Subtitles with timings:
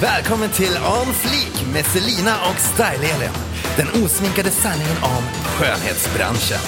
[0.00, 3.30] Välkommen till On Fleek med Selina och Style-Elin.
[3.76, 6.58] Den osminkade sanningen om skönhetsbranschen.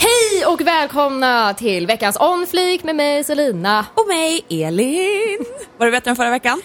[0.00, 3.86] Hej och välkomna till veckans On Fleek med mig Selina.
[3.94, 5.38] Och mig, Elin.
[5.78, 6.62] Var det bättre än förra veckan?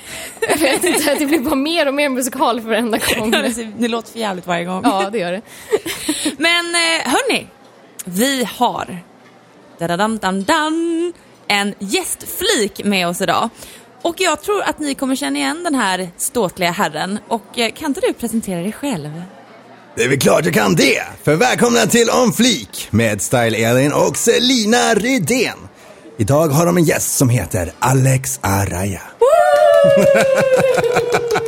[0.49, 3.31] Jag vet inte, det blir bara mer och mer musikal för varenda gång.
[3.77, 4.81] det låter för jävligt varje gång.
[4.83, 5.41] Ja, det gör det.
[6.37, 7.47] Men eh, hörni,
[8.05, 8.97] vi har
[9.79, 11.13] dadadam, dam, dam,
[11.51, 13.49] en gästflik med oss idag.
[14.01, 17.19] Och jag tror att ni kommer känna igen den här ståtliga herren.
[17.27, 19.23] Och eh, kan inte du presentera dig själv?
[19.95, 21.03] Det är väl klart jag kan det!
[21.23, 25.57] För välkomna till On Fleek med Style-Elin och Selina Rydén.
[26.17, 29.01] Idag har de en gäst som heter Alex Araya.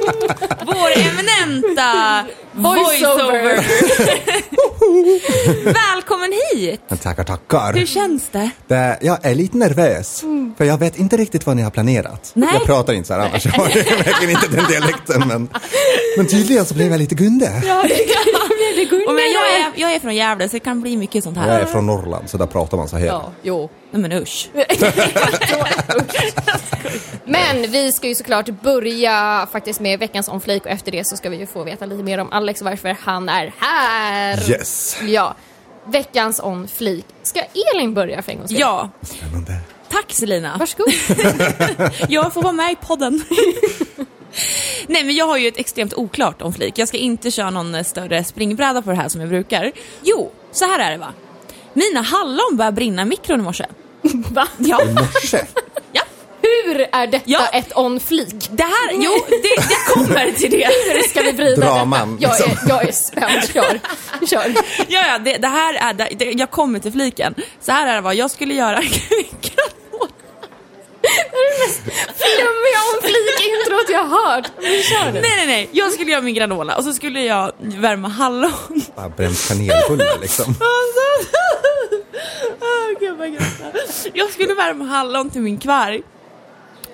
[0.66, 3.66] Vår eminenta Voiceover.
[5.74, 6.82] Välkommen hit!
[7.02, 7.74] Tackar, tackar.
[7.74, 8.50] Hur känns det?
[8.68, 10.24] Det, jag är lite nervös,
[10.58, 12.32] för jag vet inte riktigt vad ni har planerat.
[12.34, 12.50] Nej.
[12.54, 13.64] Jag pratar inte så här annars, jag har
[14.04, 15.28] verkligen inte den dialekten.
[15.28, 15.50] Men,
[16.18, 17.62] men tydligen så blev jag lite gunde.
[17.66, 17.86] Ja,
[18.90, 21.38] det, Och men jag, är, jag är från Gävle så det kan bli mycket sånt
[21.38, 21.48] här.
[21.54, 23.06] Jag är från Norrland, så där pratar man så här.
[23.06, 23.70] Ja, jo.
[23.92, 24.50] Nej men usch.
[27.26, 31.18] Men vi ska ju såklart börja faktiskt med veckans On Fleek och efter det så
[31.18, 34.50] ska vi ju få veta lite mer om Alex och varför han är här.
[34.50, 34.98] Yes.
[35.02, 35.36] Ja.
[35.86, 36.68] Veckans On.
[37.24, 37.42] Ska
[37.74, 38.60] Elin börja för en gångs skull?
[38.60, 39.58] Ja, Spännande.
[39.90, 40.58] tack Selina.
[40.60, 40.94] Varsågod.
[42.10, 43.24] Jag får vara med i podden.
[44.88, 46.78] Nej men jag har ju ett extremt oklart om flik.
[46.78, 49.72] Jag ska inte köra någon eh, större springbräda på det här som jag brukar.
[50.04, 51.14] Jo, så här är det va.
[51.74, 53.66] Mina hallon började brinna i mikron i morse.
[54.30, 54.48] Va?
[54.58, 55.40] Ja, I morse.
[55.92, 56.02] ja.
[56.42, 57.48] Hur är detta Ja.
[57.48, 58.50] ett On Fleek?
[58.52, 60.68] Det här, jo, det, det kommer till det.
[60.94, 62.34] Hur ska vi vrida Draman, detta?
[62.38, 62.70] Jag är, liksom.
[62.70, 63.44] jag är spänd.
[63.54, 63.80] Kör.
[64.28, 64.54] Kör.
[64.88, 67.36] Ja, ja, det, det här är, det, det, jag kommer till fliken.
[67.62, 68.82] Så här är det va, jag skulle göra
[71.04, 71.68] granola.
[72.16, 74.46] Flummiga On Fleek-introt jag har hört.
[74.90, 75.22] Kör nu.
[75.22, 75.70] Nej, nej, nej.
[75.72, 78.52] Jag skulle göra min granola och så skulle jag värma hallon.
[78.96, 80.56] Bara bränt kanelbulle liksom.
[82.62, 84.08] Åh, gud vad gött.
[84.14, 86.02] Jag skulle värma hallon till min kvarg.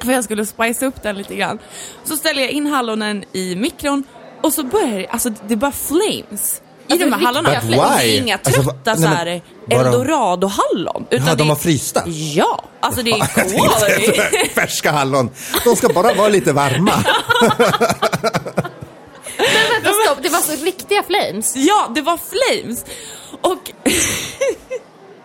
[0.03, 1.59] För jag skulle spice upp den lite grann.
[2.03, 4.03] Så ställer jag in hallonen i mikron
[4.41, 6.61] och så börjar det, alltså det bara flames.
[6.89, 7.53] I Alltså, de här hallonen.
[7.61, 11.05] But det är inga Alltså, va- trötta nej, men såhär bara- eldorado-hallon.
[11.09, 12.03] utan Ja, det de är- var frysta.
[12.07, 14.49] Ja, alltså det är Jag quality.
[14.55, 15.29] Färska hallon.
[15.63, 17.03] De ska bara vara lite varma.
[19.37, 19.47] Men
[19.83, 20.23] vänta, stopp.
[20.23, 21.55] Det var så riktiga flames.
[21.55, 22.85] Ja, det var flames.
[23.41, 23.71] Och...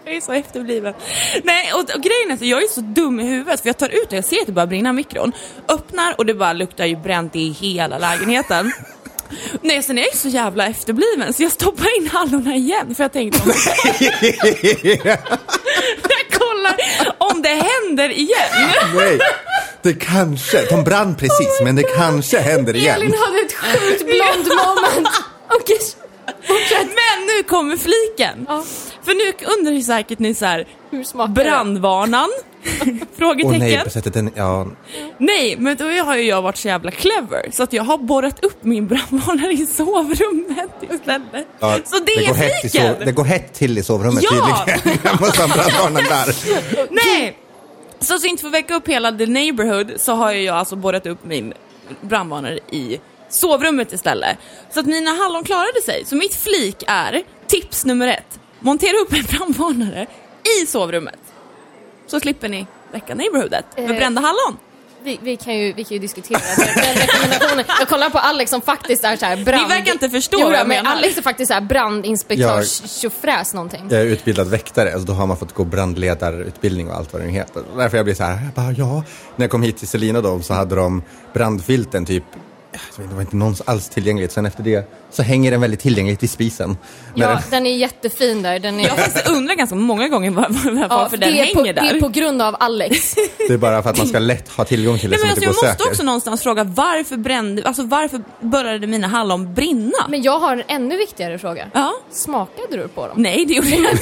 [0.05, 0.95] jag är så efterbliven.
[1.43, 3.89] Nej, och, och grejen är att jag är så dum i huvudet för jag tar
[3.89, 5.33] ut det, jag ser att det börjar brinna i mikron,
[5.69, 8.73] öppnar och det bara luktar ju bränt i hela lägenheten.
[9.63, 13.13] Nej, sen är jag så jävla efterbliven så jag stoppar in hallonen igen för jag
[13.13, 13.49] tänkte om
[16.09, 16.77] jag kollar
[17.19, 18.71] om det händer igen.
[18.95, 19.19] Nej,
[19.83, 22.97] det kanske, de brann precis, men det kanske händer igen.
[22.97, 25.09] Elin hade ett sjukt blond moment.
[25.51, 25.79] Okej,
[26.47, 26.87] fortsätt.
[26.87, 28.47] Men nu kommer fliken.
[28.49, 28.65] Ja.
[29.05, 31.45] För nu undrar ju säkert ni så här, Hur smakar det?
[31.45, 32.29] brandvarnan?
[33.17, 33.59] Frågetecken.
[33.59, 34.67] nej, på sättet den, ja.
[35.19, 38.45] Nej, men då har ju jag varit så jävla clever så att jag har borrat
[38.45, 41.47] upp min brandvarnare i sovrummet istället.
[41.61, 42.95] ja så det, är går hett i fliken!
[42.97, 44.65] sov, Det går hett till i sovrummet Ja!
[44.67, 44.99] tydligen.
[45.05, 46.37] Jag måste ha brandvarnaren där.
[46.91, 47.39] Nej!
[48.01, 51.07] Så att inte få väcka upp hela the neighborhood så har ju jag alltså borrat
[51.07, 51.53] upp min
[52.01, 54.39] brandvarnare i sovrummet istället.
[54.71, 56.05] Så att mina hallon klarade sig.
[56.07, 60.07] Så mitt flik är, tips nummer ett, montera upp en brandvarnare
[60.63, 61.19] i sovrummet.
[62.07, 64.59] Så slipper ni väcka neighborhoodet med Eh, brända hallon.
[65.03, 67.65] Vi, vi, kan ju, vi kan ju diskutera den, rekommendationen.
[67.79, 69.63] Jag kollar på Alex som faktiskt är så här brand...
[69.63, 70.97] Ni verkar inte förstå jo, vad jag men menar.
[70.97, 71.61] Alex är faktiskt så här
[73.55, 73.87] någonting.
[73.91, 77.27] Jag är utbildad väktare, alltså då har man fått gå brandledarutbildning och allt vad det
[77.27, 77.63] nu heter.
[77.77, 79.05] Därför jag blir så här, jag bara ja.
[79.37, 81.03] När jag kom hit till Selina då så hade de
[81.33, 82.25] brandfilten typ
[82.97, 84.33] det var inte någon alls tillgängligt.
[84.33, 86.77] Sen efter det så hänger den väldigt tillgängligt i spisen.
[87.15, 88.59] Ja, den- den är jättefin där.
[88.59, 91.63] Den är, Jag undrat ganska många gånger var- var- varför den det, är hänger på,
[91.63, 91.73] där.
[91.73, 93.15] det är på grund av Alex.
[93.49, 95.37] Det är bara för att man ska lätt ha tillgång till det Nej, som men
[95.37, 95.91] inte alltså, går jag måste söker.
[95.93, 99.99] också någonstans fråga varför brände, alltså varför började mina hallon brinna?
[100.09, 101.67] Men jag har en ännu viktigare fråga.
[101.75, 101.93] Ja.
[102.11, 103.17] Smakade du på dem?
[103.23, 103.99] Nej, det gjorde jag inte.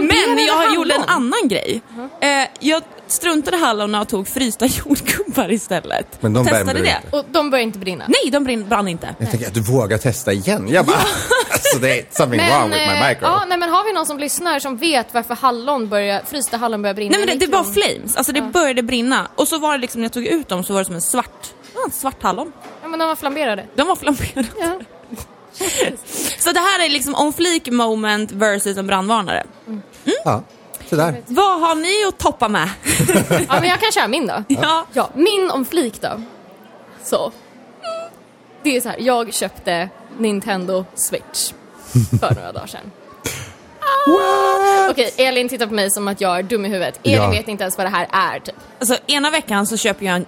[0.00, 0.74] Men jag hallon?
[0.74, 1.82] gjorde en annan grej.
[2.20, 2.28] Eh,
[2.60, 2.82] jag
[3.12, 6.22] struntade hallonen och tog frysta jordgubbar istället.
[6.22, 6.78] Men de och testade det.
[6.78, 7.16] inte?
[7.16, 8.04] Och de börjar inte brinna?
[8.08, 9.14] Nej, de brann, brann inte.
[9.18, 10.68] Jag tänker att du vågar testa igen.
[10.68, 10.96] Jag bara,
[11.50, 13.22] alltså det är something wrong with my eh, micro.
[13.22, 16.82] ja, nej, men har vi någon som lyssnar som vet varför hallon börjar, frysta hallon
[16.82, 19.28] börjar brinna Nej men det, det var flames, alltså det började brinna.
[19.34, 21.00] Och så var det liksom, när jag tog ut dem så var det som en
[21.00, 22.52] svart, ja, en svart hallon.
[22.82, 23.66] Ja, men de var flamberade.
[23.74, 24.48] De var flammerade.
[24.60, 24.80] Ja.
[26.38, 29.46] Så det här är liksom on fleek moment versus en brandvarnare.
[30.24, 30.42] Ja.
[30.90, 31.22] Se där.
[31.26, 32.68] Vad har ni att toppa med?
[33.48, 34.44] Ja, men jag kan köra min då.
[34.48, 34.86] Ja.
[34.92, 36.22] Ja, min om flik då.
[37.04, 37.32] Så.
[38.62, 39.88] Det är så här, jag köpte
[40.18, 41.52] Nintendo Switch
[42.20, 42.90] för några dagar sedan.
[44.90, 47.00] Okej, Elin tittar på mig som att jag är dum i huvudet.
[47.02, 47.30] Elin Ja.
[47.30, 48.54] vet inte ens vad det här är typ.
[48.78, 50.26] Alltså ena veckan så köper jag en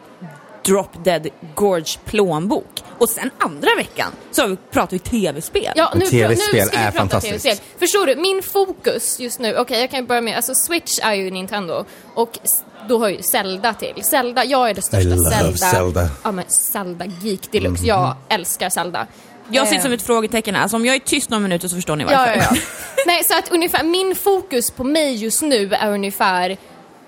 [0.65, 2.83] Drop Dead Gorge plånbok.
[2.99, 5.73] Och sen andra veckan så har vi- pratar vi tv-spel.
[5.77, 7.45] Ja, nu, TV-spel nu ska vi är prata fantastiskt.
[7.45, 7.67] TV-spel.
[7.79, 8.17] Förstår du?
[8.17, 12.39] Min fokus just nu, okej jag kan börja med, alltså Switch är ju Nintendo och
[12.89, 14.05] då har ju Zelda till.
[14.05, 15.57] Zelda, jag är det största I love Zelda.
[15.57, 16.09] Zelda.
[16.25, 17.85] Ja men Zelda geek deluxe.
[17.87, 19.07] Jag älskar Zelda.
[19.51, 21.75] Jag sitter Eh, som ett frågetecken här, så om jag är tyst några minuter så
[21.77, 22.19] förstår ni varför.
[22.19, 22.57] Ja, ja, ja.
[23.07, 26.57] Nej, så att ungefär min fokus på mig just nu är ungefär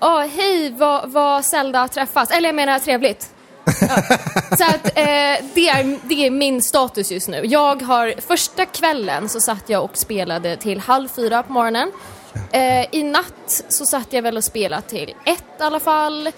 [0.01, 2.31] Åh, hej, vad, vad Zelda träffas.
[2.31, 3.29] Eller jag menar trevligt.
[3.65, 4.17] Ja.
[4.57, 7.41] Så att eh, det, är, det är min status just nu.
[7.45, 11.91] Jag har, första kvällen så satt jag och spelade till halv fyra på morgonen.
[12.51, 16.27] Eh, I natt så satt jag väl och spelade till ett i alla fall.
[16.27, 16.33] Eh,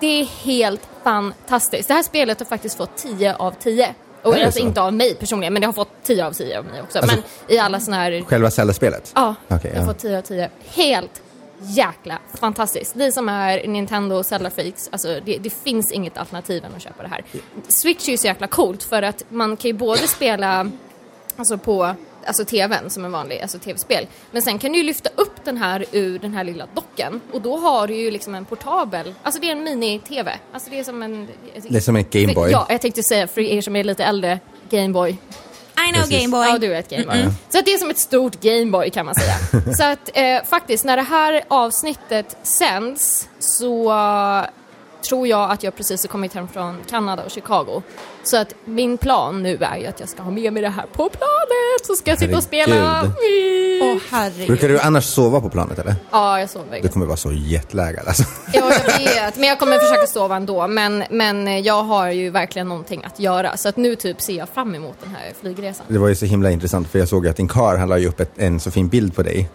[0.00, 1.88] det är helt fantastiskt.
[1.88, 3.94] Det här spelet har faktiskt fått 10 av 10.
[4.22, 4.66] Och alltså så?
[4.66, 6.98] inte av mig personligen, men det har fått 10 av 10 av mig också.
[6.98, 8.24] Alltså- men i alla såna här...
[8.26, 9.12] Själva Zelda-spelet?
[9.14, 9.92] Ja, Okej, jag har ja.
[9.92, 10.50] fått 10 av 10.
[10.74, 11.22] Helt
[11.60, 12.94] jäkla fantastiskt.
[12.94, 17.02] Ni som är Nintendo Zelda freaks, alltså det, det finns inget alternativ än att köpa
[17.02, 17.24] det här.
[17.68, 20.70] Switch är ju så jäkla coolt för att man kan ju både spela
[21.36, 21.94] alltså på
[22.24, 24.06] alltså tvn som en vanlig alltså tv-spel.
[24.30, 27.42] Men sen kan du ju lyfta upp den här ur den här lilla docken och
[27.42, 30.38] då har du ju liksom en portabel, alltså det är en mini-tv.
[30.52, 31.28] Alltså det är som en...
[31.68, 32.50] Det är som en Gameboy.
[32.50, 34.40] Ja, jag tänkte säga för er som är lite äldre,
[34.70, 35.16] Gameboy.
[35.78, 36.20] I know Precis.
[36.20, 36.48] Gameboy.
[36.48, 37.28] Ja, du är ett Gameboy.
[37.48, 39.34] Så att det är som ett stort Gameboy kan man säga.
[39.76, 43.92] så att eh, faktiskt, när det här avsnittet sänds så
[45.02, 47.82] tror jag att jag precis har kommit hem från Kanada och Chicago.
[48.22, 50.86] Så att min plan nu är ju att jag ska ha med mig det här
[50.92, 51.86] på planet.
[51.86, 53.02] Så ska jag sitta och spela.
[53.82, 54.46] Åh herregud.
[54.46, 55.94] Brukar du annars sova på planet eller?
[56.10, 56.80] Ja, jag sover.
[56.82, 58.24] Du kommer vara så jetlaggad alltså.
[58.52, 59.36] Ja, jag vet.
[59.36, 60.66] Men jag kommer försöka sova ändå.
[60.68, 63.56] Men, men jag har ju verkligen någonting att göra.
[63.56, 65.86] Så att nu typ ser jag fram emot den här flygresan.
[65.88, 68.08] Det var ju så himla intressant för jag såg att din kar han la ju
[68.08, 69.48] upp ett, en så fin bild på dig.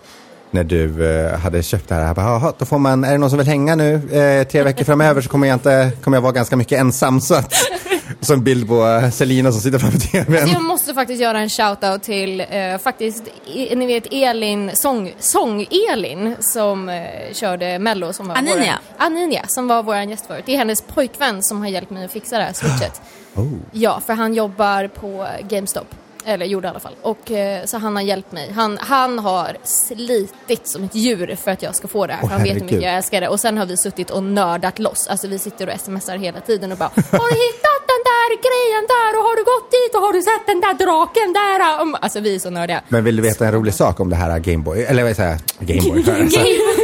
[0.53, 2.05] När du eh, hade köpt det här.
[2.07, 3.94] Jag bara, "Jaha, då får man, är det någon som vill hänga nu?
[4.11, 7.21] Eh, tre veckor framöver så kommer jag inte, kommer jag vara ganska mycket ensam.
[7.21, 7.53] Så att,
[8.21, 10.50] så en bild på eh, Selina som sitter framför tvn.
[10.50, 16.35] Jag måste faktiskt göra en shout-out till eh, faktiskt, i, ni vet Elin, sång, sång-Elin
[16.39, 17.03] som eh,
[17.33, 18.56] körde Mello som var Aninia.
[18.57, 20.44] Våran, Aninia, som var vår gäst förut.
[20.45, 23.01] Det är hennes pojkvän som har hjälpt mig att fixa det här switchet.
[23.35, 23.47] Oh.
[23.71, 25.88] Ja, för han jobbar på GameStop.
[26.25, 26.95] Eller gjorde i alla fall.
[27.01, 28.51] Och, eh, så han har hjälpt mig.
[28.55, 32.19] Han, han har slitit som ett djur för att jag ska få det här.
[32.23, 32.71] Åh, för han vet hur herregud.
[32.75, 33.27] mycket jag älskar det.
[33.27, 35.07] Och sen har vi suttit och nördat loss.
[35.07, 38.83] Alltså vi sitter och smsar hela tiden och bara Har du hittat den där grejen
[38.87, 39.19] där?
[39.19, 39.95] Och har du gått dit?
[39.95, 41.59] Och har du sett den där draken där?
[42.01, 42.81] Alltså vi är så nördiga.
[42.89, 44.83] Men vill du veta en rolig sak om det här Gameboy?
[44.83, 45.67] Eller vad säger jag?
[45.67, 46.03] Gameboy.
[46.23, 46.39] Alltså,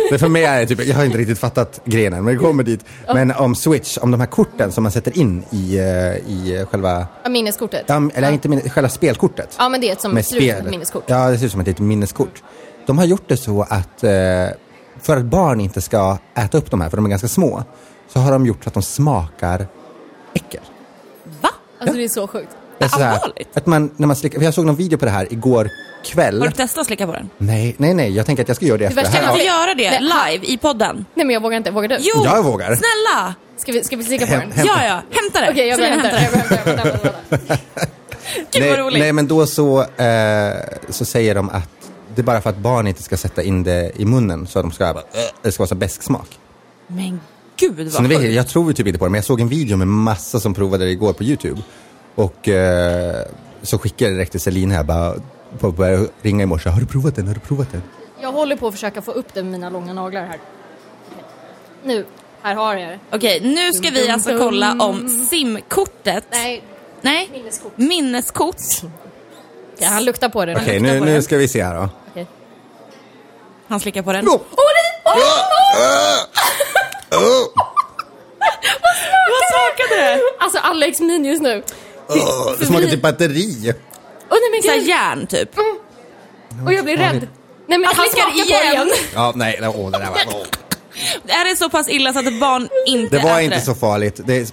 [0.09, 2.39] det för mig är det typ, jag har inte riktigt fattat grejen än, men det
[2.39, 2.85] kommer dit.
[3.13, 5.85] Men om Switch, om de här korten som man sätter in i, eh,
[6.15, 7.83] i själva, Ja, minneskortet.
[7.87, 9.55] ja, eller inte min, själva spelkortet.
[9.57, 11.03] Ja men det är ett som med ser ut som ett minneskort.
[11.07, 12.43] Ja, det ser ut som ett minneskort.
[12.85, 14.09] De har gjort det så att eh,
[15.01, 17.63] för att barn inte ska äta upp de här, för de är ganska små,
[18.07, 19.67] så har de gjort så att de smakar
[20.33, 20.61] äckel.
[21.41, 21.49] Va?
[21.79, 22.49] Alltså det är så sjukt.
[22.87, 23.57] Så här, Allvarligt?
[23.57, 25.69] att man, när man slickar, för jag såg någon video på det här igår
[26.05, 26.39] kväll.
[26.39, 27.29] Har du testat att slicka på den?
[27.37, 29.23] Nej, nej, nej, jag tänker att jag ska göra det efter det värsta här.
[29.23, 29.99] är Kan att vi göra det
[30.33, 31.05] live i podden?
[31.15, 31.71] Nej men jag vågar inte.
[31.71, 31.97] Vågar du?
[31.99, 32.21] Jo!
[32.23, 32.65] Jag vågar.
[32.75, 33.35] Snälla!
[33.57, 34.51] Ska vi, ska vi slicka på Hem- den?
[34.51, 35.01] hem- Ja, ja.
[35.21, 35.51] Hämta det.
[35.51, 36.21] Okej, jag går och Selina, hämtar.
[36.21, 36.85] Jag går och hämtar.
[36.89, 37.57] Jag går och hämtar.
[38.51, 38.99] Gud vad nej, roligt.
[38.99, 40.53] nej, men då så, eh,
[40.89, 41.69] så säger de att
[42.15, 44.65] det är bara för att barn inte ska sätta in det i munnen så att
[44.65, 45.03] de ska, bara, äh,
[45.41, 46.27] det ska vara så besk smak.
[46.87, 47.19] Men
[47.59, 48.33] gud Så vad ni vet, sjukt.
[48.33, 50.53] jag tror ju typ inte på det, men jag såg en video med massa som
[50.53, 51.61] provade det igår på YouTube.
[52.19, 53.25] Och eh,
[53.61, 55.15] så skickade jag direkt till Selina här, bara,
[55.59, 56.69] på, började ringa i morse.
[56.69, 57.27] Har du provat den?
[57.27, 57.83] Har du provat den?
[58.21, 60.39] Jag håller på att försöka få upp det med mina långa naglar här.
[61.83, 62.05] Nu,
[62.41, 62.99] här har jag det.
[63.11, 66.23] Okej, nu ska vi alltså kolla om simkortet...
[66.31, 66.63] Nej,
[67.01, 67.29] Nej.
[67.33, 67.77] minneskort.
[67.77, 68.55] Minneskort.
[69.75, 70.55] Okej, han luktar på det.
[70.55, 71.21] Okej, nu, på nu det.
[71.21, 71.89] ska vi se här då.
[73.67, 74.27] Han slickar på den.
[74.27, 74.31] Oh!
[79.31, 80.19] Vad smakade det?
[80.39, 81.63] Alltså Alex min just nu.
[82.09, 83.73] Oh, det smakar typ batteri.
[84.31, 85.49] Åh nej men Såhär järn typ.
[86.65, 87.27] Och jag blir rädd.
[87.67, 88.73] Nej men Han smakar igen.
[88.73, 88.89] igen.
[89.15, 90.19] Ja, nej, åh, det där var...
[90.27, 90.45] åh.
[91.27, 93.61] Är det så pass illa så att barn inte Det var äter inte det?
[93.61, 94.21] så farligt.
[94.25, 94.47] Det, är-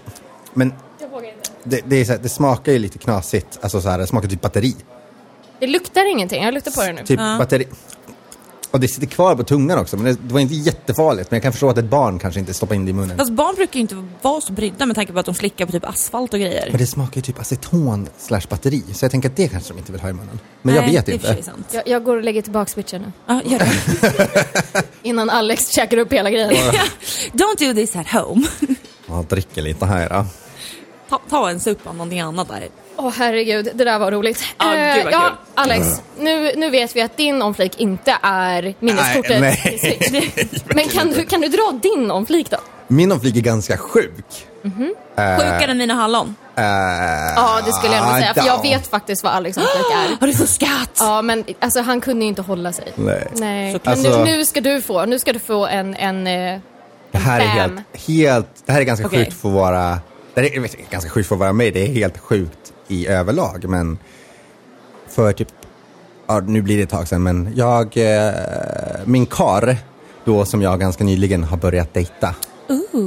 [0.55, 0.75] men
[1.65, 3.59] det, det, är så här, det smakar ju lite knasigt.
[3.63, 4.77] Alltså så här, det smakar typ batteri.
[5.61, 6.45] Det luktar ingenting.
[6.45, 7.05] Jag luktar på det nu.
[7.05, 7.69] Typ batteri.
[8.77, 11.31] Och det sitter kvar på tungan också, men det, det var inte jättefarligt.
[11.31, 13.19] Men jag kan förstå att ett barn kanske inte stoppar in det i munnen.
[13.19, 15.73] Fast barn brukar ju inte vara så brydda med tanke på att de slickar på
[15.73, 16.69] typ asfalt och grejer.
[16.71, 19.79] Men det smakar ju typ aceton slash batteri, så jag tänker att det kanske de
[19.79, 20.39] inte vill ha i munnen.
[20.63, 21.43] Men jag Nej, vet det är inte.
[21.43, 21.67] sant.
[21.71, 23.13] Jag, jag går och lägger tillbaka switchen nu.
[23.27, 24.85] Ja, gör det.
[25.03, 26.51] Innan Alex käkar upp hela grejen.
[27.33, 28.47] Don't do this at home.
[29.09, 30.27] Ja, dricker lite här då.
[31.09, 32.69] Ta, ta en sup av någonting annat där.
[32.97, 34.43] Åh herregud, det där var roligt.
[34.59, 35.37] Ja, Eh, gud vad ja, kul.
[35.55, 35.87] Alex,
[36.19, 39.41] nu, nu vet vi att din omflik inte är minneskortet.
[39.41, 39.79] Nej,
[40.13, 40.49] nej.
[40.65, 42.57] Men kan du, kan du dra din omflik då?
[42.89, 44.47] Min omflik är ganska sjuk.
[45.17, 46.35] Sjukare än mina hallon.
[46.57, 46.65] Eh,
[47.37, 48.35] Ja, det skulle jag nog säga.
[48.35, 48.63] För jag ja.
[48.63, 50.17] vet faktiskt vad Alex omflik är.
[50.21, 50.91] Har du fuskat?
[50.99, 52.93] Ja, men alltså, han kunde ju inte hålla sig.
[52.95, 53.27] Nej.
[53.35, 53.73] Nej.
[53.73, 56.61] Så- Men Alltså- nu, nu ska du få, nu ska du få en, en, eh,
[57.11, 57.77] Det här är Bam.
[57.77, 59.25] helt, helt, det här är ganska Okej.
[59.25, 59.99] sjukt för att vara,
[60.35, 63.07] det är, jag vet, ganska sjukt för att vara mig, det är helt sjukt i
[63.07, 63.99] överlag, men
[65.09, 65.49] för typ,
[66.27, 68.33] ja nu blir det ett tag sedan, men jag, eh,
[69.05, 69.77] min kar,
[70.25, 72.35] då som jag ganska nyligen har börjat dejta,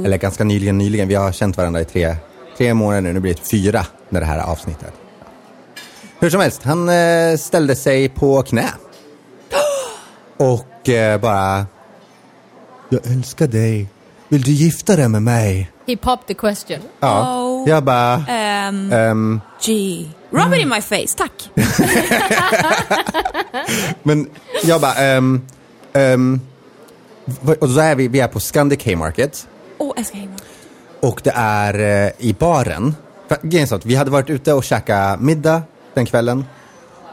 [0.04, 2.16] eller ganska nyligen, nyligen, vi har känt varandra i tre,
[2.58, 4.92] tre månader nu, nu blir det fyra när det här avsnittet.
[6.18, 8.68] Hur som helst, han eh, ställde sig på knä.
[10.36, 11.66] Och eh, bara,
[12.88, 13.88] jag älskar dig.
[14.28, 15.70] Vill du gifta dig med mig?
[15.90, 16.80] he popped the question.
[17.00, 17.39] Ja.
[17.66, 20.08] Jag bara, Ehm, ehm, Gee.
[20.30, 21.50] Rub it in my face, tack.
[24.02, 24.30] men
[24.64, 25.40] jag bara, ehm,
[27.24, 29.48] v- och så är vi, vi är på Scandic Haymarket
[29.78, 29.92] oh,
[31.00, 32.94] och det är eh, i baren.
[33.28, 33.38] För,
[33.86, 35.62] vi hade varit ute och käkat middag
[35.94, 36.44] den kvällen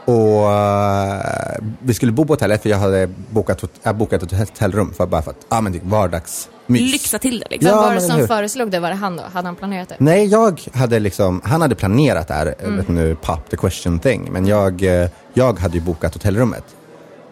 [0.08, 4.92] och eh, vi skulle bo på hotellet för jag hade bokat, jag bokat ett hotellrum
[4.92, 6.92] för bara för att, ja men typ vardagsmys.
[6.92, 7.70] Lyxa till det liksom.
[7.70, 8.26] Ja, var det som hur?
[8.26, 8.80] föreslog det?
[8.80, 9.22] Var det han då?
[9.32, 9.96] Hade han planerat det?
[9.98, 14.28] Nej, jag hade liksom, han hade planerat det här, vet nu, pop the question thing,
[14.32, 16.64] men jag, eh, jag hade ju bokat hotellrummet.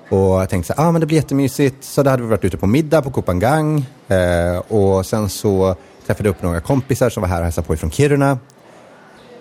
[0.08, 2.44] Och jag tänkte så här, ah, men det blir jättemysigt, så då hade vi varit
[2.44, 7.20] ute på middag på Kopangang eh, och sen så träffade jag upp några kompisar som
[7.20, 8.38] var här och hälsade på ifrån Kiruna.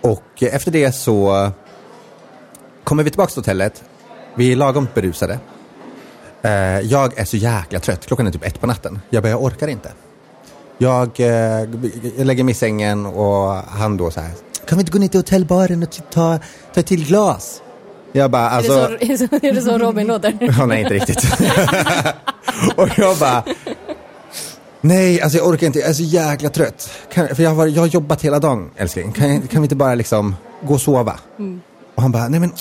[0.01, 1.51] Och eh, efter det så
[2.85, 3.83] kommer vi tillbaka till hotellet,
[4.35, 5.39] vi är lagom berusade.
[6.41, 8.99] Eh, jag är så jäkla trött, klockan är typ ett på natten.
[9.09, 9.91] Jag bara, jag orkar inte.
[10.77, 11.27] Jag, eh,
[12.17, 14.31] jag lägger mig i sängen och han då så här,
[14.65, 16.39] kan vi inte gå ner till hotellbaren och ta,
[16.73, 17.61] ta ett till glas?
[18.11, 18.73] Jag bara, alltså...
[18.99, 20.37] Är, det så, är, det så, Robin låter?
[20.57, 21.23] Ja, nej, inte riktigt.
[22.75, 23.43] och jag bara,
[24.81, 26.91] nej, alltså jag orkar inte, jag är så jäkla trött.
[27.13, 29.11] Kan, för jag har, jag har jobbat hela dagen, älskling.
[29.11, 31.19] Kan, kan vi inte bara liksom gå och sova?
[31.95, 32.53] Och han bara, nej men,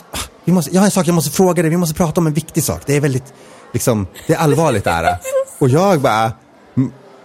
[0.44, 2.34] vi måste, jag har en sak jag måste fråga dig, vi måste prata om en
[2.34, 2.80] viktig sak.
[2.86, 3.34] Det är väldigt,
[3.72, 5.16] liksom, det är allvarligt det här.
[5.58, 6.32] Och jag bara,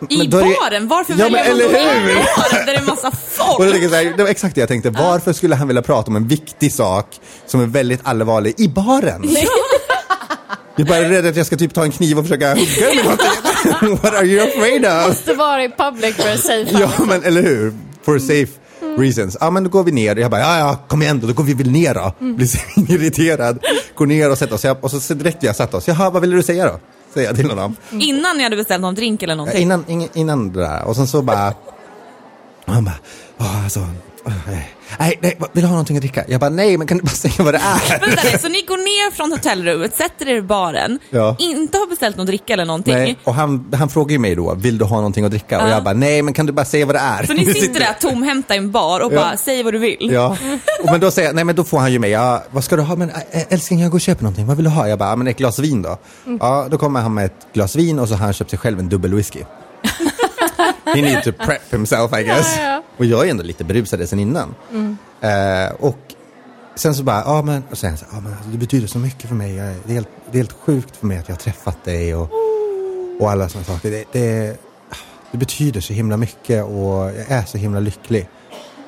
[0.09, 0.87] I då baren?
[0.87, 2.13] Varför Ja, väljer man eller gå i hur?
[2.15, 3.65] baren där det är massa Och folk?
[3.65, 4.89] jag tänker så här, det var exakt det jag tänkte.
[4.89, 7.05] Varför skulle han vilja prata om en viktig sak
[7.45, 9.23] som är väldigt allvarlig i baren?
[10.75, 13.97] Jag är bara rädd att jag ska typ ta en kniv och försöka hugga någonting.
[14.03, 15.07] What are you afraid of?
[15.07, 17.73] Måste vara i public för att safe Ja, men eller hur?
[18.05, 18.47] For safe
[18.99, 19.37] reasons.
[19.39, 20.15] Ja, men då går vi ner.
[20.15, 22.13] Jag bara, ja, ja, kom igen då, då går vi väl ner då.
[22.19, 22.57] Blir så
[22.93, 23.59] irriterad.
[23.95, 24.63] Går ner och sätter oss.
[24.65, 26.79] Jag- Och så direkt vi har satt oss, jaha, vad vill du säga då?
[27.13, 27.75] Säger jag till honom.
[27.91, 29.61] Innan ni hade beställt någon drink eller Ja, någonting?
[29.61, 30.83] Innan, ing- innan det där.
[30.83, 31.53] Och sen så bara...
[32.65, 32.95] Och han bara...
[33.37, 33.79] Åh, alltså,
[34.99, 36.23] nej, nej, vill du ha någonting att dricka?
[36.27, 37.99] Jag bara, nej, men kan du bara säga vad det är?
[38.07, 41.35] Vänta nu, så ni går ner från hotellrummet, sätter er i baren, Ja.
[41.39, 42.93] inte har beställt någon dricka eller någonting.
[42.93, 45.61] Nej, och han, han frågar ju mig då, vill du ha någonting att dricka?
[45.61, 45.73] Och Ja.
[45.73, 47.25] jag bara, nej, men kan du bara säga vad det är?
[47.25, 49.17] Så ni sitter där tomhänta i en bar och Ja.
[49.17, 50.09] bara, säg vad du vill.
[50.11, 50.37] Ja,
[50.83, 52.75] och men då säger jag, nej men då får han ju mig, ja, vad ska
[52.75, 52.95] du ha?
[52.95, 53.11] Men
[53.49, 54.87] älskling jag går och köper någonting, vad vill du ha?
[54.87, 55.97] Jag bara, men ett glas vin då.
[56.39, 58.79] Ja, då kommer han med ett glas vin och så har han köpt sig själv
[58.79, 59.39] en dubbel whisky.
[60.95, 62.57] He need to prep himself I guess.
[62.57, 62.83] Ja, ja.
[62.97, 64.55] Och jag är ändå lite berusad sen innan.
[65.21, 65.99] Eh, och
[66.75, 69.27] sen så bara, ja men, och sen så, ja, men alltså, det betyder så mycket
[69.27, 69.55] för mig.
[69.55, 72.15] Jag, det, är helt, det är helt sjukt för mig att jag har träffat dig
[72.15, 72.29] och,
[73.19, 73.91] och alla sådana saker.
[73.91, 74.57] Det, det,
[75.31, 78.29] det betyder så himla mycket och jag är så himla lycklig.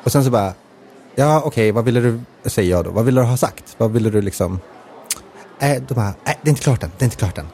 [0.04, 0.54] Och sen så bara,
[1.16, 3.76] ja okej, vad ville du, säger jag då, vad ville du ha sagt?
[3.78, 4.60] Vad ville du liksom?
[5.60, 7.48] Äh, då bara, äh, det är inte klart än, det är inte klart än.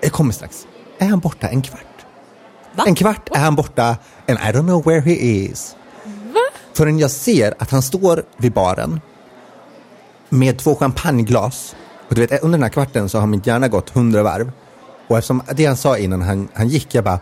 [0.00, 0.66] Jag kommer strax.
[0.98, 1.87] Är han borta en kvart?
[2.78, 2.84] Va?
[2.86, 3.96] En kvart är han borta
[4.28, 5.76] and I don't know where he is.
[6.74, 9.00] Förrän jag ser att han står vid baren
[10.28, 11.76] med två champagneglas.
[12.08, 14.52] Och du vet, under den här kvarten så har min hjärna gått hundra varv.
[15.08, 17.20] Och eftersom det han sa innan han, han gick, jag bara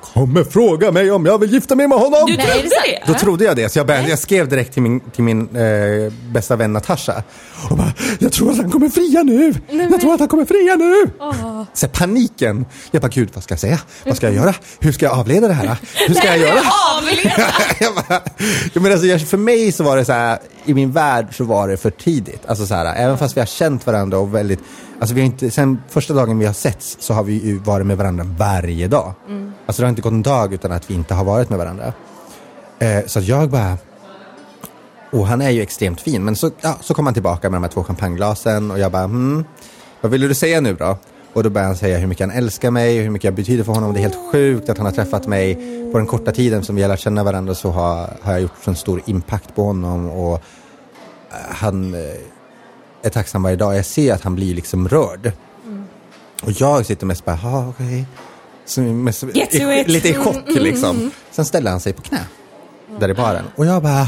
[0.00, 2.24] kommer fråga mig om jag vill gifta mig med honom.
[2.26, 3.12] Du Nej, trodde det?
[3.12, 6.12] Då trodde jag det, så jag, började, jag skrev direkt till min, till min eh,
[6.32, 7.22] bästa vän Natasha.
[7.70, 9.54] Och bara, jag tror att han kommer fria nu!
[9.90, 11.10] jag tror att han kommer fria nu!
[11.72, 12.66] Så paniken.
[12.90, 13.80] Jag bara, gud vad ska jag säga?
[14.04, 14.54] Vad ska jag göra?
[14.80, 15.76] Hur ska jag avleda det här?
[16.08, 16.60] Hur ska jag göra?
[16.96, 17.52] Avleda!
[17.80, 18.20] jag bara,
[18.74, 21.76] menar, alltså, för mig så var det så här, i min värld så var det
[21.76, 22.46] för tidigt.
[22.46, 24.60] Alltså så här, även fast vi har känt varandra och väldigt,
[25.00, 27.86] alltså vi har inte, sen första dagen vi har setts så har vi ju varit
[27.86, 29.14] med varandra varje dag.
[29.66, 31.92] Alltså det har inte gått en dag utan att vi inte har varit med varandra.
[32.78, 33.78] Eh, så jag bara,
[35.12, 37.62] och han är ju extremt fin, men så, ja, så kom han tillbaka med de
[37.62, 39.44] här två champagneglasen och jag bara, hmm,
[40.00, 40.98] vad vill du säga nu då?
[41.32, 43.72] Och då började han säga hur mycket han älskar mig, hur mycket jag betyder för
[43.72, 43.92] honom.
[43.92, 45.54] Det är helt sjukt att han har träffat mig.
[45.92, 48.66] På den korta tiden som vi har lärt känna varandra så har, har jag gjort
[48.66, 50.10] en stor impact på honom.
[50.10, 50.40] Och eh,
[51.48, 52.00] han eh,
[53.06, 53.76] är tacksam varje dag.
[53.76, 55.32] Jag ser att han blir liksom rörd.
[56.42, 58.06] Och jag sitter mest bara, ja okej.
[58.64, 59.88] Så i- it.
[59.88, 61.10] Lite i chock liksom.
[61.30, 62.20] Sen ställer han sig på knä.
[63.00, 63.44] Där i baren.
[63.56, 64.06] Och jag bara,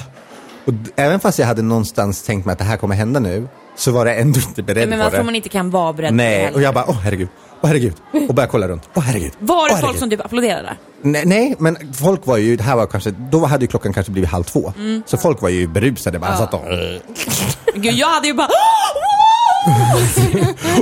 [0.69, 3.49] och även fast jag hade någonstans tänkt mig att det här kommer hända nu.
[3.77, 5.23] Så var jag ändå inte beredd Men på det.
[5.23, 6.55] man inte kan vara beredd på det Nej, heller.
[6.57, 7.29] och jag bara, åh herregud,
[7.61, 7.95] åh herregud.
[8.29, 9.33] Och började kolla runt, åh herregud.
[9.39, 10.01] Var det folk herregud.
[10.01, 10.77] som typ applåderade?
[11.03, 14.13] Nej, nej, men folk var ju, det här var kanske, då hade ju klockan kanske
[14.13, 14.73] blivit halv två.
[14.79, 15.03] Mm.
[15.07, 16.61] Så folk var ju berusade bara, satt och,
[17.75, 18.49] Gud, jag hade ju bara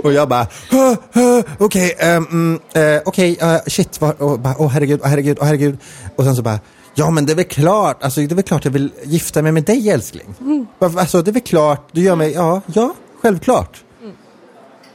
[0.05, 2.61] och jag bara, "Hö, hö, okej, ehm, mm,
[2.97, 5.79] eh, okej, eh, shit, vad- och bara, åh herregud, åh herregud, åh herregud.
[6.17, 6.59] Och sen så bara,
[6.99, 9.53] ja men det är väl klart, alltså det är väl klart jag vill gifta mig
[9.53, 10.35] med dig älskling.
[10.79, 13.83] Varför- Alltså det är väl klart, du gör mig, ja, ja, självklart.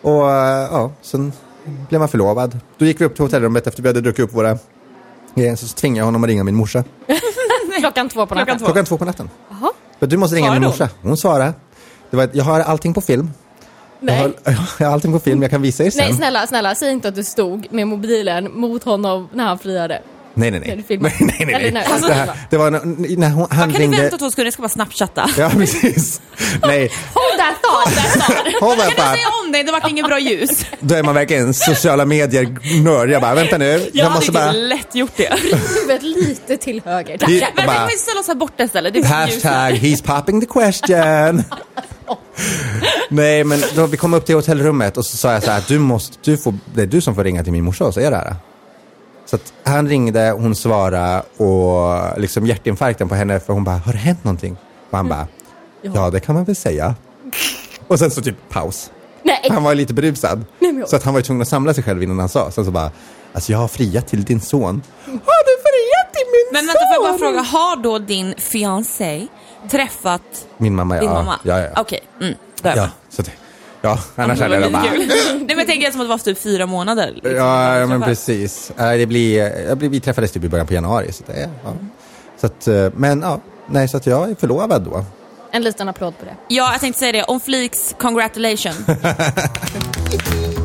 [0.01, 1.34] Och eh, ja, sen
[1.89, 2.60] blev man förlovad.
[2.77, 4.58] Då gick vi upp till hotellrummet efter vi hade druckit upp våra
[5.36, 6.84] grejer, så tvingade jag honom att ringa min morsa.
[7.79, 8.46] Klockan två på natten.
[8.46, 8.65] Klockan två.
[8.65, 9.29] Klockan två på natten.
[10.00, 10.89] Men du måste ringa Svarade min morsa.
[11.01, 11.53] Hon svarade.
[12.10, 13.29] Det var, jag har allting på film.
[14.00, 14.20] Jag Nej.
[14.22, 14.34] har,
[14.79, 16.05] jag har allting på film, jag kan visa er sen.
[16.05, 20.01] Nej, snälla, snälla, säg inte att du stod med mobilen mot honom när han friade.
[20.33, 20.61] Nej, nej.
[20.61, 20.85] Nej.
[21.00, 21.71] nej, nej, nej.
[21.71, 22.81] Nej, det, här, det var när,
[23.17, 23.97] när hon, han Kan ringde...
[23.97, 24.45] ni vänta två sekunder?
[24.45, 25.29] Jag ska bara snapchatta.
[25.38, 26.21] Ja, precis.
[26.61, 28.59] Nej, Hold that thought!
[28.59, 29.63] hon var Kan bara, du säga om det?
[29.63, 30.65] Det vart inget bra ljus.
[30.79, 33.09] då är man verkligen sociala medier-nörd.
[33.09, 33.65] Jag bara, vänta nu.
[33.65, 34.51] Jag, Jag, hade måste ju bara...
[34.51, 35.39] lätt gjort det.
[35.75, 37.17] Huvudet lite till höger.
[37.17, 37.27] Där.
[37.27, 37.47] Vi-.
[37.55, 38.93] Men bara- kan vi ställa oss här borta istället?
[38.93, 39.43] Det är för ljus.
[39.43, 41.43] Hashtag he's popping the question.
[43.09, 45.79] Nej, men då vi kom upp till hotellrummet och så sa jag så här, du
[45.79, 48.15] måste, du får, det är du som får ringa till min morsa och säga det
[48.15, 48.35] här.
[49.31, 53.91] Så att han ringde, hon svarade och liksom hjärtinfarkten på henne för hon bara, har
[53.93, 54.57] det hänt någonting?
[54.89, 55.27] Och han bara,
[55.81, 56.95] ja det kan man väl säga.
[57.88, 58.91] Och sen så typ paus.
[59.23, 60.45] Nej, Han var lite berusad.
[60.59, 62.51] Nej, men- Så att han var tvungen att samla sig själv innan han sa.
[62.51, 62.91] Sen så bara,
[63.33, 64.81] alltså jag har friat till din son.
[65.05, 65.11] Har
[65.46, 66.67] du friat till min Men son?
[66.67, 69.27] vänta, får jag bara fråga, har då din fiancé
[69.72, 70.22] träffat
[70.57, 71.01] Min mamma, ja.
[71.01, 71.39] din mamma?
[71.44, 71.70] Ja, ja.
[71.81, 72.89] Okej, mm, är jag Ja,
[73.81, 74.83] ja annars Det hade jag bara...
[74.83, 77.11] Nej men jag tänker som att det var typ fyra månader.
[77.13, 78.72] Liksom, Ja, ja, men precis.
[78.77, 81.11] Ja, Det blir, jag blir, vi träffades typ i början på januari.
[81.11, 81.74] Så det, ja.
[82.37, 85.05] så att, eh, men ja, nej, så att jag är förlovad då.
[85.51, 86.35] en liten applåd på det.
[86.48, 87.24] Ja, jag tänkte säga det.
[87.24, 88.77] Om fliks, congratulations.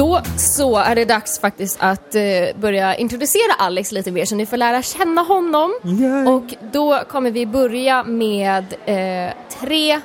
[0.00, 2.22] Då så är det dags faktiskt att eh,
[2.60, 5.72] börja introducera Alex lite mer så ni får lära känna honom.
[6.28, 10.00] Och då kommer vi börja med eh, tre,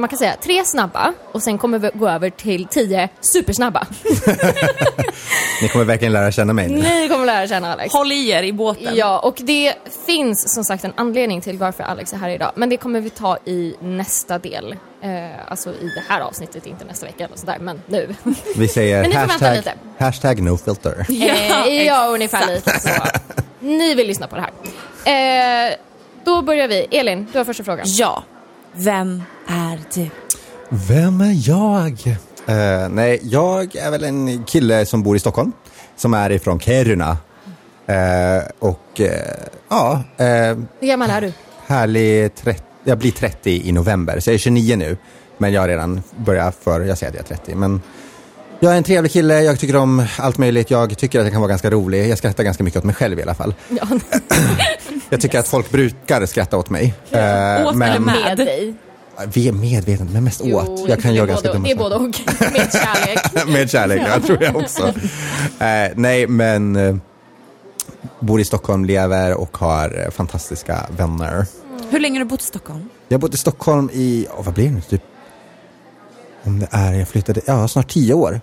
[0.00, 3.86] man kan säga tre snabba och sen kommer vi gå över till tio supersnabba.
[5.62, 6.82] Ni kommer verkligen lära känna mig nu.
[6.82, 7.94] ni kommer lära känna Alex.
[7.94, 8.96] Håll i er i båten.
[8.96, 9.74] Ja, och det
[10.06, 12.52] finns som sagt en anledning till varför Alex är här idag.
[12.54, 14.72] Men det kommer vi ta i nästa del.
[15.02, 18.14] Eh, alltså i det här avsnittet, inte nästa vecka eller sådär, men nu.
[18.56, 19.72] Vi säger hashtag, lite.
[19.98, 21.06] hashtag no filter.
[21.08, 22.88] Ja, eh, ja ungefär lite så.
[23.60, 24.42] Ni vill lyssna på det
[25.04, 25.68] här.
[25.70, 25.74] Eh,
[26.24, 26.86] då börjar vi.
[26.90, 27.84] Elin, du har första frågan.
[27.88, 28.22] Ja.
[28.72, 30.08] Vem är du?
[30.68, 32.16] Vem är jag?
[32.46, 35.52] Eh, nej, jag är väl en kille som bor i Stockholm.
[35.96, 37.18] Som är ifrån Kiruna.
[37.86, 39.34] Eh, och eh,
[39.68, 40.02] ja,
[40.80, 41.32] Hur gammal är du?
[41.66, 44.96] härlig 30, jag blir 30 i november, så jag är 29 nu.
[45.38, 47.54] Men jag har redan börjat för, jag säger att jag är 30.
[47.54, 47.80] Men
[48.60, 50.70] jag är en trevlig kille, jag tycker om allt möjligt.
[50.70, 52.08] Jag tycker att jag kan vara ganska rolig.
[52.08, 53.54] Jag skrattar ganska mycket åt mig själv i alla fall.
[53.68, 53.86] Ja,
[55.10, 56.94] Jag tycker att folk brukar skratta åt mig.
[57.10, 58.14] Eh, Åt eller men med?
[58.24, 58.74] med dig.
[59.34, 60.88] vi är medvetna, men mest Jo, åt.
[60.88, 61.90] Jag kan göra ganska dumma Det är saker.
[61.90, 62.52] både och.
[62.52, 63.46] Med kärlek.
[63.48, 64.86] Med kärlek, jag tror jag också.
[65.58, 66.96] Eh, nej, men eh,
[68.20, 71.46] bor i Stockholm, lever och har eh, fantastiska vänner.
[71.90, 72.88] Hur länge har du bott i Stockholm?
[73.08, 75.02] Jag har bott i Stockholm i, oh, vad blir det nu, typ,
[76.44, 78.40] om det är, jag flyttade, ja snart tio år.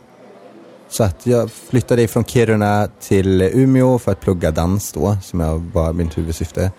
[0.89, 5.63] Så att jag flyttade från Kiruna till Umeå för att plugga dans då, som jag
[5.73, 6.71] var mitt huvudsyfte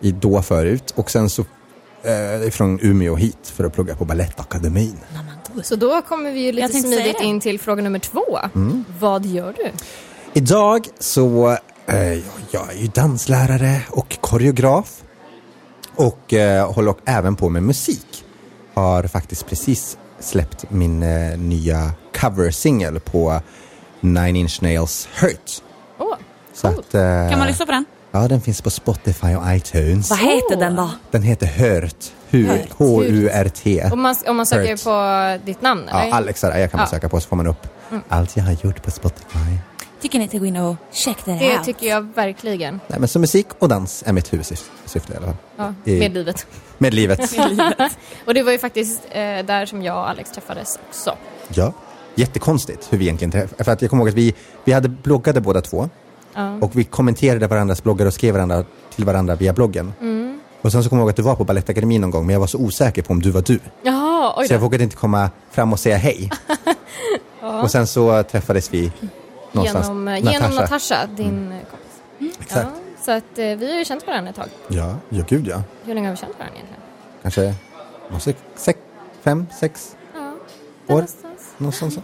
[0.00, 0.92] i då förut.
[0.96, 1.44] Och sen så
[2.02, 4.96] eh, från Umeå hit för att plugga på Balettakademin.
[5.62, 8.38] Så då kommer vi ju lite smidigt in till fråga nummer två.
[8.54, 8.84] Mm.
[9.00, 9.70] Vad gör du?
[10.32, 15.02] Idag så, eh, jag, jag är ju danslärare och koreograf.
[15.94, 18.24] Och eh, håller även på med musik.
[18.74, 23.40] Har faktiskt precis släppt min eh, nya cover-singel på
[24.00, 25.50] Nine Inch Nails Hurt.
[25.98, 26.14] Åh,
[26.54, 26.78] Så coolt.
[26.88, 27.84] att, eh, Kan man lyssna på den?
[28.10, 30.10] Ja, den finns på Spotify och iTunes.
[30.10, 30.90] Vad heter den då?
[31.10, 32.04] Den heter Hurt.
[32.30, 33.92] Hu- Hurt.
[33.92, 34.84] Om man, om man söker Hurt.
[34.84, 36.06] på ditt namn eller?
[36.06, 36.88] Ja, Alex Araya kan man Ja.
[36.88, 37.00] Mm.
[37.00, 37.66] söka på så får man upp
[38.08, 39.38] allt jag har gjort på Spotify.
[40.00, 41.64] Tycker ni inte gå in och check det Det out?
[41.64, 42.80] tycker jag verkligen.
[42.86, 45.34] Nej, men så musik och dans är mitt huvudsyfte i alla fall.
[45.56, 46.46] Ja, I- med livet.
[46.80, 47.20] Med livet.
[48.24, 51.16] Och det var ju faktiskt eh, där som jag och Alex träffades också.
[51.48, 51.72] Ja.
[52.14, 53.64] Jättekonstigt hur vi egentligen träffades.
[53.64, 54.34] För att jag kommer ihåg att vi,
[54.64, 55.88] vi hade bloggade båda två.
[56.34, 56.54] Ja.
[56.60, 59.92] Och vi kommenterade varandras bloggar och skrev varandra, till varandra via bloggen.
[60.00, 60.40] Mm.
[60.60, 62.40] Och sen så kommer jag ihåg att du var på Balettakademin någon gång men jag
[62.40, 63.60] var så osäker på om du var du.
[63.82, 66.30] Jaha, oj Så jag vågade inte komma fram och säga hej.
[67.62, 68.92] Och sen så träffades vi
[69.52, 69.86] någonstans.
[69.86, 72.38] Genom, eh, genom Natasha, din eh, kompis.
[72.40, 72.68] Exakt.
[72.74, 74.48] Ja, så att eh, vi har ju känt varandra ett tag.
[74.68, 75.62] Ja, ja gud ja.
[75.84, 77.54] Hur länge har vi känt varandra egentligen?
[78.08, 78.78] Kanske sex,
[79.22, 80.34] fem, sex Ja, år.
[80.88, 81.54] någonstans.
[81.58, 81.94] Någonstans.
[81.94, 82.00] så.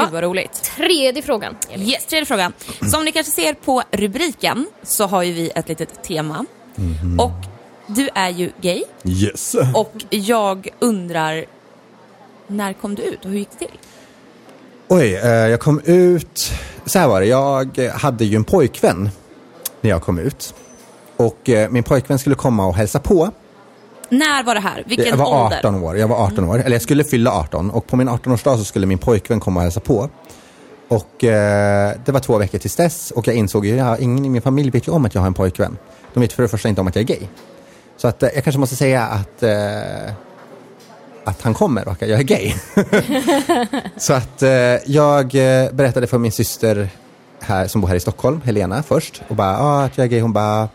[0.00, 0.52] Gud vad roligt.
[0.76, 1.56] Tredje frågan.
[1.76, 2.52] Yes, tredje frågan.
[2.90, 6.44] Som ni kanske ser på rubriken så har ju vi ett litet tema.
[7.18, 7.32] Och
[7.86, 9.56] du är ju gay Yes.
[9.74, 11.44] och jag undrar
[12.46, 13.78] när kom du ut och hur gick det till?
[14.88, 16.52] Oj, eh, jag kom ut...
[16.84, 19.10] Så här var det, jag hade ju en pojkvän
[19.80, 20.54] när jag kom ut.
[21.16, 23.30] Och eh, min pojkvän skulle komma och hälsa på.
[24.08, 24.84] När var det här?
[24.86, 25.58] Vilken jag var ålder?
[25.58, 28.56] 18 år, jag var 18 år, eller jag skulle fylla 18 och på min 18-årsdag
[28.56, 30.08] så skulle min pojkvän komma och hälsa på.
[30.88, 34.28] Och eh, det var två veckor tills dess och jag insåg ju, ja, ingen i
[34.28, 35.78] min familj vet ju om att jag har en pojkvän.
[36.14, 37.26] De vet för det första inte om att jag är gay.
[37.96, 40.12] Så att eh, jag kanske måste säga att, eh,
[41.28, 42.54] att han kommer och att jag är gay.
[43.96, 44.50] så att eh,
[44.86, 46.88] jag eh, berättade för min syster
[47.40, 50.20] här, som bor här i Stockholm, Helena först, och bara, ah, att jag är gay.
[50.20, 50.68] Hon bara,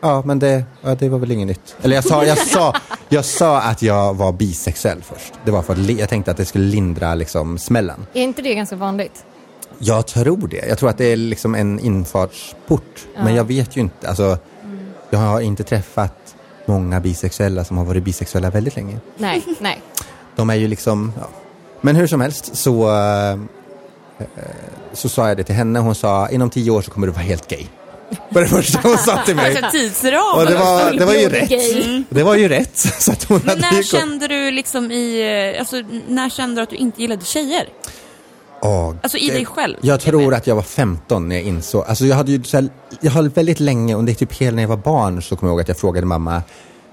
[0.00, 1.76] Ja, men det, ja, det var väl inget nytt.
[1.82, 2.74] Eller jag sa, jag, sa,
[3.08, 5.32] jag sa att jag var bisexuell först.
[5.44, 8.06] Det var för att jag tänkte att det skulle lindra liksom, smällen.
[8.12, 9.24] Är inte det ganska vanligt?
[9.78, 10.66] Jag tror det.
[10.68, 13.06] Jag tror att det är liksom en infartsport.
[13.16, 14.08] Men jag vet ju inte.
[14.08, 14.38] Alltså,
[15.10, 16.25] Jag har inte träffat
[16.66, 18.98] många bisexuella som har varit bisexuella väldigt länge.
[19.16, 19.82] Nej, nej.
[20.36, 21.28] De är ju liksom, ja.
[21.80, 23.38] Men hur som helst så, eh,
[24.92, 25.78] så sa jag det till henne.
[25.78, 27.66] Hon sa, inom tio år så kommer du vara helt gay.
[28.28, 29.56] Var det första hon sa till mig.
[29.56, 30.38] Alltså tidsram.
[30.38, 32.06] Och det var, det var ju rätt.
[32.08, 32.78] Det var ju rätt.
[32.98, 35.20] Så att hon Men när kände du liksom i,
[35.54, 35.76] eh, alltså
[36.08, 37.68] när kände du att du inte gillade tjejer?
[38.66, 39.76] Åh, Alltså i det- dig själv?
[39.80, 42.68] Jag tror att jag var 15 när jag insåg, alltså jag hade ju så här,
[43.00, 45.60] jag har väldigt länge, under typ hela när jag var barn så kommer jag ihåg
[45.60, 46.42] att jag frågade mamma,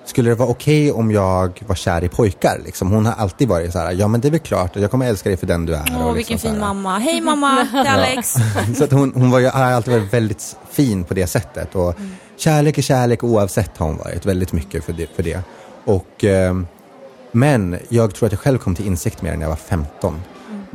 [0.05, 2.61] skulle det vara okej om jag var kär i pojkar?
[2.65, 5.07] Liksom, hon har alltid varit så här, ja men det är väl klart, jag kommer
[5.07, 5.83] älska dig för den du är.
[5.91, 6.99] Åh, och vilken liksom så fin mamma.
[6.99, 8.33] Hej mamma, det är Alex.
[8.77, 11.75] Så att hon, hon var ju, har alltid varit väldigt fin på det sättet.
[11.75, 11.95] Och
[12.37, 15.15] Kärlek är kärlek oavsett har hon varit väldigt mycket för det.
[15.15, 15.39] För det.
[15.85, 16.67] Och, ehm,
[17.31, 20.21] men jag tror att jag själv kom till insikt med det när jag var 15.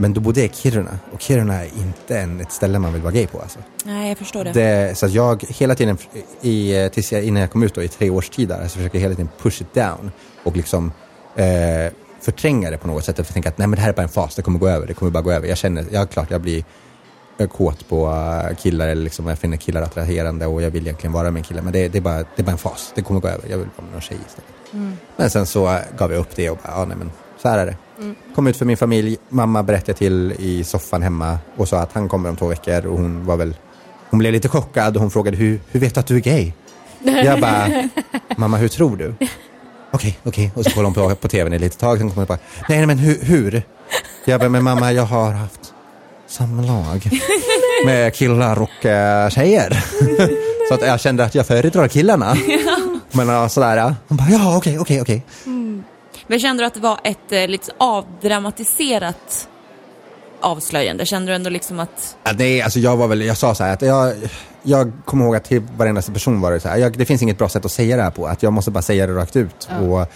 [0.00, 3.02] Men då bodde jag i Kiruna och Kiruna är inte en, ett ställe man vill
[3.02, 3.40] vara gay på.
[3.40, 3.58] Alltså.
[3.84, 4.52] Nej, jag förstår det.
[4.52, 5.98] Det, så att jag hela tiden,
[6.40, 8.98] i, tills jag, innan jag kom ut då, i tre års tid där, så försöker
[8.98, 10.10] jag hela tiden push it down
[10.44, 10.92] och liksom
[11.36, 13.18] eh, förtränga det på något sätt.
[13.18, 14.86] Jag tänker att nej men det här är bara en fas, det kommer gå över,
[14.86, 15.48] det kommer bara gå över.
[15.48, 16.64] Jag känner, ja klart jag blir
[17.38, 21.12] eh, kåt på eh, killar eller liksom jag finner killar attraherande och jag vill egentligen
[21.12, 21.62] vara med en kille.
[21.62, 23.48] Men det, det, är bara, det är bara en fas, det kommer gå över.
[23.48, 24.94] Jag vill vara med någon tjej istället.
[25.16, 27.10] Men sen så eh, gav jag upp det och bara, ja nej men
[27.42, 27.76] så här är det.
[28.34, 32.08] Kom ut för min familj, mamma berättade till i soffan hemma och sa att han
[32.08, 33.54] kommer om två veckor och hon var väl
[34.10, 36.52] hon blev lite chockad och hon frågade hur, hur vet du att du är gay?
[37.02, 37.88] Jag bara,
[38.36, 39.14] mamma hur tror du?
[39.90, 40.52] Okej, okej.
[40.54, 41.98] Och så kollade hon på, på tvn i lite tag.
[41.98, 43.62] Sen kom hon bara, nej, nej men hur, hur?
[44.24, 45.72] Jag bara, men mamma jag har haft
[46.26, 47.10] samlag
[47.84, 49.84] med killar och äh, tjejer.
[50.68, 52.36] så att jag kände att jag föredrar killarna.
[53.12, 53.94] Men äh, sådär.
[54.08, 55.22] Hon bara, ja okej, okej, okej.
[56.30, 59.48] Men kände du att det var ett eh, lite avdramatiserat
[60.40, 61.06] avslöjande?
[61.06, 62.16] Kände du ändå liksom att...
[62.24, 64.14] Ja, nej, alltså jag var väl, jag sa så här att jag,
[64.62, 67.38] jag kommer ihåg att till varenda person var det så här, jag, det finns inget
[67.38, 69.68] bra sätt att säga det här på, att jag måste bara säga det rakt ut.
[69.80, 70.06] Och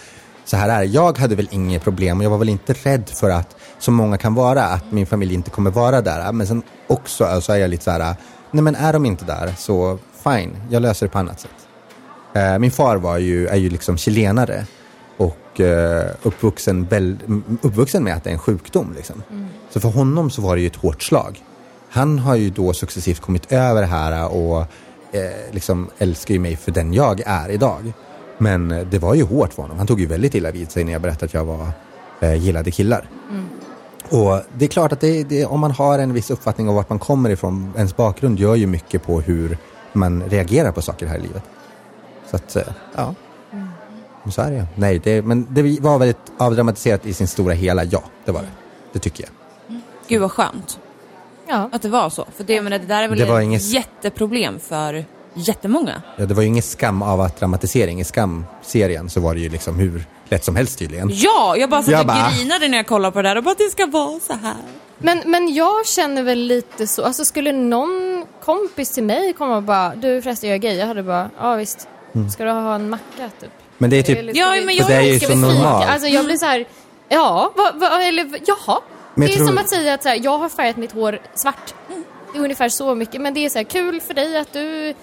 [0.45, 0.83] så här är.
[0.83, 4.17] Jag hade väl inget problem och jag var väl inte rädd för att, som många
[4.17, 6.31] kan vara, att min familj inte kommer vara där.
[6.31, 8.15] Men sen också alltså, är jag lite så här,
[8.51, 11.51] nej men är de inte där så fine, jag löser det på annat sätt.
[12.33, 14.65] Eh, min far var ju, är ju liksom chilenare
[15.17, 17.17] och eh, uppvuxen, väl,
[17.61, 18.93] uppvuxen med att det är en sjukdom.
[18.95, 19.23] Liksom.
[19.69, 21.43] Så för honom så var det ju ett hårt slag.
[21.89, 24.59] Han har ju då successivt kommit över det här och
[25.11, 27.93] eh, liksom älskar ju mig för den jag är idag.
[28.37, 29.77] Men det var ju hårt för honom.
[29.77, 31.71] Han tog ju väldigt illa vid sig när jag berättade att jag var
[32.19, 33.09] eh, gillade killar.
[34.09, 36.89] Och det är klart att det, det, om man har en viss uppfattning om vart
[36.89, 39.57] man kommer ifrån, ens bakgrund gör ju mycket på hur
[39.93, 41.43] man reagerar på saker här i livet.
[42.29, 42.63] Så att, eh,
[42.95, 43.15] ja.
[44.31, 44.63] Så är det ju.
[44.75, 48.47] Nej, det, men det var väldigt avdramatiserat i sin stora hela, ja, det var det.
[48.93, 49.31] Det tycker jag.
[50.07, 50.79] Gud vad skönt
[51.47, 51.69] Ja.
[51.71, 52.25] att det var så.
[52.35, 56.01] För det, menar, det där är väl Det var ett inget- jätteproblem för jättemånga.
[56.17, 57.99] Ja, det var ju ingen skam av att dramatisering.
[57.99, 61.09] I Skam-serien så var det ju liksom hur lätt som helst tydligen.
[61.13, 63.43] Ja, jag bara satt Jag och bara- grinade när jag kollade på det där och
[63.43, 64.55] bara att det ska vara så här.
[64.97, 69.63] Men, men jag känner väl lite så, alltså skulle någon kompis till mig komma och
[69.63, 71.87] bara, du förresten jag är gay, jag hade bara, ja visst,
[72.33, 73.49] ska du ha en macka typ?
[73.83, 75.85] Men det är typ, Ja, men jag- det är ju ska så normalt.
[75.85, 76.65] Alltså jag blir så här,
[77.09, 78.79] ja, vad, vad, eller jaha.
[79.15, 81.19] Men det är tror- som att säga att så här, jag har färgat mitt hår
[81.35, 81.73] svart.
[82.33, 84.93] Det är ungefär så mycket, men det är så här kul för dig att du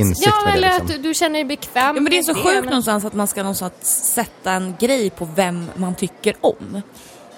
[0.00, 0.86] insikt ja, eller liksom.
[0.86, 3.14] att du, du känner dig bekväm Ja, men det är så sjukt men- någonstans att
[3.14, 3.74] man ska någonstans
[4.14, 6.82] sätta en grej på vem man tycker om.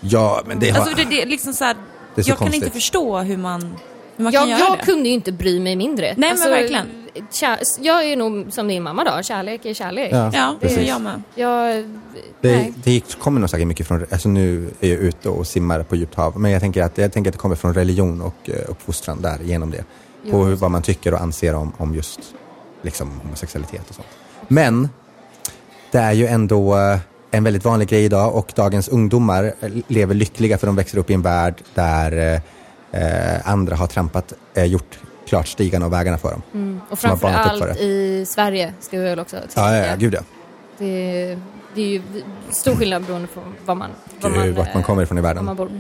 [0.01, 0.81] ja men det har...
[0.81, 1.77] Alltså det, det är liksom så här,
[2.15, 2.63] Det är så jag kan konstigt.
[2.63, 3.77] inte förstå hur man,
[4.17, 4.85] man Jag, kan göra jag det.
[4.85, 6.15] kunde ju inte bry mig mindre.
[6.17, 6.87] men verkligen.
[7.33, 10.09] Kär, jag är nog som din mamma då, kärlek är kärlek.
[10.13, 10.89] Ja, Ja, det är precis.
[10.89, 11.23] jag med.
[11.35, 11.85] Jag,
[12.41, 12.73] Det, nej.
[12.85, 15.97] det gick- kommer nog säkert mycket från, alltså nu är jag ute och simmar på
[15.97, 18.55] djupt hav, men jag tänker att, jag tänker att det kommer från religion och eh,
[18.69, 19.85] uppfostran där genom det.
[20.31, 22.21] På hur, vad man tycker och anser om, om just
[22.83, 24.09] liksom, homosexualitet och sånt.
[24.49, 24.89] Men
[25.91, 26.99] det är ju ändå eh,
[27.31, 31.11] en väldigt vanlig grej idag och dagens ungdomar eh, lever lyckliga för de växer upp
[31.11, 32.41] i en värld där
[32.93, 36.43] eh, eh, andra har trampat, eh, gjort klart stigarna och vägarna för dem.
[36.91, 37.85] Och som har framför banat upp för allt det.
[37.85, 39.79] i Sverige, ska vi väl också Ja, tillägga.
[39.85, 40.21] ja, ja, gud ja.
[40.79, 41.39] Det,
[41.75, 42.03] det är ju
[42.51, 45.29] stor skillnad beroende på var man, var Gud, vart man eh, kommer ifrån i var
[45.29, 45.45] världen.
[45.45, 45.71] man bor.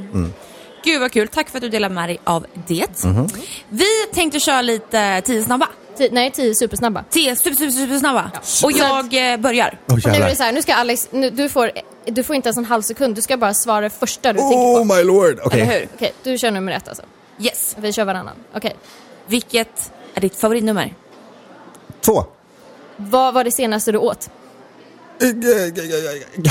[0.84, 3.04] Gud vad kul, tack för att du delar med dig av det.
[3.04, 3.28] Mhm.
[3.68, 5.68] Vi tänkte köra lite tio snabba.
[5.98, 7.04] Ti- nej, tio supersnabba.
[7.10, 8.30] Tio super, super, super snabba.
[8.64, 9.78] Och jag eh, börjar.
[9.88, 11.70] Oh, Och nu är det så här, nu ska Alex, nu, du, får,
[12.04, 14.56] du får inte ens en halv sekund, du ska bara svara det första du tänker
[14.56, 14.94] Oh på.
[14.94, 15.40] my lord!
[15.44, 15.60] Okej.
[15.60, 15.88] Eller hur?
[15.94, 17.02] Okej, du kör nummer ett alltså.
[17.40, 17.76] Yes.
[17.78, 18.34] Vi kör varannan.
[18.54, 18.76] Okej.
[19.26, 20.94] Vilket är ditt favoritnummer?
[22.00, 22.24] Två.
[22.96, 24.30] Vad var det senaste du åt?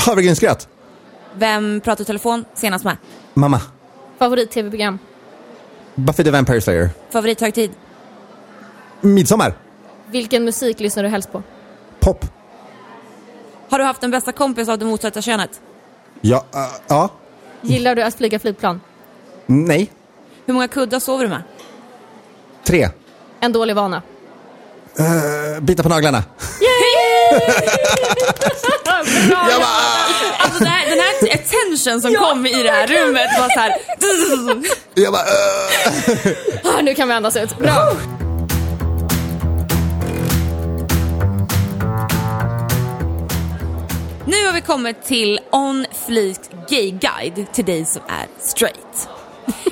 [0.06, 0.68] Havregrynsgröt.
[1.34, 2.96] Vem pratar i telefon senast med?
[3.34, 3.60] Mamma.
[4.18, 4.98] Favorit-tv-program?
[5.94, 6.90] Buffy the Vampire Slayer.
[7.10, 7.70] Favorithögtid?
[9.14, 9.54] Midsommar.
[10.10, 11.42] Vilken musik lyssnar du helst på?
[12.00, 12.24] Pop.
[13.70, 15.60] Har du haft en bästa kompis av det motsatta könet?
[16.20, 16.44] Ja.
[16.54, 17.10] uh, ja.
[17.60, 18.80] Gillar du att flyga flygplan?
[19.46, 19.90] Nej.
[20.46, 21.42] Hur många kuddar sover du med?
[22.64, 22.88] Tre.
[23.40, 24.02] En dålig vana?
[25.00, 26.24] Uh, bita på naglarna.
[29.28, 29.38] Bra!
[29.50, 29.66] Jag bara,
[30.38, 33.72] Alltså det här, den här attention som kom i det här rummet var så här.
[34.94, 36.76] jag bara, uh.
[36.78, 37.58] Ah, nu kan vi andas ut.
[37.58, 37.92] Bra!
[44.40, 49.08] Nu har vi kommit till On Fleek Gay Guide till dig som är straight.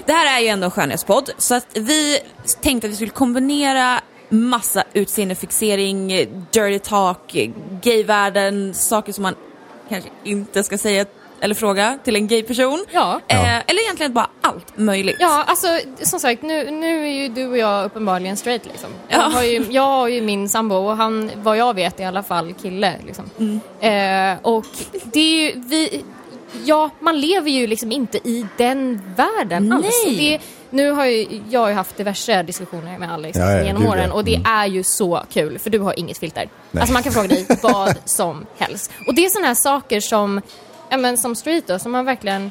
[0.07, 2.19] Det här är ju ändå en skönhetspodd så att vi
[2.61, 6.09] tänkte att vi skulle kombinera massa utseendefixering,
[6.51, 7.37] dirty talk,
[7.83, 9.35] gayvärlden, saker som man
[9.89, 11.05] kanske inte ska säga
[11.45, 12.85] eller fråga till en gay person.
[12.93, 13.21] Ja.
[13.29, 13.63] Eh, Ja.
[13.67, 15.17] eller egentligen bara allt möjligt.
[15.21, 15.67] Ja, alltså
[16.03, 18.91] som sagt, nu, nu är ju du och jag uppenbarligen straight liksom.
[19.09, 19.23] Jag, Ja.
[19.25, 22.55] har ju, jag har ju min sambo och han, vad jag vet, i alla fall
[22.63, 23.25] kille liksom.
[23.81, 24.65] Eh, och
[25.05, 26.05] det är ju, vi,
[26.65, 30.03] ja, man lever ju liksom inte i den världen alls.
[30.07, 30.17] Nej.
[30.17, 30.41] Det,
[30.77, 33.91] nu har ju, jag har ju haft diverse diskussioner med Alex Ja, ja, genom gud,
[33.91, 34.15] åren ja.
[34.15, 34.47] och det Mm.
[34.53, 36.49] är ju så kul för du har inget filter.
[36.71, 36.81] Nej.
[36.81, 38.91] Alltså man kan fråga dig vad som helst.
[39.09, 40.41] Och det är sådana här saker som,
[40.95, 42.51] ja men som street då, som man verkligen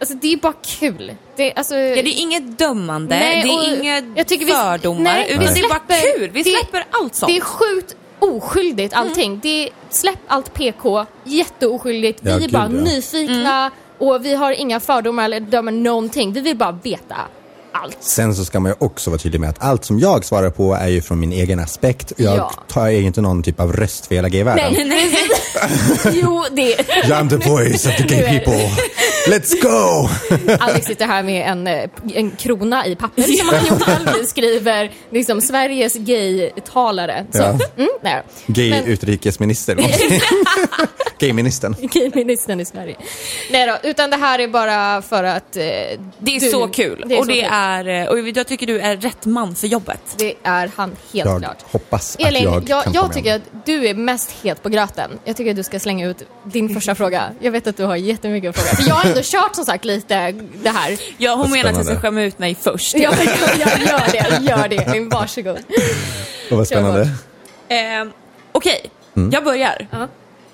[0.00, 1.14] Alltså det är bara kul.
[1.36, 5.44] Det, alltså, Ja, det är inget dömande, Nej, det är inga vi- fördomar, nej, utan
[5.44, 6.30] vi det är bara släpper- kul.
[6.30, 7.32] Vi det- släpper allt sånt.
[7.32, 9.40] Det är sjukt oskyldigt allting.
[9.42, 12.20] Det är, släpp allt PK, jätteoskyldigt.
[12.22, 12.68] Vi Ja, är gud, bara ja.
[12.68, 16.32] nyfikna och vi har inga fördomar eller dömer någonting.
[16.32, 17.16] Vi vill bara veta
[17.82, 17.96] allt.
[18.00, 20.74] Sen så ska man ju också vara tydlig med att allt som jag svarar på
[20.74, 22.12] är ju från min egen aspekt.
[22.16, 22.52] Jag Ja.
[22.68, 24.72] tar ju inte någon typ av röst för hela gayvärlden.
[24.72, 25.14] Nej, nej.
[26.22, 28.70] jo, det I'm the voice of the gay är people.
[29.26, 30.08] Let's go!
[30.60, 34.24] Alex sitter här med en, eh, en krona i papper som han gjort själv.
[34.26, 37.26] skriver liksom Sveriges gay-talare.
[37.32, 37.58] Så, Ja.
[37.76, 38.22] mm, nej.
[38.46, 39.76] Gay Men- utrikesminister.
[41.18, 41.76] Gayministern.
[41.80, 42.96] Gayministern i Sverige.
[43.50, 45.56] Nej då, utan det här är bara för att...
[45.56, 47.04] Eh, Det är du- så kul.
[47.06, 47.48] Det är och, så det kul.
[47.52, 50.00] är, eh, och jag tycker du är rätt man för jobbet.
[50.18, 51.64] Det är han helt Jag klart.
[51.72, 53.46] hoppas att Elin, jag jag, kan jag, ta med tycker honom.
[53.60, 55.10] att du är mest het på gröten.
[55.24, 57.24] Jag tycker att du ska slänga ut din första fråga.
[57.40, 58.76] Jag vet att du har jättemycket att fråga.
[58.76, 60.98] För jag har ändå kört som sagt lite det här.
[61.18, 62.94] Ja, hon menar att jag ska skämma ut mig först.
[62.94, 63.26] Jag, jag,
[63.58, 64.86] jag gör det, gör det.
[64.86, 65.58] Men Varsågod.
[66.50, 67.02] Åh, vad spännande.
[67.68, 68.04] Eh,
[68.52, 68.90] Okej,
[69.32, 69.88] jag börjar.
[69.90, 70.08] Ja.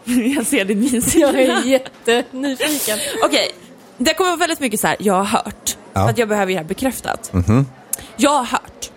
[0.37, 2.99] Jag ser din min Jag är jättenyfiken.
[3.25, 3.51] Okej,
[3.99, 5.77] det kommer vara väldigt mycket så här, jag har hört.
[5.93, 6.03] Ja.
[6.03, 7.33] För att jag behöver det här bekräftat.
[8.17, 8.91] Jag har hört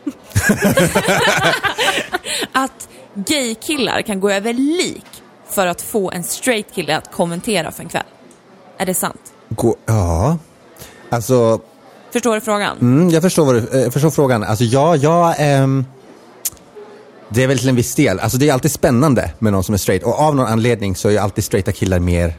[2.51, 5.05] att gaykillar kan gå över lik
[5.49, 8.03] för att få en straight kille att kommentera för en kväll.
[8.77, 9.33] Är det sant?
[9.49, 10.37] Gå, ja,
[11.09, 11.59] alltså
[12.13, 12.77] Förstår du frågan?
[12.77, 14.43] Mm, jag, förstår vad du, eh, jag förstår frågan.
[14.43, 15.85] Alltså ja, ja ehm,
[17.29, 18.19] det är väl till en viss del.
[18.19, 20.03] Alltså det är alltid spännande med någon som är straight.
[20.03, 22.33] Och av någon anledning så är ju alltid straighta killar mer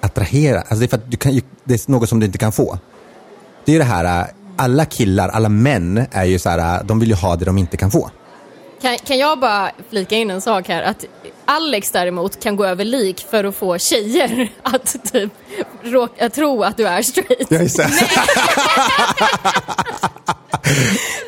[0.00, 0.58] attrahera.
[0.58, 2.78] Alltså det är för att du kan, det är något som du inte kan få.
[3.64, 6.86] Det är ju det här, eh, alla killar, alla män är ju så här, eh,
[6.86, 8.10] de vill ju ha det de inte kan få.
[8.82, 10.82] Kan, kan jag bara flika in en sak här?
[10.82, 11.04] Att
[11.44, 15.32] Alex däremot kan gå över lik för att få tjejer att typ
[15.82, 17.46] råka, tro att du är straight.
[17.50, 17.82] Jag är så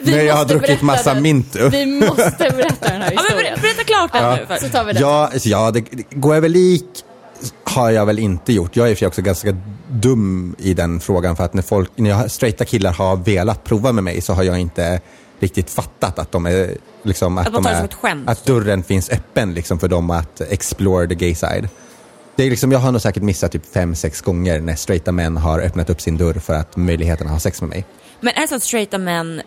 [0.02, 1.22] Vi Nej, jag har druckit massa den.
[1.22, 1.68] Mintu.
[1.68, 3.54] Vi måste berätta den här Ja, men historien.
[3.56, 4.72] ber- berätta klart den nu Så först.
[4.72, 5.00] tar vi det.
[5.00, 6.84] Ja, alltså, ja det, det- gå över lik
[7.64, 8.76] har jag väl inte gjort.
[8.76, 9.56] Jag är för också ganska
[9.90, 13.92] dum i den frågan för att när, folk, när jag, straighta killar har velat prova
[13.92, 15.00] med mig så har jag inte
[15.40, 17.88] riktigt fattat att de är liksom, att, Att de är,
[18.26, 21.68] att dörren finns öppen liksom för dem att explore the gay side.
[22.36, 25.36] Det är liksom, jag har nog säkert missat typ fem, sex gånger när straighta män
[25.36, 27.84] har öppnat upp sin dörr för att möjligheten att ha sex med mig.
[28.20, 29.42] Men är det så att straighta män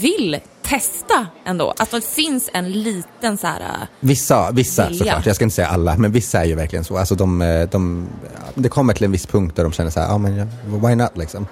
[0.00, 1.74] vill testa ändå?
[1.78, 3.60] Att det finns en liten så här...
[3.60, 4.98] äh, Vissa, vissa Vilja.
[4.98, 6.98] såklart, jag ska inte säga alla, men vissa är ju verkligen så.
[6.98, 8.08] Alltså de, eh, de,
[8.54, 10.50] det kommer till en viss punkt där de känner så här, ja men
[10.86, 11.46] why not liksom.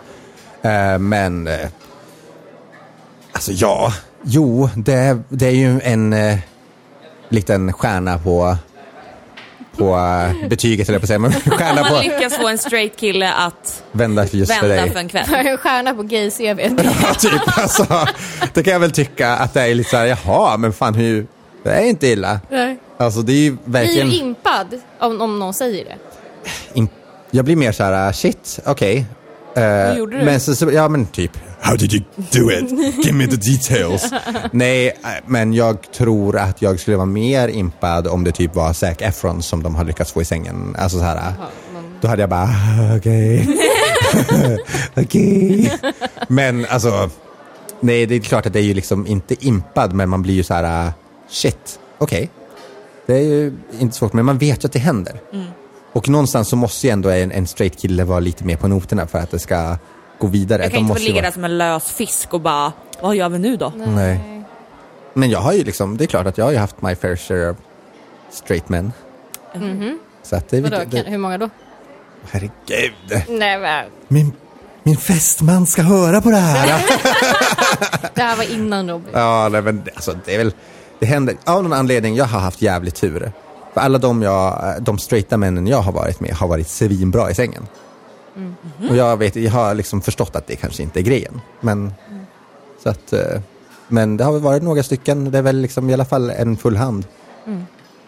[0.63, 1.69] Eh, men, eh,
[3.37, 6.39] alltså ja, jo, det, är- det är ju en eh,
[7.29, 8.57] liten stjärna på,
[9.77, 12.97] på eh, betyget, eller på att säga, men stjärna Man på lyckas få en straight
[12.97, 14.93] kille att vända för just för vända dig.
[14.93, 15.25] för en kväll.
[15.27, 16.61] För en stjärna på gay-CV.
[17.03, 18.07] Ja, typ, alltså,
[18.55, 21.27] det kan jag väl tycka att det är lite så här, jaha, men fan hur,
[21.63, 22.41] det är inte illa.
[22.51, 22.77] Nej.
[22.99, 24.09] Alltså det är ju verkligen...
[24.09, 25.97] Blir impad om, om någon säger det.
[26.75, 26.89] in,
[27.31, 29.07] jag blir mer så här, shit, okej.
[29.57, 30.25] Eh, gjorde du?
[30.25, 32.71] Men så, så, ja men typ, how did you do it?
[33.05, 34.13] Give me the details.
[34.53, 34.93] Nej, eh,
[35.27, 39.43] men jag tror att jag skulle vara mer impad om det typ var Zac Efron
[39.43, 40.77] som de har lyckats få i sängen.
[40.79, 41.33] Alltså så här,
[42.01, 43.49] då hade jag bara, "Ah, okej.
[44.97, 45.73] okej.
[46.29, 47.11] Men alltså,
[47.81, 50.43] nej det är klart att det är ju liksom inte impad, men man blir ju
[50.43, 50.93] så här,
[51.31, 52.31] shit, okej.
[53.07, 55.21] Det är ju inte svårt, men man vet ju att det händer.
[55.97, 59.07] Och någonstans så måste ju ändå en, en straight kille vara lite mer på noterna
[59.07, 59.77] för att det ska
[60.19, 60.63] gå vidare.
[60.63, 63.17] Jag kan De inte få ligga vara- där som en lös fisk och bara, vad
[63.17, 63.73] gör vi nu då?
[63.77, 64.43] Nej.
[65.15, 67.17] Men jag har ju liksom, det är klart att jag har ju haft my fair
[67.17, 67.57] share of
[68.31, 68.93] straight men.
[70.23, 71.51] Så att det Vadå, vilket- kan, hur många då?
[72.31, 73.23] Herregud.
[73.29, 74.33] Nej, men, Min,
[74.83, 76.67] min fästman ska höra på det här.
[78.15, 79.09] det här var innan Robin.
[79.13, 80.53] ja, nej, men det- alltså, det är väl,
[80.99, 81.37] det händer.
[81.45, 83.33] Av någon anledning, jag har haft jävligt tur.
[83.77, 87.35] För alla de, jag, de straighta männen jag har varit med har varit svinbra i
[87.35, 87.67] sängen.
[88.91, 91.41] Och jag, vet, jag har liksom förstått att det kanske inte är grejen.
[91.61, 91.93] Men,
[92.83, 93.41] så att, eh,
[93.89, 96.57] men det har väl varit några stycken, det är väl liksom i alla fall en
[96.57, 97.07] full hand.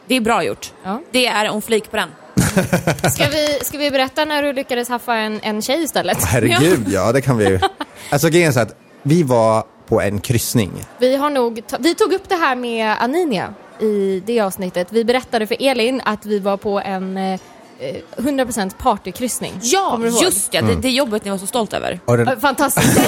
[0.07, 0.72] Det är bra gjort.
[0.85, 1.00] Ja.
[1.11, 2.09] Det är en flik på den.
[3.12, 6.24] Ska, vi, ska vi berätta när du lyckades haffa en, en tjej istället?
[6.24, 7.61] Herregud, ja det kan vi ju.
[8.11, 10.70] Alltså grejen är så att vi var på en kryssning.
[10.98, 14.86] Vi, har nog vi tog upp det här med Aninia i det avsnittet.
[14.90, 19.52] Vi berättade för Elin att vi var på en eh, eh, 100% partykryssning.
[19.62, 20.62] Ja, just ja.
[20.62, 22.00] Det, det jobbet ni var så stolt över.
[22.04, 23.00] Och, den, Fantastiskt.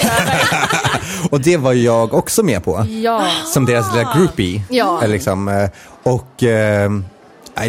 [1.31, 2.87] och det var jag också med på.
[3.03, 3.27] ja.
[3.47, 4.63] Som deras lilla groupie.
[4.71, 5.03] Ja.
[5.07, 5.71] Liksom, eh,
[6.03, 6.91] och eh,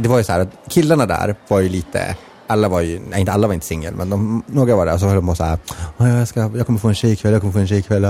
[0.02, 2.16] det var ju så här att killarna där var ju lite,
[2.48, 5.00] alla var ju, nej inte alla var inte singel, men de, några var där och
[5.00, 5.58] så höll de på så här,
[5.98, 8.06] "Åh, jag, ska, jag kommer få en tjejkväll, jag kommer få en tjejkväll,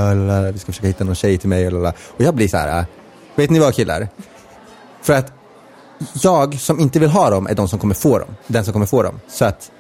[0.54, 1.70] vi ska försöka hitta någon tjej till mig.
[1.72, 2.86] lalala." Och jag blir så här, eh,
[3.36, 4.08] vet ni vad killar?
[5.02, 5.34] För att
[6.14, 8.86] jag som inte vill ha dem är de som kommer få dem, den som kommer
[8.86, 9.20] få dem.
[9.28, 9.72] Så att,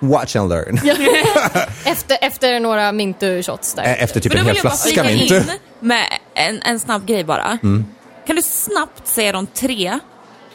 [0.00, 0.78] watch and learn.
[1.84, 3.96] efter, efter några Mintu-shots där.
[3.98, 5.30] Efter typ Men en hel flaska flika mint.
[5.30, 5.42] Mm.
[5.42, 7.58] in med en, en snabb grej bara.
[8.26, 9.98] Kan du snabbt säga de tre,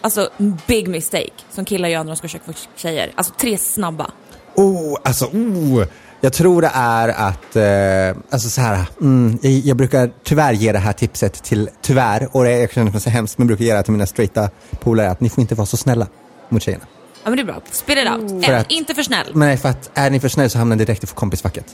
[0.01, 0.30] alltså
[0.67, 3.12] big mistake, som killar gör när de ska försöka få tjejer?
[3.15, 4.12] Alltså tre snabba.
[4.56, 5.86] Oh, alltså, oh.
[6.25, 10.71] Jag tror det är att, eh, alltså så här, mm, jag, jag brukar tyvärr ge
[10.71, 13.73] det här tipset till, tyvärr, och det, jag känner mig så hemskt, men brukar ge
[13.73, 16.07] det till mina straighta polare, att ni får inte vara så snälla
[16.49, 16.83] mot tjejerna.
[17.23, 17.61] Ja men det är bra.
[17.71, 18.45] Spit it out.
[18.45, 19.27] För En, att- inte för snäll.
[19.33, 21.65] Men nej, för att är ni för snäll så hamnar ni direkt i kompisfacket.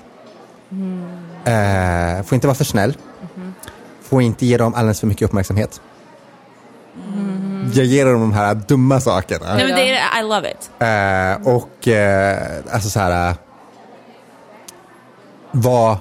[1.46, 2.98] Eh, får inte vara för snäll.
[4.02, 5.82] Får inte ge dem alldeles för mycket uppmärksamhet.
[7.74, 9.54] Jag ger dem de här dumma sakerna.
[9.56, 10.72] Nej men det är, I love it.
[10.80, 13.36] Eh, och eh, alltså så här.
[15.54, 15.98] Eh, Var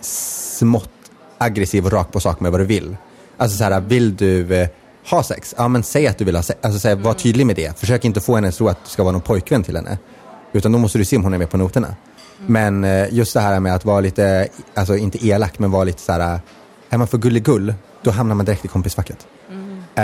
[0.00, 0.90] smått
[1.38, 2.96] aggressiv och rak på sak med vad du vill.
[3.36, 4.68] Alltså så här, vill du, eh,
[5.10, 6.58] ha sex, ja men säg att du vill ha sex.
[6.62, 7.78] Alltså så här, var tydlig med det.
[7.78, 9.98] Försök inte få henne att tro att du ska vara någon pojkvän till henne.
[10.52, 11.94] Utan då måste du se om hon är med på noterna.
[12.46, 16.00] Men eh, just det här med att vara lite, alltså inte elak, men vara lite
[16.02, 16.40] så här,
[16.90, 19.26] är man för gulligull, då hamnar man direkt i kompisfacket.
[19.50, 19.54] Eh,
[19.94, 20.00] Det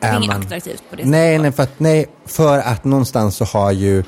[0.00, 1.42] är inget man- attraktivt på det Nej, sättet.
[1.42, 4.04] nej för, att, nej, för att någonstans så har ju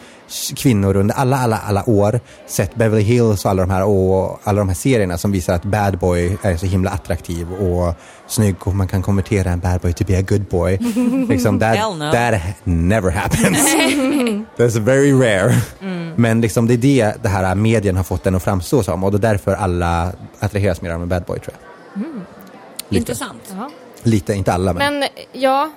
[0.57, 4.59] kvinnor under alla, alla, alla år sett Beverly Hills och alla de här, och alla
[4.59, 7.95] de här serierna som visar att bad boy är så himla attraktiv och
[8.27, 10.79] snygg och man kan konvertera en bad boy to be a good boy.
[11.29, 12.13] liksom, that, Hell no.
[12.13, 13.75] that never happens.
[14.57, 15.55] That's very rare.
[16.17, 19.11] Men liksom, det är det det här medien har fått den att framstå som och
[19.13, 22.03] det är därför alla attraheras mer av en bad boy tror jag.
[22.89, 23.01] Lite.
[23.01, 23.55] Intressant.
[24.03, 24.99] Lite, inte alla men.
[24.99, 25.71] Men ja,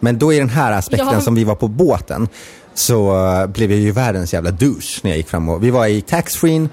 [0.00, 1.20] Men då i den här aspekten Ja.
[1.20, 2.28] som vi var på båten
[2.80, 5.86] så eh, blev jag ju världens jävla douche när jag gick fram och vi var
[5.86, 6.68] i taxfree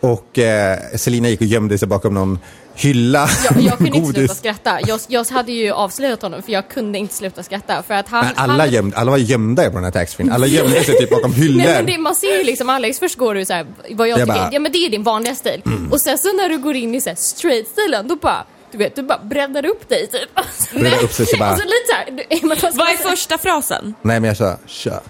[0.00, 2.38] och eh, Selina gick och gömde sig bakom någon
[2.74, 4.78] hylla jag, jag kunde inte sluta skratta.
[4.86, 7.82] Jag, jag hade ju avslöjat honom för jag kunde inte sluta skratta.
[7.82, 10.32] För att han, Men alla, han, gömde, alla var gömda på den här taxfree.
[10.32, 11.56] Alla gömde sig typ bakom hyllor.
[11.64, 14.18] Nej men det, man ser ju liksom Alex, först går du så här, vad jag
[14.18, 15.62] Jag tycker, bara- ja men det är din vanliga stil.
[15.90, 19.02] Och sen så när du går in i så straight-stilen, då bara, du vet, du
[19.02, 20.30] bara breddar upp dig typ.
[20.34, 22.06] Alltså, Breddar upp sig så bara- Alltså lite så här,
[22.40, 23.94] du- men vad är man första frasen?
[24.02, 25.00] Nej men jag sa, tja,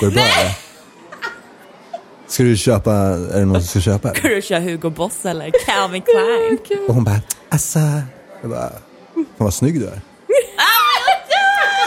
[0.00, 0.54] går det bra eller?
[2.26, 4.14] Ska du köpa, är det någon som ska köpa?
[4.14, 6.58] Ska du köra Hugo Boss eller Calvin Klein?
[6.88, 7.78] Och hon bara, alltså,
[8.40, 8.68] jag bara,
[9.14, 10.00] fan vad snygg du är.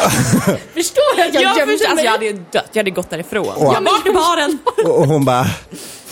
[0.73, 2.05] Förstår du att jag, Jag, gömde förstår, alltså, mig?
[2.05, 3.47] jag hade ju dött, jag hade gått därifrån.
[3.47, 4.57] Och- jag vart i baren.
[4.85, 5.45] Och och hon bara,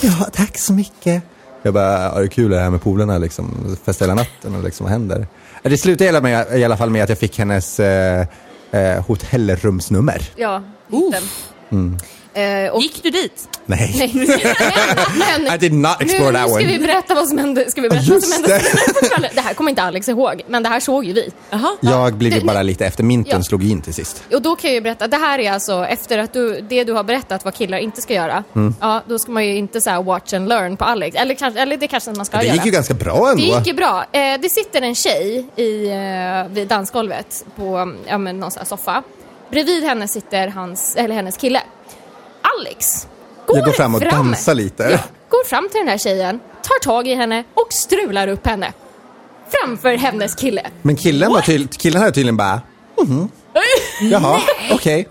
[0.02, 1.24] ja tack så mycket.
[1.62, 4.64] Jag bara, ja, det är kul det här med polarna liksom, festa hela natten och
[4.64, 5.28] liksom, vad händer?
[5.64, 8.26] Det slutade hela med, i alla fall med att jag fick hennes eh,
[8.72, 10.22] eh, hotellrumsnummer.
[10.36, 11.24] Ja, hitten.
[12.36, 13.50] Eh, och, Gick du dit?
[13.66, 14.28] Nej, nej, men,
[15.46, 16.66] men I did not nu, explore nu that ska one.
[16.68, 18.48] vi berätta vad som hände, ska vi berätta vad som hände
[19.22, 19.30] det.
[19.36, 21.30] Det här kommer inte Alex ihåg, men det här såg ju vi.
[21.50, 21.70] Jaha.
[21.82, 22.64] Jag blev ju Det- bara nej.
[22.64, 23.44] lite efter, minten Ja.
[23.44, 24.24] slog in till sist.
[24.34, 26.94] Och då kan jag ju berätta, det här är alltså efter att du, det du
[26.94, 28.44] har berättat vad killar inte ska göra.
[28.56, 28.76] Mm.
[28.82, 31.16] Ja, då ska man ju inte så här watch and learn på Alex.
[31.18, 32.56] Eller, kanske, eller det kanske man ska Det göra.
[32.56, 33.36] gick ju ganska bra ändå.
[33.44, 34.06] Det gick ju bra.
[34.12, 38.68] Eh, det sitter en tjej i, eh, vid dansgolvet på ja, men, någon sån här
[38.68, 39.04] soffa.
[39.54, 41.62] Bredvid henne sitter hans, eller hennes kille.
[42.60, 43.08] Alex
[43.46, 44.84] går, Jag går fram och dansar lite.
[44.84, 45.00] Ja,
[45.30, 48.74] går fram till den här tjejen, tar tag i henne och strular upp henne.
[49.50, 50.62] Framför hennes kille.
[50.82, 52.62] Men killen, var tydl- killen hade tydligen bara,
[53.02, 53.30] mhm.
[54.02, 54.40] Jaha,
[54.72, 55.08] okej.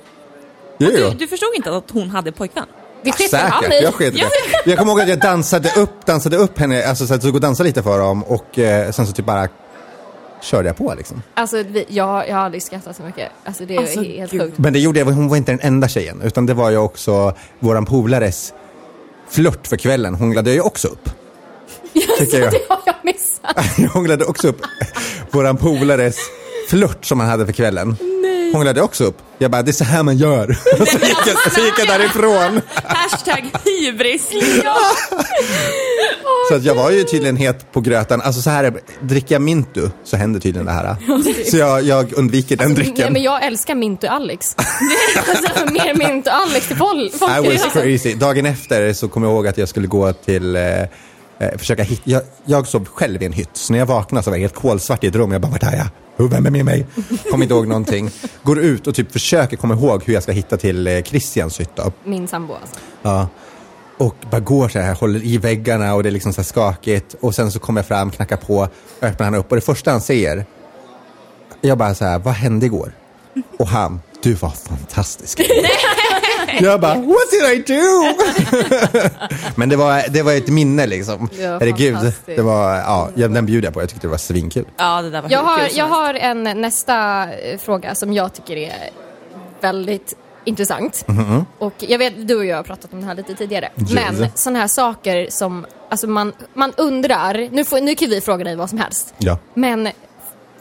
[0.79, 0.89] Jo.
[0.91, 2.67] Du, du förstod inte att hon hade pojkvän?
[3.03, 3.83] Det sket väl han i.
[3.83, 4.25] jag sket det.
[4.71, 7.35] Jag kommer ihåg att jag dansade upp, dansade upp henne, alltså så att jag stod
[7.35, 9.49] och dansade lite för dem och eh, sen så typ bara
[10.43, 11.23] körde jag på liksom.
[11.35, 13.31] Alltså, vi, jag, jag har aldrig skrattat så mycket.
[13.45, 14.59] Alltså, det är Alltså, helt sjukt.
[14.59, 17.35] Men det gjorde jag, hon var inte den enda tjejen, utan det var ju också
[17.59, 18.55] våran polares
[19.31, 21.11] flört för kvällen hånglade jag ju också upp.
[21.93, 22.31] Jag.
[22.31, 23.57] Det har jag missat.
[23.79, 24.61] Jag hånglade också upp
[25.31, 26.17] våran polares
[26.69, 27.97] flört som han hade för kvällen.
[28.55, 29.19] Hånglade jag också upp.
[29.43, 30.53] Jag bara, det är så här man gör.
[30.87, 32.61] Så gick jag, så gick jag därifrån.
[32.85, 34.29] Hashtag hybris.
[36.49, 38.21] Så att jag var ju tydligen het på gröten.
[38.21, 40.97] Alltså så här, är- dricker jag Mintu så händer tydligen det här.
[41.51, 43.13] Så jag, jag undviker den Nej, drycken.
[43.13, 44.57] men jag älskar Mint och Alex.
[45.29, 47.15] alltså, mer Mint och Alex till folk.
[47.15, 48.15] I was liksom- crazy.
[48.15, 50.87] Dagen efter så kom jag ihåg att jag skulle gå till eh, eh,
[51.59, 54.37] försöka hitta, jag, jag sov själv i en hytt, så när jag vaknade så var
[54.37, 55.33] jag helt kolsvart i ett rum.
[55.33, 55.87] Jag bara, vart är jag?
[56.29, 56.87] Vem är med mig?
[57.31, 58.11] Kommer inte ihåg någonting.
[58.43, 61.77] Går ut och typ försöker komma ihåg hur jag ska hitta till eh, Christians hytt
[61.77, 61.93] då.
[62.05, 62.77] Min sambo alltså.
[63.03, 63.29] Ja.
[63.99, 67.15] Och bara går så här, håller i väggarna och det är liksom så här skakigt.
[67.21, 68.69] Och sen så kommer jag fram, knackar på,
[69.01, 70.45] öppnar han upp och det första han säger,
[71.61, 72.93] jag bara så här, vad hände igår?
[73.59, 75.41] Och han, du var fantastisk.
[76.61, 78.15] jag bara, what did I do?
[79.57, 81.29] Men det var, det var ett minne liksom.
[81.37, 83.83] Det var Herregud, det var, ja, ja, den bjuder jag på.
[83.83, 84.65] Jag tyckte det var svinkul.
[84.77, 88.35] Ja, det där var Jag har, kul jag har en nästa eh, fråga som jag
[88.35, 88.91] tycker är
[89.61, 90.15] väldigt
[90.45, 91.05] intressant.
[91.59, 93.69] Och jag vet, du och jag har pratat om det här lite tidigare.
[93.77, 93.93] Yes.
[93.93, 98.45] Men sådana här saker som, alltså man, man undrar, nu, får, nu kan vi fråga
[98.45, 99.15] dig vad som helst.
[99.19, 99.39] Ja.
[99.55, 99.89] Men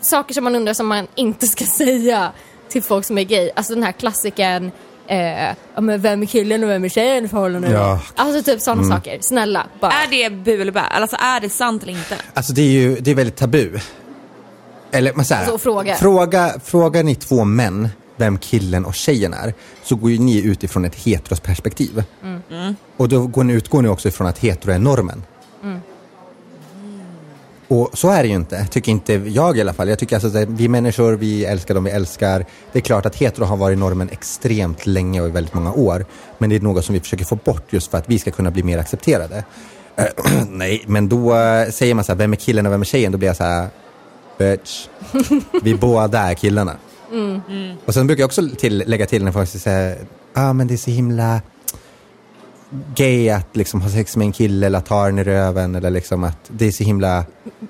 [0.01, 2.31] saker som man undrar som man inte ska säga
[2.69, 3.49] till folk som är gay.
[3.55, 4.71] Alltså den här klassiken
[5.11, 7.71] Eh, ja, men vem är killen och vem är tjejen i förhållandet?
[7.71, 7.99] Ja.
[8.15, 9.17] Alltså typ sådana saker.
[9.21, 9.91] Snälla, bara.
[9.91, 10.79] Är det bu eller bä?
[10.81, 12.15] Alltså är det sant eller inte?
[12.33, 13.79] Alltså det är ju det är väldigt tabu.
[14.91, 15.95] Eller men så här, Alltså, fråga.
[15.95, 16.53] fråga.
[16.63, 19.53] Frågar ni två män vem killen och tjejen är
[19.83, 22.03] så går ju ni utifrån ett heterosperspektiv.
[22.23, 22.75] Mm.
[22.97, 25.23] Och då går ni, utgår ni också ifrån att hetero är normen.
[27.71, 27.81] Mm.
[27.81, 29.89] Och så är det ju inte, tycker inte jag i alla fall.
[29.89, 32.45] Jag tycker alltså att vi människor, vi älskar dem vi älskar.
[32.71, 36.05] Det är klart att hetero har varit normen extremt länge och i väldigt många år.
[36.37, 38.51] Men det är något som vi försöker få bort just för att vi ska kunna
[38.51, 39.43] bli mer accepterade.
[40.49, 43.11] Nej, men då eh, säger man så här, vem är killen och vem är tjejen?
[43.11, 43.67] Då blir jag så här,
[44.37, 44.87] bitch,
[45.63, 46.77] vi båda är killarna.
[47.85, 49.97] Och sen brukar jag också till, lägga till när folk säger
[50.33, 51.41] ja ah, men det är så himla
[52.95, 55.89] gay att liksom ha sex med en kille eller att ta den i röven eller
[55.89, 57.17] liksom att det är så himla...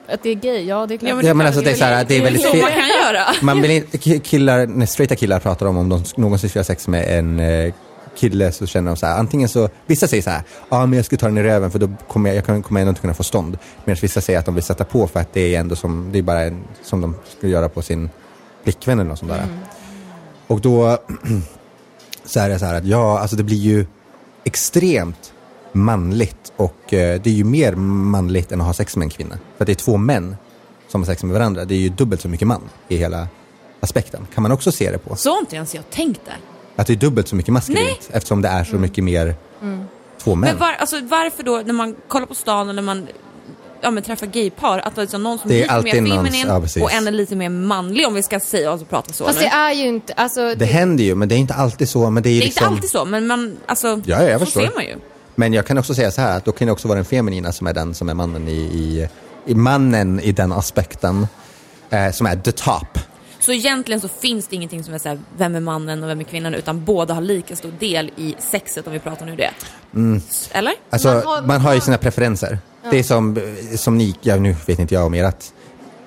[0.10, 1.10] Att det är gay, ja det är klart.
[1.10, 2.62] Ja, men Ja men alltså det är så här, det är väldigt fel.
[2.62, 3.26] man kan göra.
[3.42, 6.64] Man vill inte, ki- killar, när straighta killar pratar om om de någonsin ska ha
[6.64, 7.74] sex med en eh,
[8.18, 11.06] kille så känner de så här, antingen så, vissa säger så här, ja men jag
[11.06, 13.24] ska ta den i röven för då kommer jag, jag kommer ändå inte kunna få
[13.24, 13.58] stånd.
[13.86, 16.20] Medan vissa säger att de vill sätta på för att det är ändå som, det
[16.20, 18.10] är bara en, som de skulle göra på sin
[18.64, 19.46] flickvän eller något sånt där.
[20.48, 20.98] Och då
[22.26, 23.86] så är det så här att ja, alltså det blir ju
[24.44, 25.34] extremt
[25.72, 29.38] manligt och eh, det är ju mer manligt än att ha sex med en kvinna.
[29.58, 30.36] För att det är två män
[30.88, 31.66] som har sex med varandra.
[31.66, 33.28] Det är ju dubbelt så mycket man i hela
[33.80, 34.28] aspekten.
[34.34, 35.16] Kan man också se det på.
[35.16, 36.38] Så har inte ens jag tänkt där.
[36.76, 39.36] Att det är dubbelt så mycket maskulint eftersom det är så mycket mer
[40.18, 40.50] två män.
[40.50, 43.08] Men var, alltså, varför då när man kollar på stan eller man
[43.82, 46.48] ja, men träffar gaypar, att det är liksom någon som Det är lite mer feminin
[46.48, 49.40] ja, och en är lite mer manlig om vi ska säga och prata så Fast
[49.40, 49.46] nu.
[49.46, 50.56] det är ju inte, alltså...
[50.56, 52.10] Det händer ju, men det är inte alltid så.
[52.10, 52.64] Men det är, ju Det är liksom...
[52.66, 54.62] inte alltid så, men man, alltså, Ja, jag så förstår.
[54.62, 54.96] ser man ju.
[55.36, 57.52] Men jag kan också säga så här, att då kan det också vara den feminina
[57.52, 59.08] som är den som är mannen i, i,
[59.46, 61.28] i mannen i den aspekten.
[61.90, 63.00] Eh, som är the top.
[63.40, 66.24] Så egentligen så finns det ingenting som är såhär, vem är mannen och vem är
[66.24, 69.52] kvinnan, utan båda har lika stor del i sexet om vi pratar nu det.
[70.52, 70.74] Eller?
[70.90, 72.60] Alltså, Man man har- har, ju sina preferenser.
[72.90, 73.38] Det är som,
[73.76, 75.46] som ni, ja, nu vet inte jag om ert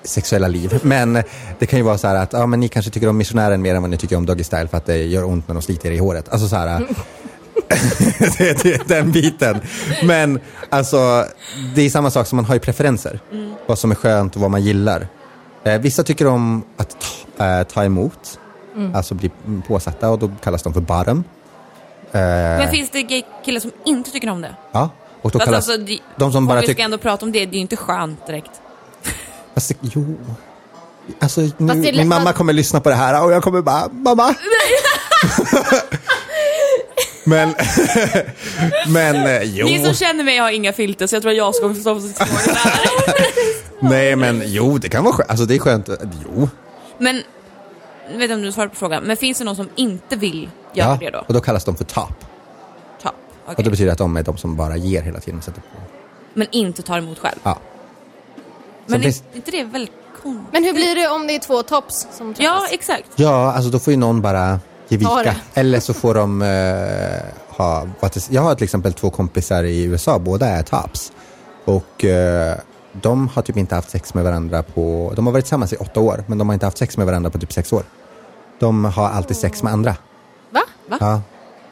[0.03, 1.23] sexuella liv, men
[1.59, 3.75] det kan ju vara så här att ja, men ni kanske tycker om missionären mer
[3.75, 5.89] än vad ni tycker om Doggy Style för att det gör ont när de sliter
[5.89, 6.29] er i håret.
[6.29, 6.79] Alltså så här,
[8.37, 9.61] det, det, den biten.
[10.03, 11.25] Men alltså,
[11.75, 13.19] det är samma sak som man har ju preferenser.
[13.65, 15.07] Vad som är skönt och vad man gillar.
[15.63, 16.97] Eh, vissa tycker om att
[17.37, 18.39] ta, eh, ta emot,
[18.93, 19.31] alltså bli
[19.67, 21.23] påsatta och då kallas de för bottom.
[22.11, 24.55] Eh, Men finns det killar som inte tycker om det?
[24.71, 24.89] ja,
[25.25, 27.31] och då Fast kallas alltså, det- de som om bara vi ska ändå prata om
[27.31, 28.51] det, det är ju inte skönt direkt.
[29.53, 30.17] Alltså, jo.
[31.19, 33.87] Alltså, nu, det lätt min mamma kommer lyssna på det här och jag kommer bara,
[33.91, 34.35] mamma.
[37.23, 37.55] men,
[38.87, 39.65] men eh, jo.
[39.65, 41.95] Ni som känner mig har inga filter, så jag tror att jag ska också stå
[41.95, 43.25] på sitt fråga där.
[43.89, 45.29] Nej men jo, det kan vara skönt.
[45.29, 45.89] Alltså det är skönt.
[46.25, 46.49] Jo.
[46.97, 47.21] Men,
[48.11, 50.49] jag vet inte om du svarar på frågan, men finns det någon som inte vill
[50.73, 51.23] göra det då?
[51.27, 52.24] och då kallas de för top.
[53.45, 53.55] Okej.
[53.57, 55.41] Och det betyder att de är de som bara ger hela tiden.
[55.41, 55.67] Sätter på.
[56.33, 57.39] Men inte tar emot själv?
[57.43, 57.57] Ja.
[58.87, 59.93] Men finns- är inte det väldigt
[60.23, 60.53] konstigt?
[60.53, 62.45] Men hur blir det om det är två tops som träffas?
[62.45, 63.09] Ja, exakt.
[63.15, 65.35] ja, alltså då får ju någon bara ge Ta vika.
[65.53, 65.59] det.
[65.59, 67.87] Eller så får de eh, ha,
[68.29, 71.11] jag har till exempel två kompisar i USA, båda är tops.
[71.65, 72.57] Och eh,
[72.91, 75.99] de har typ inte haft sex med varandra på, de har varit tillsammans i åtta
[75.99, 77.83] år, men de har inte haft sex med varandra på typ sex år.
[78.59, 79.95] De har alltid sex med andra.
[80.51, 80.61] Va?
[80.89, 80.97] Va?
[80.99, 81.21] Ja.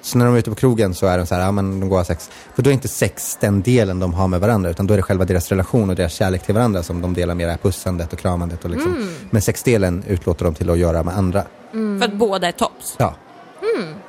[0.04, 1.90] Så när de är ute på krogen så är de så här, ja men de
[1.90, 2.30] går och har sex.
[2.56, 5.04] För då är inte sex den delen de har med varandra, utan då är det
[5.04, 8.14] själva deras relation och deras kärlek till varandra som de delar med det här pussandet
[8.14, 8.64] och kramandet.
[8.64, 9.10] Och liksom.
[9.30, 11.44] Men sexdelen utlåter de till att göra med andra.
[11.72, 12.96] För att båda är tops.
[12.98, 13.16] Ja.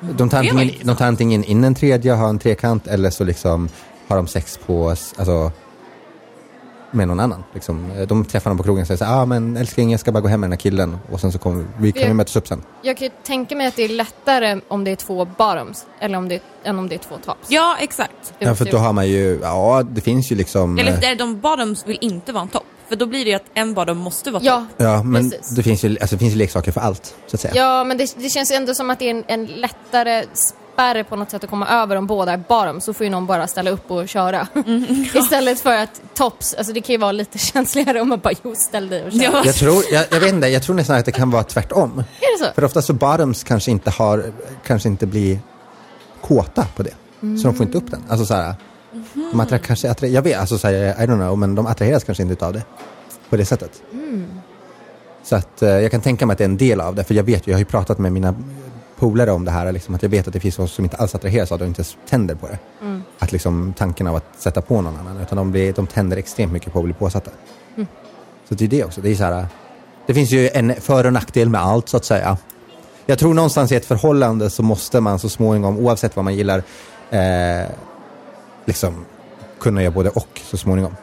[0.01, 3.69] De, tar antingen, de tar antingen in en tredje har en trekant eller så liksom
[4.09, 5.53] har de sex på, alltså,
[6.95, 7.45] med någon annan.
[7.55, 7.91] Liksom.
[8.09, 10.29] De träffar någon på krogen och säger så ah, men älskling jag ska bara gå
[10.29, 12.49] hem med den här killen och sen så kommer vi, kan vi Det- mötas upp
[12.49, 12.63] sen.
[12.83, 16.19] Jag kan ju tänka mig att det är lättare om det är två bottoms eller
[16.19, 17.39] om det, än om det är två tops.
[17.49, 18.35] Ja, exakt.
[18.39, 21.41] Ja, för då har man ju, ja det finns ju liksom Eller eh, där de
[21.41, 22.65] bottoms vill inte vara en topp.
[22.89, 24.77] För då blir det ju att en bottom måste vara Ja, topp.
[24.87, 25.49] Ja, men precis.
[25.57, 27.55] det finns, ju, alltså, det finns ju leksaker för allt, så att säga.
[27.57, 30.25] Ja, men det, det känns ändå som att det är en, en lättare
[30.75, 32.85] spärr på något sätt att komma över om båda är bottoms.
[32.85, 34.49] Så får ju någon bara ställa upp och köra.
[35.15, 38.55] Istället för att tops, alltså det kan ju vara lite känsligare om man bara jo,
[38.55, 39.23] ställ dig och kör.
[39.23, 39.43] Ja.
[39.45, 41.99] Jag tror, jag, jag vet inte, jag tror nästan att det kan vara tvärtom.
[41.99, 42.53] Är det så?
[42.55, 44.33] För ofta så bottoms kanske inte har,
[44.67, 45.39] kanske inte blir
[46.21, 46.95] kåta på det.
[47.21, 48.03] Så de får inte upp den.
[48.09, 48.55] Alltså så här,
[49.31, 52.05] de attra, kanske attra, jag vet, alltså så här, I don't know, men de attraheras
[52.05, 52.63] kanske inte av det.
[53.31, 53.83] På det sättet.
[55.23, 57.15] Så att eh, jag kan tänka mig att det är en del av det, för
[57.15, 58.35] jag vet ju, jag har ju pratat med mina
[58.99, 61.15] polare om det här, liksom, att jag vet att det finns folk som inte alls
[61.15, 62.59] attraheras av det och inte ens tänder på det.
[63.19, 66.53] Att liksom tanken av att sätta på någon annan, utan de, blir, de tänder extremt
[66.53, 67.31] mycket på att bli påsatta.
[68.49, 69.47] Så det är det också, det är så här,
[70.07, 72.37] det finns ju en för och nackdel med allt så att säga.
[73.07, 76.63] Jag tror någonstans i ett förhållande så måste man så småningom, oavsett vad man gillar,
[77.11, 77.69] eh,
[78.65, 79.05] liksom
[79.61, 80.97] kunna göra både och så småningom.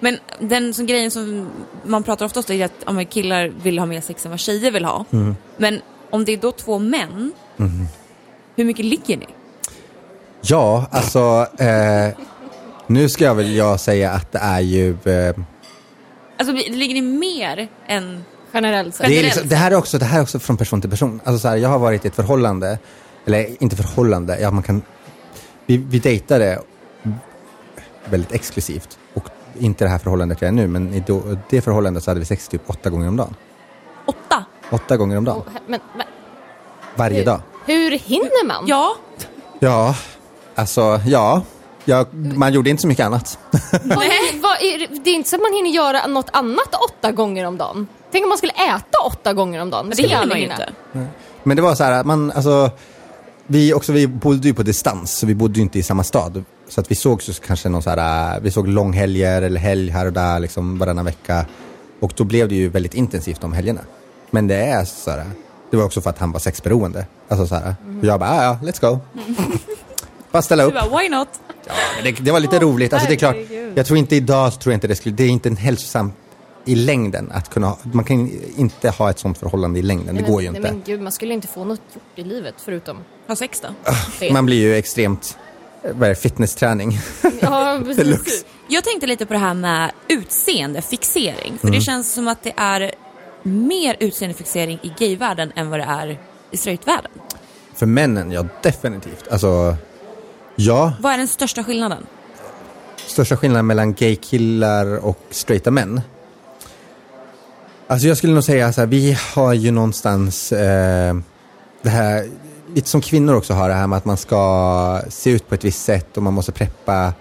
[0.00, 1.50] Men den som, grejen som
[1.84, 4.70] man pratar oftast om är att men killar vill ha mer sex än vad tjejer
[4.70, 5.04] vill ha.
[5.10, 5.36] Mm.
[5.56, 5.80] Men
[6.14, 7.32] om det är då två män,
[8.56, 9.26] hur mycket ligger ni?
[10.40, 12.08] Ja, alltså eh,
[12.86, 15.34] nu ska jag väl jag säga att det är ju eh,
[16.36, 18.24] Alltså ligger ni mer än...
[18.52, 19.06] Generellt sett.
[19.06, 21.20] Det, liksom, det, här är också, det här är också från person till person.
[21.24, 22.78] Alltså så här, jag har varit i ett förhållande,
[23.26, 24.82] eller inte förhållande, ja, man kan,
[25.66, 26.62] vi, vi dejtade
[28.04, 28.98] väldigt exklusivt.
[29.14, 31.04] Och inte det här förhållandet jag är nu, men i
[31.50, 33.34] det förhållandet så hade vi sex typ åtta gånger om dagen.
[34.06, 34.44] Åtta?
[34.70, 35.38] Åtta gånger om dagen.
[35.38, 36.06] Oh, men, men,
[36.96, 37.40] Varje hur, dag.
[37.66, 38.64] hur hinner man?
[38.66, 38.96] Ja,
[39.58, 39.96] Ja,
[40.54, 41.42] alltså ja.
[41.84, 42.06] ja.
[42.12, 43.38] Man gjorde inte så mycket annat.
[43.72, 43.80] Vad,
[44.42, 47.44] vad är, det- det är inte så att man hinner göra något annat åtta gånger
[47.46, 47.86] om dagen.
[48.12, 49.86] Tänk om man skulle äta åtta gånger om dagen.
[49.88, 50.72] men det hinner jag man ju inte.
[51.42, 52.70] Men det var så här, att man, alltså,
[53.46, 56.44] vi, också, vi bodde ju på distans, så vi bodde ju inte i samma stad.
[56.68, 60.06] Så att vi såg så kanske någon så här, vi såg långhelger eller helg här
[60.06, 61.46] och där liksom varannan vecka.
[62.00, 63.80] Och då blev det ju väldigt intensivt de helgerna.
[64.30, 65.24] Men det är så här,
[65.70, 67.06] det var också för att han var sexberoende.
[67.28, 68.98] Alltså så här, och jag bara, "Ah, ja, let's go.
[70.32, 70.74] bara ställa Du upp.
[70.74, 71.28] bara, why not?
[71.96, 72.92] Men det, det var lite roligt.
[72.92, 73.36] Alltså, det är klart,
[73.74, 76.12] jag tror inte idag, tror jag inte det skulle, det är inte en hälsosam
[76.64, 80.14] i längden att kunna man kan inte ha ett sånt förhållande i längden.
[80.14, 80.60] Det Nej, går ju inte.
[80.60, 82.96] Nej, men gud, man skulle inte få något gjort i livet förutom
[83.26, 83.68] Ha sex då?
[84.20, 84.32] det.
[84.32, 85.38] Man blir ju extremt,
[85.92, 86.98] vad är det, fitnessträning.
[87.40, 88.44] ja, precis.
[88.68, 91.58] Jag tänkte lite på det här med utseendefixering.
[91.60, 91.78] För Mm.
[91.78, 92.92] det känns som att det är
[93.44, 96.18] mer utseendefixering i gayvärlden än vad det är
[96.50, 97.10] i straightvärlden.
[97.74, 99.28] För männen, ja definitivt.
[99.30, 99.76] Alltså,
[100.56, 102.06] ja, Vad är den största skillnaden?
[103.06, 106.00] största skillnaden mellan gay-killar och straighta män.
[107.86, 111.14] Alltså jag skulle nog säga så här, vi har ju någonstans eh,
[111.82, 112.26] det här,
[112.74, 115.64] lite som kvinnor också har det här med att man ska se ut på ett
[115.64, 117.12] visst sätt och man måste preppa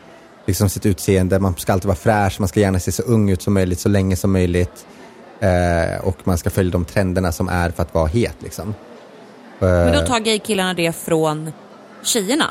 [0.45, 3.41] liksom sitt utseende, man ska alltid vara fräsch, man ska gärna se så ung ut
[3.41, 4.85] som möjligt, så länge som möjligt.
[5.39, 8.75] Eh, och man ska följa de trenderna som är för att vara het liksom.
[9.59, 9.99] Men Eh.
[10.01, 11.51] då tar gaykillarna det från
[12.03, 12.45] tjejerna.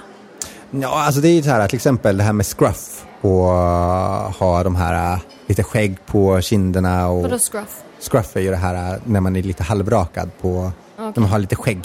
[0.70, 4.32] Ja, alltså det är ju så här till exempel det här med scruff och uh,
[4.38, 7.82] ha de här lite skägg på kinderna och Vadå scruff?
[8.10, 11.56] scruff är ju det här när man är lite halvrakad på, när man har lite
[11.56, 11.84] skägg.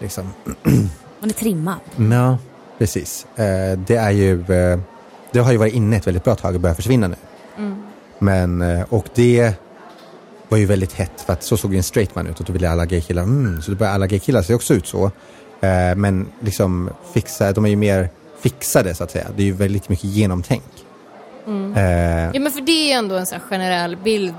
[0.00, 0.24] Liksom.
[1.20, 1.78] Man är trimmad.
[1.96, 2.38] Ja,
[2.78, 3.26] precis.
[3.36, 4.78] Eh, det är ju, eh,
[5.32, 7.16] det har ju varit inne ett väldigt bra tag och börjar försvinna nu.
[8.18, 9.54] Men, eh, och det
[10.54, 12.52] var ju väldigt hett för att så såg ju en straight man ut och då
[12.52, 15.04] ville alla gaykillar, mm, så då började alla gaykillar se också ut så.
[15.60, 18.08] Eh, men liksom fixa, de är ju mer
[18.40, 19.26] fixade så att säga.
[19.36, 20.62] Det är ju väldigt mycket genomtänk.
[21.46, 21.82] Eh,
[22.34, 24.34] Ja, men för det är ju ändå en sån här generell bild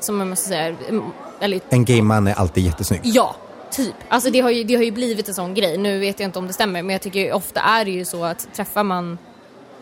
[0.00, 1.04] som man måste säga, mm,
[1.40, 3.00] eller en gay man är alltid jättesnygg.
[3.04, 3.36] ja,
[3.70, 3.94] typ.
[4.08, 5.78] Alltså det har, ju, det har ju blivit en sån grej.
[5.78, 8.24] Nu vet jag inte om det stämmer, men jag tycker ofta är det ju så
[8.24, 9.18] att träffar man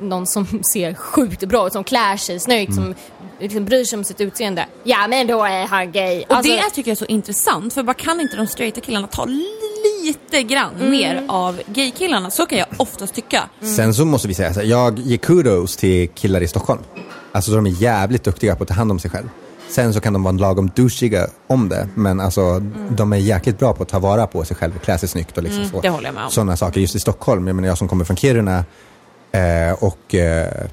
[0.01, 2.94] någon som ser sjukt bra ut, som klär sig snyggt, som
[3.40, 4.66] liksom bryr sig om sitt utseende.
[4.84, 6.22] Ja, men då är han gay.
[6.28, 9.07] Och Alltså, det tycker jag är så intressant, för vad kan inte de straighta killarna
[9.07, 9.26] ta
[10.05, 12.30] lite grann mer av gaykillarna?
[12.30, 13.42] Så kan jag oftast tycka.
[13.76, 16.80] Sen så måste vi säga så här, jag ger kudos till killar i Stockholm.
[17.32, 19.28] Alltså de är jävligt duktiga på att ta hand om sig själv.
[19.68, 22.59] Sen så kan de vara lagom douchiga om det, men alltså
[22.90, 25.36] de är jäkligt bra på att ta vara på sig själv och klä sig snyggt
[25.36, 25.80] och liksom så.
[25.80, 26.30] det håller jag med om.
[26.30, 26.80] Sådana saker.
[26.80, 28.64] Just i Stockholm, jag menar jag som kommer från Kiruna
[29.33, 30.66] eh, och eh,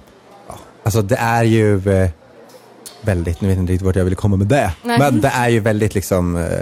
[0.47, 2.09] ja, alltså det är ju eh,
[3.01, 4.99] väldigt, nu vet jag inte riktigt vart jag ville komma med det, Nej.
[4.99, 6.59] men det är ju väldigt liksom eh,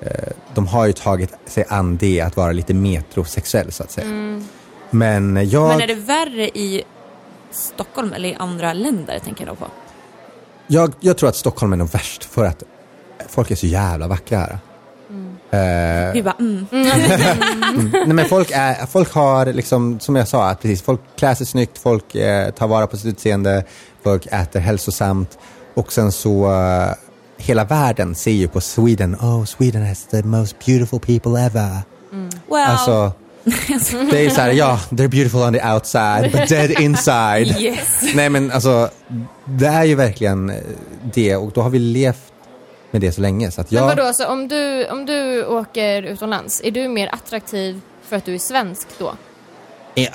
[0.00, 4.40] eh, de har ju tagit sig an det att vara lite metrosexuell så att säga.
[4.90, 5.68] Men jag...
[5.68, 6.82] Men är det värre i
[7.50, 9.70] Stockholm eller i andra länder, tänker jag då på?
[10.66, 12.62] Jag, jag tror att Stockholm är nog värst för att
[13.28, 14.58] folk är så jävla vackra här.
[15.50, 16.66] Eh, Vi bara, mm.
[17.92, 21.46] nej men folk, är, folk har liksom, som jag sa, att precis, folk klär sig
[21.46, 23.64] snyggt, folk eh, tar vara på sitt utseende,
[24.04, 25.38] folk äter hälsosamt
[25.74, 26.94] och sen så eh,
[27.38, 31.76] hela världen ser ju på Sweden, oh Sweden has the most beautiful people ever.
[32.50, 33.12] Well, Alltså,
[34.10, 37.46] det är så här, ja, they're beautiful on the outside but dead inside.
[37.60, 38.02] yes.
[38.14, 38.90] Nej men alltså,
[39.44, 40.56] det är ju verkligen eh,
[41.14, 42.29] det och då har vi levt
[42.90, 43.96] med det så länge så att Men jag...
[43.96, 48.34] vadå, så om du, om du åker utomlands, är du mer attraktiv för att du
[48.34, 49.14] är svensk då?
[49.94, 50.10] Eh,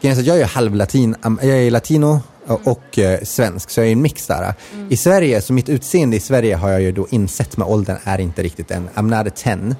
[0.00, 3.92] Grejen är att Jag är halvlatin, jag är latino och, eh, svensk, så jag är
[3.92, 4.54] en mix där.
[4.88, 8.20] I Sverige, så mitt utseende i Sverige har jag ju då insett med åldern är
[8.20, 9.74] inte riktigt en, I'm not a ten.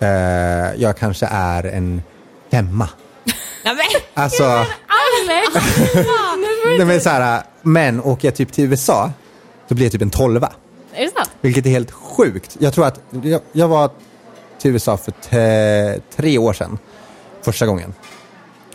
[0.00, 0.08] Eh,
[0.76, 2.02] jag kanske är en
[2.50, 2.88] femma.
[3.64, 3.76] Men,
[4.14, 5.66] Alltså, Alex!
[6.78, 9.12] nej, men, så här, men åker jag typ till USA,
[9.68, 10.52] då blir jag typ en tolva.
[10.98, 11.30] Är det sant?
[11.40, 12.56] Vilket är helt sjukt.
[12.60, 13.90] Jag tror att jag, jag var
[14.58, 16.78] till USA för te, tre år sedan.
[17.42, 17.94] Första gången.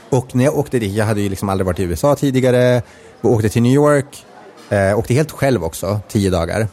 [0.09, 2.81] Och när jag åkte dit, jag hade ju liksom aldrig varit i USA tidigare.
[3.21, 4.25] Och åkte till New York.
[4.69, 6.67] Eh, åkte helt själv också, tio dagar.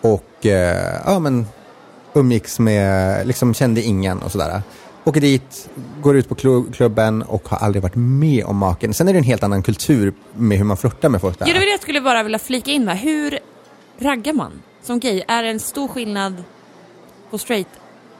[0.00, 1.46] Och eh, ja men
[2.14, 4.62] umgicks med, liksom kände ingen och sådär.
[5.04, 5.68] Åker dit,
[6.02, 8.94] går ut på klu- klubben och har aldrig varit med om maken.
[8.94, 11.46] Sen är det en helt annan kultur med hur man flörtar med folk där.
[11.46, 12.98] ja, det var det jag skulle bara vilja flika in med.
[12.98, 13.38] Hur
[13.98, 15.22] raggar man som gay?
[15.28, 16.44] Är det en stor skillnad
[17.30, 17.68] på straight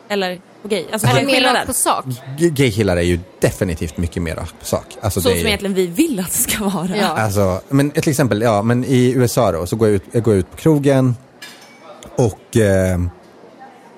[0.09, 0.85] eller på gay?
[0.93, 2.05] Alltså, Är det är mer rakt på sak?
[2.39, 4.97] G- Gaykillar är ju definitivt mycket mer rakt på sak.
[5.01, 6.97] Alltså, Så det som är, egentligen vi vill att det ska vara.
[6.97, 7.07] Ja.
[7.07, 10.35] alltså, men till exempel, ja, men i USA då, så går jag ut, jag går
[10.35, 11.17] ut på krogen
[12.17, 12.99] Och eh,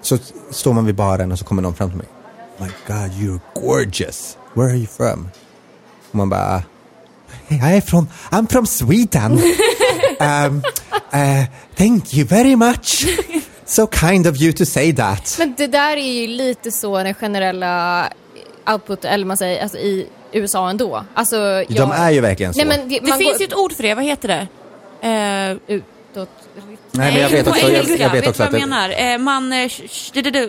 [0.03, 0.19] så
[0.51, 2.07] står man vid baren och så kommer någon fram till mig.
[2.59, 4.37] My God, you're gorgeous.
[4.55, 5.29] Where are you from?
[6.11, 6.63] Och man bara,
[7.49, 9.33] jag är från, I'm from Sweden.
[10.21, 10.63] um,
[11.15, 11.45] uh,
[11.77, 13.07] thank you very much.
[13.69, 15.37] So kind of you to say that.
[15.39, 18.05] Men det där är ju lite så den generella
[18.67, 21.05] output, eller man säger, alltså i USA ändå.
[21.15, 21.67] Alltså, jag...
[21.69, 22.65] De är ju verkligen så.
[22.65, 24.47] Nej, men det, Det finns går ju ett ord för det, vad heter det?
[25.09, 25.81] Eh,
[26.17, 26.29] utåt.
[26.91, 29.13] Nej, men jag vet också, jag, jag vet också vad att jag det, menar?
[29.15, 29.71] Eh, man, eh,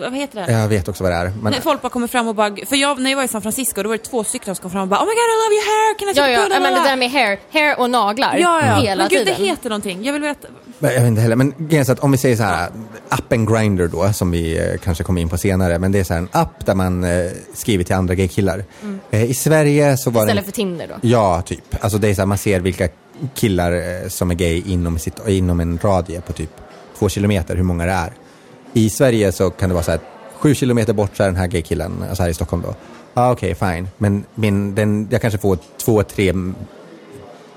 [0.00, 0.52] vad heter det?
[0.52, 1.32] jag vet också vad det är.
[1.42, 3.82] Men, folk bara kommer fram och bara, för jag, när jag var i San Francisco
[3.82, 5.54] då var det två stycken som kom fram och bara Oh my god I love
[5.54, 8.36] your hair, can I Ja, ja, photo?" men det där med hair, hair och naglar
[8.36, 8.74] Ja, ja.
[8.76, 9.34] hela men gud tiden.
[9.38, 10.04] det heter någonting.
[10.04, 10.48] Jag vill veta.
[10.80, 11.54] Jag vet inte heller, men
[11.88, 12.70] att om vi säger så här,
[13.08, 16.14] appen Grindr då, som vi eh, kanske kommer in på senare, men det är så
[16.14, 18.64] här en app där man eh, skriver till andra gaykillar.
[19.10, 20.28] Eh, I Sverige så var Mm.
[20.28, 20.52] Istället det...
[20.52, 21.08] för Tinder då.
[21.08, 21.64] Ja, typ.
[21.80, 22.88] Alltså det är så här, man ser vilka
[23.34, 26.50] killar som är gay inom, sitt, inom en radie på typ
[26.98, 28.12] två kilometer, hur många det är.
[28.72, 30.00] I Sverige så kan det vara så här,
[30.38, 32.74] sju kilometer bort så är den här gaykillen, alltså här i Stockholm då.
[33.14, 33.88] Ja, ah, okej, fine.
[33.98, 36.32] Men min, den, jag kanske får två, tre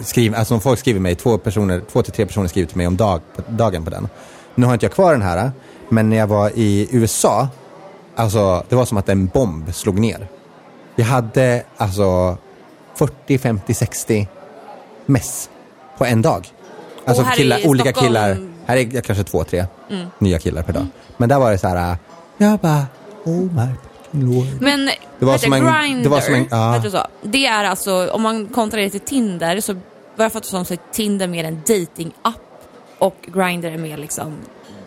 [0.04, 2.88] skriv, alltså om folk skriver mig, två, personer, två till tre personer skriver till mig
[2.88, 4.08] om dag, dagen på den.
[4.56, 5.52] Nu har inte jag kvar den här,
[5.90, 7.48] men när jag var i USA,
[8.16, 10.28] alltså det var som att en bomb slog ner.
[10.96, 12.38] Vi hade alltså
[12.96, 14.28] 40, 50, 60
[15.06, 15.50] mess
[15.98, 16.48] på en dag.
[17.06, 19.66] Alltså killar, olika killar, här är kanske två, tre
[20.20, 20.88] nya killar per dag.
[21.18, 21.98] Men där var det så här,
[22.38, 22.86] jag bara,
[23.24, 23.68] oh my
[24.26, 24.48] lord.
[24.60, 24.90] Men
[25.20, 27.06] Det var som en- Grindr, det var som en- ja.
[27.24, 29.76] det är alltså, om man kontrar det till Tinder så
[30.16, 32.42] vad jag fattar som så är Tinder mer en dating-app
[33.00, 34.32] och Grindr är mer liksom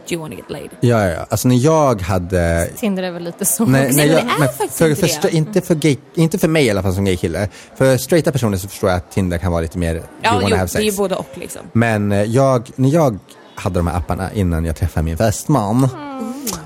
[0.09, 0.71] Do you wanna get laid?
[0.81, 1.27] Ja, ja, ja.
[1.31, 3.65] Alltså när jag hade Tinder är väl lite så.
[3.65, 5.35] Nej, men nej, det jag, är men faktiskt för, inte för, det.
[5.37, 7.49] inte, för gay, inte för mig i alla fall som gaykille.
[7.77, 10.49] För straighta personer så förstår jag att Tinder kan vara lite mer you Ja, wanna
[10.51, 10.97] jo, have det är ju sex.
[10.99, 11.61] både och liksom.
[11.73, 13.19] Men eh, jag, när jag
[13.55, 15.89] hade de här apparna innan jag träffade min fästman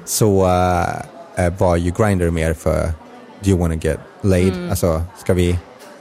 [0.04, 2.84] så eh, eh, var ju Grindr mer för
[3.40, 4.52] do you wanna get laid?
[4.70, 5.58] Alltså, ska vi,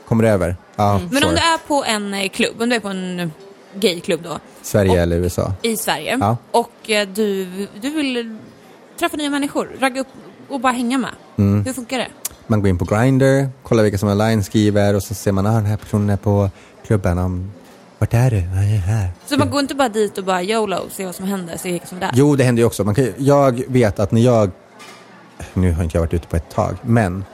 [0.08, 0.56] kommer du över?
[0.76, 3.32] Ja, Men om du är på en eh, klubb, om du är på en
[3.74, 5.54] gayklubb då, Sverige och- eller USA?
[5.62, 6.38] i Sverige, Ja.
[6.52, 7.46] och eh, du,
[7.82, 8.38] du vill
[9.00, 10.08] träffa nya människor, ragga upp
[10.50, 11.12] och bara hänga med.
[11.38, 11.66] Mm.
[11.66, 12.08] Hur funkar det?
[12.48, 15.52] Man går in på Grindr, kollar vilka som online skriver och så ser man att
[15.54, 16.50] ah, den här personen är på
[16.86, 17.18] klubben.
[17.18, 17.52] Om,
[18.00, 18.38] vart är du?
[18.38, 19.10] Ja, jag är här.
[19.26, 21.86] Så man går inte bara dit och bara YOLO, se vad som händer, se vilka
[21.86, 22.12] som är där.
[22.14, 22.84] Jo, det händer ju också.
[22.84, 24.52] Man kan, jag vet att när jag,
[25.54, 27.26] nu har inte jag varit ute på ett tag, men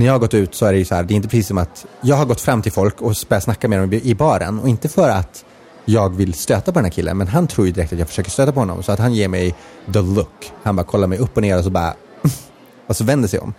[0.00, 1.46] när jag har gått ut så är det ju så här, det är inte precis
[1.46, 4.58] som att jag har gått fram till folk och börjat snacka med dem i baren
[4.58, 5.44] och inte för att
[5.84, 8.30] jag vill stöta på den här killen, men han tror ju direkt att jag försöker
[8.30, 9.54] stöta på honom så att han ger mig
[9.92, 10.52] the look.
[10.62, 11.94] Han bara kollar mig upp och ner och så bara
[12.86, 13.54] och så vänder sig om.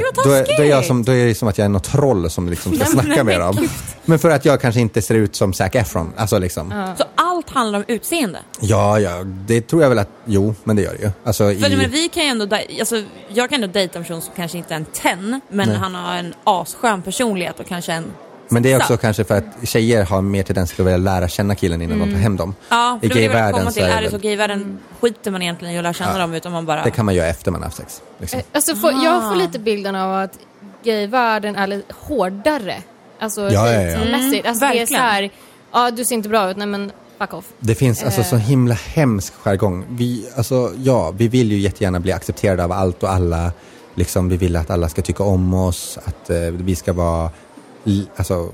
[0.00, 1.68] För att då, är, då, är jag som, då är det som att jag är
[1.68, 3.68] något troll som liksom ska snacka med dem.
[4.04, 6.12] Men för att jag kanske inte ser ut som Zac Efron.
[6.16, 6.94] Alltså liksom.
[6.98, 8.38] Så allt handlar om utseende?
[8.60, 11.10] Ja, ja, det tror jag väl att, jo, men det gör det ju.
[11.24, 14.20] Alltså, För i, men vi kan ju ändå, alltså, jag kan ändå dejta en person
[14.20, 15.76] som kanske inte är en 10, men Nej.
[15.76, 18.04] han har en asskön personlighet och kanske en
[18.48, 19.00] men det är också sexa.
[19.02, 22.10] kanske för att tjejer har mer tendens till att vilja lära känna killen innan de
[22.10, 22.54] tar hem dem.
[22.68, 25.74] Ja, I för jag gayvärlden så är det Är det så gayvärlden skiter man egentligen
[25.74, 26.18] i att lära känna Ja.
[26.18, 26.84] dem utan man bara...
[26.84, 28.02] Det kan man göra efter man har haft sex.
[28.18, 28.38] Liksom.
[28.38, 29.28] Eh, Alltså, får, Jag Ah.
[29.28, 30.38] får lite bilden av att
[30.84, 32.74] gayvärlden är lite hårdare.
[33.18, 33.78] Alltså Ja, ja, ja.
[33.80, 34.46] dejtingmässigt.
[34.46, 34.86] Alltså, det är verkligen.
[34.86, 35.30] så här,
[35.72, 37.44] ja du ser inte bra ut, nej men fuck off.
[37.58, 38.26] Det finns alltså Eh.
[38.26, 39.84] så himla hemsk jargong.
[39.90, 43.52] Vi, alltså, ja, vi vill ju jättegärna bli accepterade av allt och alla.
[43.94, 47.30] Liksom, vi vill att alla ska tycka om oss, att eh, vi ska vara
[48.16, 48.52] alltså,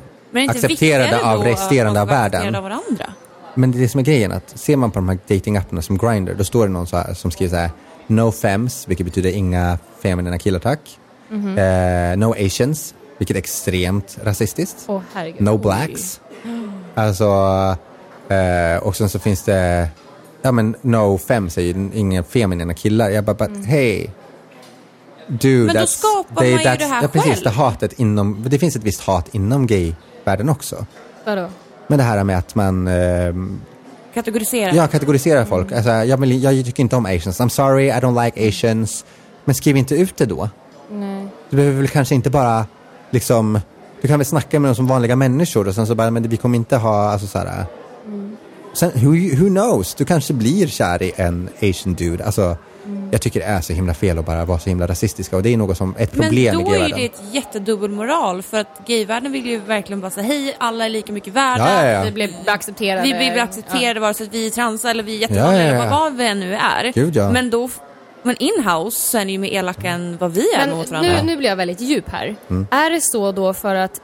[0.49, 2.55] accepterade av resterande av världen.
[2.55, 3.12] av varandra?
[3.55, 5.99] Men det är det som är grejen, att ser man på de här datingapparna som
[5.99, 7.70] Grindr, då står det någon så här, som skriver så här,
[8.07, 10.99] no fems, vilket betyder inga feminina killar tack.
[11.28, 11.59] Mhm.
[11.59, 14.89] Eh, no asians, vilket är extremt rasistiskt.
[15.12, 15.41] Herregud.
[15.41, 16.20] No blacks.
[16.95, 17.24] Alltså,
[18.28, 19.89] eh, och sen så finns det,
[20.43, 23.11] ja men no fems är ju inga feminina killar.
[23.11, 24.07] Jag bara, but hey.
[25.31, 25.66] Dude, Mm.
[25.66, 27.45] Men då skapar they- man ju det här ja, precis, själv.
[27.45, 30.87] det hatet inom, det finns ett visst hat inom gayvärlden också.
[31.26, 31.49] Vadå?
[31.87, 33.61] Men det här med att man ehm,
[34.14, 34.74] Kategorisera?
[34.74, 35.72] Ja, kategorisera folk.
[35.72, 37.41] Alltså, jag, vill, jag tycker inte om asians.
[37.41, 39.05] I'm sorry, I don't like asians.
[39.45, 40.49] Men skriv inte ut det då.
[40.91, 41.26] Nej.
[41.51, 42.66] Du behöver väl kanske inte bara
[43.11, 43.61] liksom,
[44.01, 46.37] du kan väl snacka med dem som vanliga människor och sen så bara, men vi
[46.37, 47.64] kommer inte ha, alltså så här.
[48.72, 49.95] Sen, who, who knows?
[49.95, 52.24] Du kanske blir kär i en asian dude.
[52.24, 52.57] Alltså,
[53.12, 55.53] jag tycker det är så himla fel att bara vara så himla rasistiska och det
[55.53, 56.99] är något som, ett problem Men i då är gayvärlden.
[56.99, 61.12] det ett jättedubbelmoral för att gayvärlden vill ju verkligen bara säga hej, alla är lika
[61.12, 61.74] mycket värda.
[61.74, 62.03] Ja, ja, ja.
[62.03, 63.03] Vi blev accepterade.
[63.03, 65.84] Vi blir accepterade vare sig vi är trans eller vi är Ja, jättevanliga ja, eller
[65.84, 65.91] ja.
[65.91, 66.93] vad, vi än nu är.
[66.95, 67.30] Gud, ja.
[67.30, 67.68] Men då,
[68.22, 71.12] men inhouse så är ni ju mer elaka än vad vi är Men mot varandra.
[71.12, 72.36] nu, nu blir jag väldigt djup här.
[72.51, 72.66] Mm.
[72.70, 74.01] Är det så då för att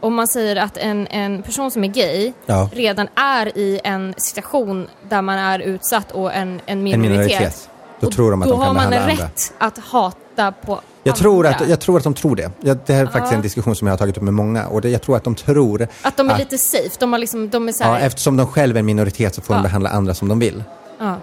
[0.00, 2.68] om man säger att en, en person som är gay Ja.
[2.72, 7.68] redan är i en situation där man är utsatt och en, en En minoritet.
[8.02, 9.28] Då tror de att då de kan har man rätt andra.
[9.58, 12.50] att hata på Jag tror, att, jag tror att de tror det.
[12.60, 13.36] Jag, det här är faktiskt Ja.
[13.36, 14.66] en diskussion som jag har tagit upp med många.
[14.66, 16.90] Och det, jag tror att de tror Att de är att- lite safe.
[16.98, 19.40] De, har liksom, de är så här, Ja, eftersom de själva är en minoritet så
[19.42, 19.62] får de Ja.
[19.62, 20.64] behandla andra som de vill.
[21.00, 21.16] ja.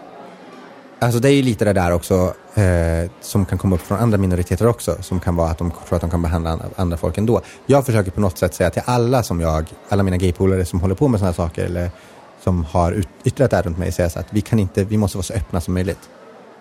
[1.01, 4.17] Alltså det är ju lite det där också eh, som kan komma upp från andra
[4.17, 4.95] minoriteter också.
[5.01, 7.41] Som kan vara att de tror att de kan behandla andra, andra folk ändå.
[7.65, 10.95] Jag försöker på något sätt säga till alla som jag, alla mina gaypolare som håller
[10.95, 11.91] på med sådana här saker eller
[12.43, 14.97] som har ut, yttrat det här runt mig, säga så att vi kan inte, vi
[14.97, 15.99] måste vara så öppna som möjligt.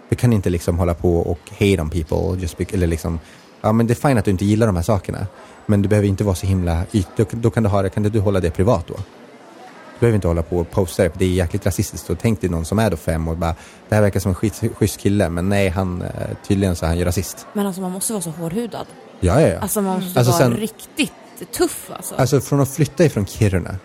[0.08, 3.20] Vi kan inte liksom hålla på och hate on people, just eller liksom,
[3.60, 5.26] ja men det är fint att du inte gillar de här sakerna.
[5.66, 8.02] Men du behöver inte vara så himla yt, då, då kan du ha det, kan
[8.02, 8.94] du hålla det privat då?
[8.94, 12.10] Du behöver inte hålla på och posta det, det är jäkligt rasistiskt.
[12.10, 13.54] Och tänk dig någon som är då fem och bara,
[13.88, 16.08] det här verkar som en skit, schysst kille, men nej, han, eh,
[16.46, 17.46] tydligen så är han ju rasist.
[17.52, 18.86] Men alltså man måste vara så hårdhudad.
[19.20, 19.58] Ja, ja, ja.
[19.58, 21.12] Alltså man måste Alltså, vara sen- riktigt
[21.56, 22.14] tuff alltså.
[22.14, 23.76] Alltså från att flytta ifrån Kiruna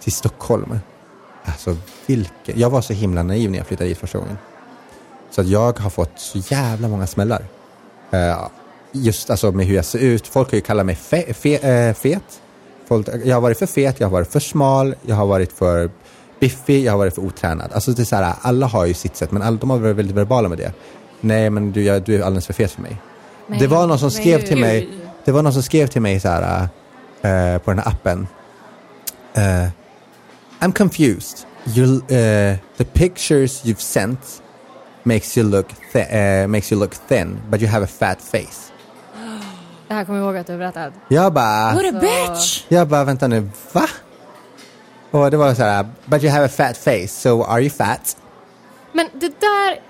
[0.00, 0.78] till Stockholm.
[1.44, 1.76] Alltså
[2.06, 2.58] vilken...
[2.60, 4.38] Jag var så himla naiv när jag flyttade hit första gången.
[5.36, 7.44] Så att jag har fått så jävla många smällar.
[8.10, 8.48] Eh,
[8.92, 10.26] just alltså med hur jag ser ut.
[10.26, 12.40] Folk har ju kallat mig fe, fe, eh, fet.
[12.88, 15.90] Folk, jag har varit för fet, jag har varit för smal, jag har varit för
[16.40, 17.72] biffig, jag har varit för otränad.
[17.72, 19.96] Alltså det är så här, alla har ju sitt sätt, men alla, de har varit
[19.96, 20.72] väldigt verbala med det.
[21.20, 22.96] Nej, men du, jag, du är alldeles för fet för mig.
[23.46, 24.60] Men- det var någon som men skrev till gud.
[24.60, 24.88] mig,
[25.24, 26.68] det var någon som skrev till mig så här
[27.22, 28.26] eh, på den här appen.
[29.34, 29.68] Eh,
[30.60, 31.38] I'm confused.
[31.76, 34.42] You, eh, the pictures you've sent
[35.06, 38.72] makes you look eh, makes you look thin, but you have a fat face.
[39.88, 40.92] Det här kommer jag ihåg att du har berättat.
[41.08, 42.64] Jag bara, What a bitch!
[42.68, 43.88] jag bara vänta nu, va?
[45.10, 48.16] Och det var så här, but you have a fat face, so are you fat?
[48.92, 49.80] Men det där,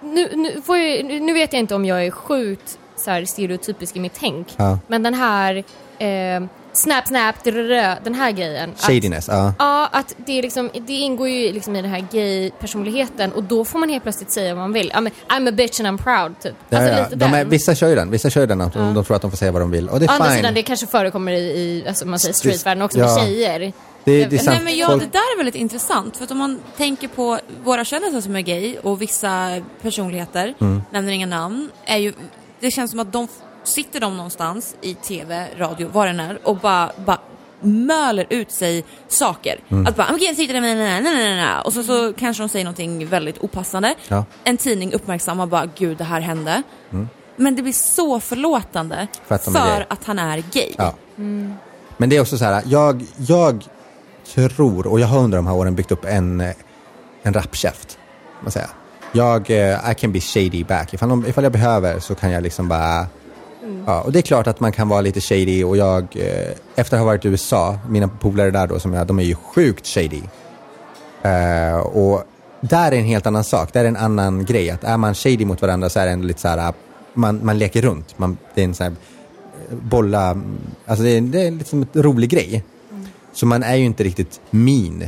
[0.00, 3.96] nu, nu, får jag, nu vet jag inte om jag är sjukt så här, stereotypisk
[3.96, 4.54] i mitt tänk.
[4.56, 4.78] Ja.
[4.86, 5.64] Men den här
[5.98, 6.42] eh,
[6.76, 8.70] snap snap, drrrrö, den här grejen.
[8.78, 9.52] Shadiness, ja.
[9.58, 13.64] Ja, att det, är liksom, det ingår ju liksom i den här gay-personligheten och då
[13.64, 14.90] får man helt plötsligt säga vad man vill.
[14.94, 16.54] Ja, men, I'm a bitch and I'm proud, typ.
[16.68, 17.04] Ja, alltså ja.
[17.04, 17.48] lite De är, den.
[17.48, 19.38] vissa kör ju den, vissa kör ju den att de, de tror att de får
[19.38, 19.88] säga vad de vill.
[19.88, 20.36] Och det Å är andra fine.
[20.36, 23.14] sidan, det kanske förekommer i, i alltså, man säger streetvärlden också Ja.
[23.14, 23.58] med tjejer.
[23.60, 23.72] Det,
[24.04, 24.54] det är vet- sant.
[24.56, 26.16] Nej men ja, Folk- det där är väldigt intressant.
[26.16, 30.82] För att om man tänker på våra kändisar som är gay och vissa personligheter, Mm.
[30.92, 32.12] nämner inga namn, är ju,
[32.60, 33.28] det känns som att de
[33.66, 37.18] sitter de någonstans i tv, radio, vad den är och bara, bara
[37.60, 39.60] möler ut sig saker.
[39.68, 39.86] Mm.
[39.86, 41.62] Att bara, okej jag sitter där med nej, nej, nej, nej.
[41.64, 43.94] och så, så kanske de säger någonting väldigt opassande.
[44.08, 44.24] Ja.
[44.44, 46.62] En tidning uppmärksammar bara, gud det här hände.
[46.92, 47.08] Mm.
[47.36, 49.84] Men det blir så förlåtande För att gay.
[49.88, 50.72] att han är gay.
[50.78, 50.94] Ja.
[51.96, 53.64] Men det är också så här, jag, jag
[54.56, 56.40] tror, och jag har under de här åren byggt upp en,
[57.22, 57.34] en
[58.42, 58.70] Man säga.
[59.12, 60.94] Jag, eh, I can be shady back.
[60.94, 63.06] Ifall, de, ifall jag behöver så kan jag liksom bara...
[63.86, 66.96] Ja, och det är klart att man kan vara lite shady och jag, eh, efter
[66.96, 69.86] att ha varit i USA, mina polare där då, som jag, de är ju sjukt
[69.86, 70.22] shady.
[71.22, 72.24] Eh, och
[72.60, 74.70] där är en helt annan sak, där är en annan grej.
[74.70, 76.74] Att är man shady mot varandra så är det ändå lite så här, eh,
[77.14, 78.18] man, man leker runt.
[78.18, 78.92] Man, det är en sån här
[79.70, 82.64] eh, bolla, mm, alltså det är, det är liksom en rolig grej.
[83.32, 85.04] Så man är ju inte riktigt mean.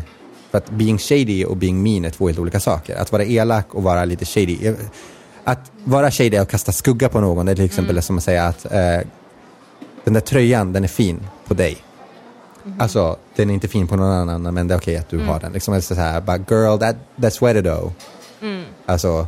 [0.50, 2.96] För att being shady och being mean är två helt olika saker.
[2.96, 4.66] Att vara elak och vara lite shady.
[4.66, 4.74] Eh,
[5.48, 7.46] att vara shady är att kasta skugga på någon.
[7.46, 9.00] Det är till exempel som att säga att eh,
[10.04, 11.76] den där tröjan, den är fin på dig.
[12.78, 15.40] Alltså, den är inte fin på någon annan, men det är okej att du har
[15.40, 15.52] den.
[15.52, 17.92] Liksom alltså så här, bara girl, that, that sweater though.
[18.86, 19.26] Alltså,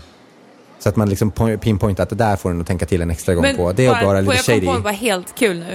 [0.78, 3.10] så att man liksom po- pinpointar att det där får den att tänka till en
[3.10, 3.72] extra gång på.
[3.72, 4.66] Det är att vara lite jag shady.
[4.66, 5.72] kom på bara helt kul nu.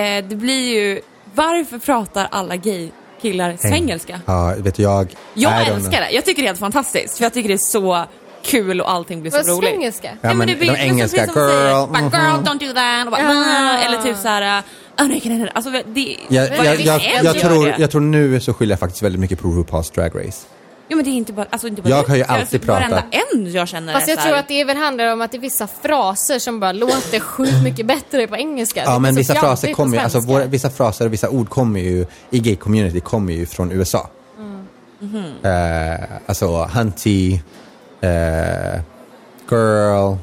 [0.00, 1.00] Eh, det blir ju,
[1.34, 2.90] varför pratar alla gay
[3.20, 4.20] killar svengelska?
[4.26, 5.14] Ja, vet du, jag...
[5.34, 7.16] Jag älskar det, jag tycker det är helt fantastiskt.
[7.16, 8.04] För jag tycker det är så
[8.48, 9.70] kul och allting blir så Vad roligt.
[9.70, 10.10] svengelska?
[10.20, 12.10] Ja, men det blir de engelska, säger, girl, bara, mhm.
[12.12, 13.04] girl don't do that.
[13.06, 13.78] Och bara, Ah.
[13.78, 14.60] "Ah", Eller typ såhär,
[14.98, 17.74] oh, nej, jag, alltså det, Jag, vad jag, jag, jag, tror, det.
[17.78, 20.38] jag tror nu så skyller jag faktiskt väldigt mycket på RuPaul's Drag Race.
[20.90, 22.96] Jo men det är inte bara, alltså inte bara Jag har ju alltid alltså Varenda
[22.96, 25.40] pratat- en jag känner Fast jag tror att det väl handlar om att det är
[25.40, 28.82] vissa fraser som bara låter sjukt mycket bättre på engelska.
[28.84, 32.06] Ja, men vissa fraser kommer ju, alltså våra, vissa fraser och vissa ord kommer ju,
[32.30, 34.10] i gay-community kommer ju från USA.
[35.42, 37.38] Eh, alltså hunty,
[38.00, 38.80] eh,
[39.50, 40.16] girl,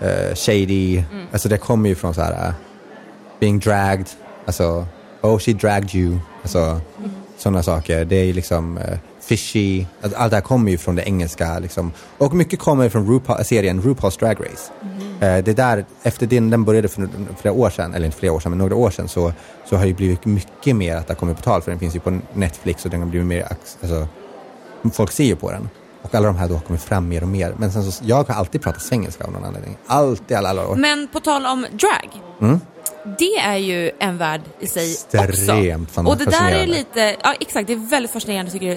[0.00, 2.54] eh, shady, alltså det kommer ju från så här, eh,
[3.40, 4.06] being dragged,
[4.46, 4.86] alltså,
[5.22, 6.80] oh she dragged you, alltså
[7.38, 8.04] sådana saker.
[8.04, 11.58] Det är ju liksom eh, fishy, allt allt det här kommer ju från det engelska
[11.58, 11.92] liksom.
[12.18, 14.72] Och mycket kommer från RuPaul, serien RuPaul's Drag Race.
[15.20, 17.08] Eh, det där, efter den, den började för
[17.40, 19.32] flera år sedan, eller inte flera år sedan, men några år sedan så,
[19.68, 21.96] så har ju blivit mycket mer att det har kommit på tal, för den finns
[21.96, 23.46] ju på Netflix och den har blivit mer,
[23.80, 24.08] alltså,
[24.92, 25.68] folk ser ju på den.
[26.06, 27.54] Och alla de här då har kommit fram mer och mer.
[27.58, 29.76] Men sen så, jag har alltid pratat svengelska av någon anledning.
[29.86, 30.76] Alltid, alla, alla år.
[30.76, 32.08] Men på tal om drag.
[32.40, 32.60] Mm.
[33.18, 36.10] det är ju en värld i sig Extremt också.
[36.10, 38.72] Och det där är lite, ja exakt, det är väldigt fascinerande, tycker det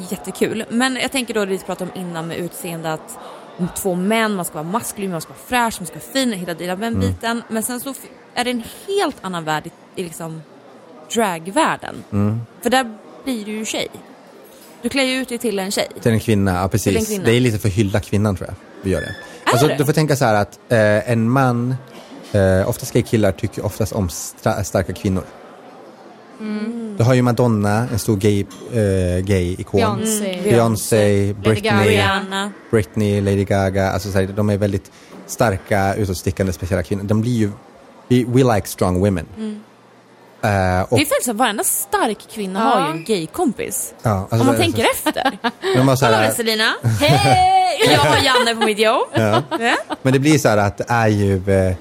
[0.00, 0.64] är jättekul.
[0.70, 3.18] Men jag tänker då det vi pratade om innan med utseende att
[3.76, 6.54] två män, man ska vara maskulin, man ska vara fräsch, man ska vara fin, hela
[6.54, 7.00] den Mm.
[7.00, 7.42] biten.
[7.48, 7.94] Men sen så
[8.34, 10.42] är det en helt annan värld i, i liksom
[11.14, 12.04] dragvärlden.
[12.12, 12.40] Mm.
[12.62, 13.88] För där blir du ju tjej.
[14.82, 15.88] Du klär ju ut dig till en tjej.
[16.02, 16.84] Till en kvinna, ja precis.
[16.84, 17.24] Till en kvinna.
[17.24, 18.54] Det är lite för att hylla kvinnan tror jag.
[18.82, 19.06] Vi gör det.
[19.06, 19.14] Är
[19.52, 19.74] alltså, det?
[19.78, 21.74] Du får tänka så här att eh, en man,
[22.32, 25.22] eh, oftast gay-killar tycker oftast om stra- starka kvinnor.
[26.40, 26.94] Mm.
[26.98, 28.40] Du har ju Madonna, en stor gay,
[28.72, 29.80] eh, gay-ikon.
[29.80, 30.32] Beyoncé.
[30.32, 30.44] Mm.
[30.44, 32.02] Beyoncé, Britney.
[32.70, 33.90] Britney, Lady Gaga.
[33.90, 34.90] Alltså, så här, de är väldigt
[35.26, 37.02] starka, utåtstickande, speciella kvinnor.
[37.02, 37.50] De blir ju,
[38.08, 39.26] we, we like strong women.
[40.42, 40.98] Eh, och.
[40.98, 42.64] Det är faktiskt så att varenda stark kvinna Ja.
[42.80, 43.94] har ju en gay-kompis.
[44.02, 45.38] ja, alltså, Om man så- tänker efter.
[45.76, 46.72] de har så Kolla här, med Selina.
[47.00, 47.80] Hej!
[47.90, 49.06] Jag har Janne på mitt jobb.
[49.14, 49.42] Ja.
[49.60, 49.76] Ja.
[50.02, 51.74] Men det blir så här att det är ju eh,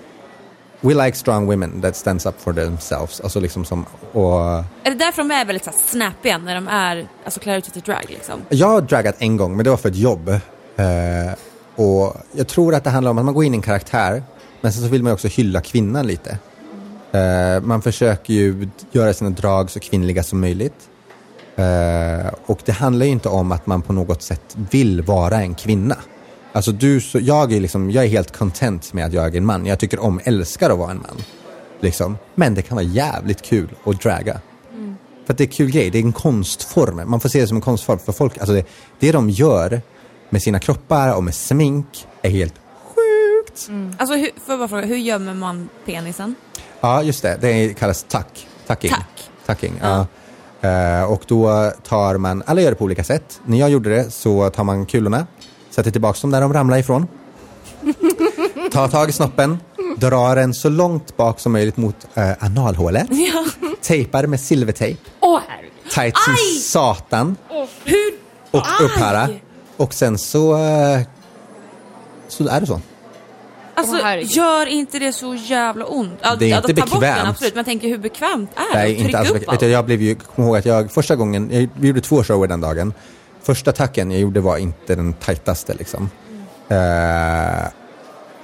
[0.82, 3.22] We like strong women that stands up for themselves.
[3.22, 6.68] Alltså liksom som, och Är det därför de är väldigt så här snappiga när de
[6.68, 8.42] är, alltså klär ut sig till drag liksom?
[8.50, 10.30] jag har dragat en gång, men det var för ett jobb.
[10.30, 11.34] Eh,
[11.76, 14.24] och jag tror att det handlar om att man går in i en karaktär,
[14.62, 16.38] men sen så vill man också hylla kvinnan lite.
[17.12, 20.90] Eh, man försöker ju göra sina drag så kvinnliga som möjligt.
[21.56, 25.56] Eh, och det handlar ju inte om att man på något sätt vill vara en
[25.56, 25.96] kvinna.
[26.52, 29.46] Alltså du, så, jag, är liksom, jag är helt content med att jag är en
[29.46, 29.66] man.
[29.66, 31.18] Jag tycker om, älskar att vara en man.
[31.80, 32.18] Liksom.
[32.36, 34.42] Men det kan vara jävligt kul att draga.
[35.26, 37.10] För att det är en kul grej, det är en konstform.
[37.10, 38.00] Man får se det som en konstform.
[38.00, 38.66] För folk, alltså det,
[39.00, 39.82] det de gör
[40.30, 42.54] med sina kroppar och med smink är helt
[42.84, 43.70] sjukt.
[43.98, 46.36] Alltså hur, jag bara fråga, hur gömmer man penisen?
[46.82, 47.38] Ja, just det.
[47.42, 48.48] Det kallas tuck.
[48.68, 48.92] Tucking.
[48.92, 49.30] Tack.
[49.46, 50.08] Tucking, ja.
[50.62, 53.42] Eh, och då tar man, alla gör det på olika sätt.
[53.46, 55.28] När jag gjorde det så tar man kulorna,
[55.70, 57.08] sätter tillbaka dem där de ramlar ifrån.
[58.72, 59.60] tar tag i snoppen,
[59.98, 63.08] drar den så långt bak som möjligt mot eh, analhålet.
[63.10, 63.46] Ja.
[63.82, 65.72] Tejpar med silvertejp, herregud.
[65.94, 67.36] tight som satan.
[67.84, 68.14] Hur?
[68.52, 69.26] Och upp här.
[69.28, 69.44] Aj!
[69.78, 71.02] Och sen så, eh,
[72.28, 72.82] så är det så.
[73.80, 74.30] Alltså herregud.
[74.32, 76.12] gör inte det så jävla ont?
[76.22, 77.28] Ja, Det är ja, inte ta bort den, bekvämt.
[77.30, 78.80] absolut, men tänker hur bekvämt är det?
[78.80, 79.60] Nej, att inte alls.
[79.60, 82.48] du, jag blev ju, kom ihåg att jag första gången, jag, vi gjorde två shower
[82.48, 82.94] den dagen.
[83.44, 86.10] Första tacken jag gjorde var inte den tajtaste liksom.
[86.70, 86.78] Eh,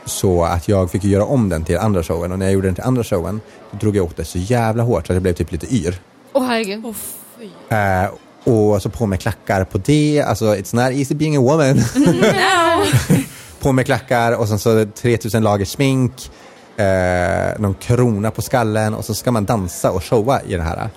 [0.05, 2.75] så att jag fick göra om den till andra showen och när jag gjorde den
[2.75, 5.33] till andra showen då drog jag åt det så jävla hårt så att jag blev
[5.33, 5.95] typ lite yr.
[6.33, 6.85] Åh herregud.
[6.85, 6.93] Åh,
[7.39, 7.75] fy.
[7.75, 8.09] Eh,
[8.53, 11.77] och så på med klackar på det, alltså it's not easy being a woman.
[13.65, 16.31] på med klackar och sen så 3000 lager smink,
[16.77, 20.89] eh, någon krona på skallen och så ska man dansa och showa i det här.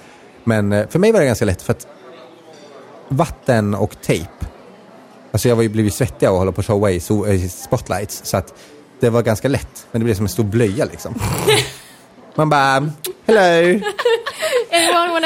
[0.44, 1.86] Men eh, för mig var det ganska lätt för att
[3.08, 4.30] vatten och tejp,
[5.32, 7.48] alltså jag var ju blivit svettig av att hålla på och showa i, so- i
[7.48, 8.54] spotlights så att
[9.00, 11.14] det var ganska lätt, men det blev som en stor blöja liksom.
[12.34, 12.90] Man bara,
[13.26, 13.80] hello,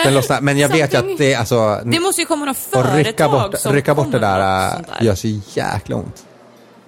[0.05, 0.41] den lossnar.
[0.41, 3.07] Men jag vet ju att det är alltså, Det måste ju komma några och företag
[3.07, 5.07] rycka bort, som rycka bort det där, äh, där.
[5.07, 6.27] gör så jäkla ont.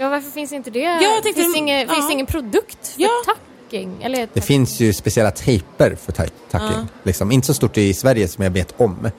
[0.04, 0.78] Ja, varför finns inte det?
[0.80, 1.94] jag tänkte- finns, det ingen, ja.
[1.94, 3.08] finns det ingen produkt för Ja.
[3.26, 4.02] tacking?
[4.02, 6.86] Eller Det finns ju speciella tejper för ta- tacking.
[7.02, 7.32] Liksom.
[7.32, 9.10] Inte så stort i Sverige som jag vet om.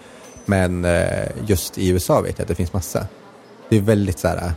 [0.45, 3.07] Men eh, just i USA vet jag att det finns massa.
[3.69, 4.37] Det är väldigt så här.
[4.37, 4.51] äh,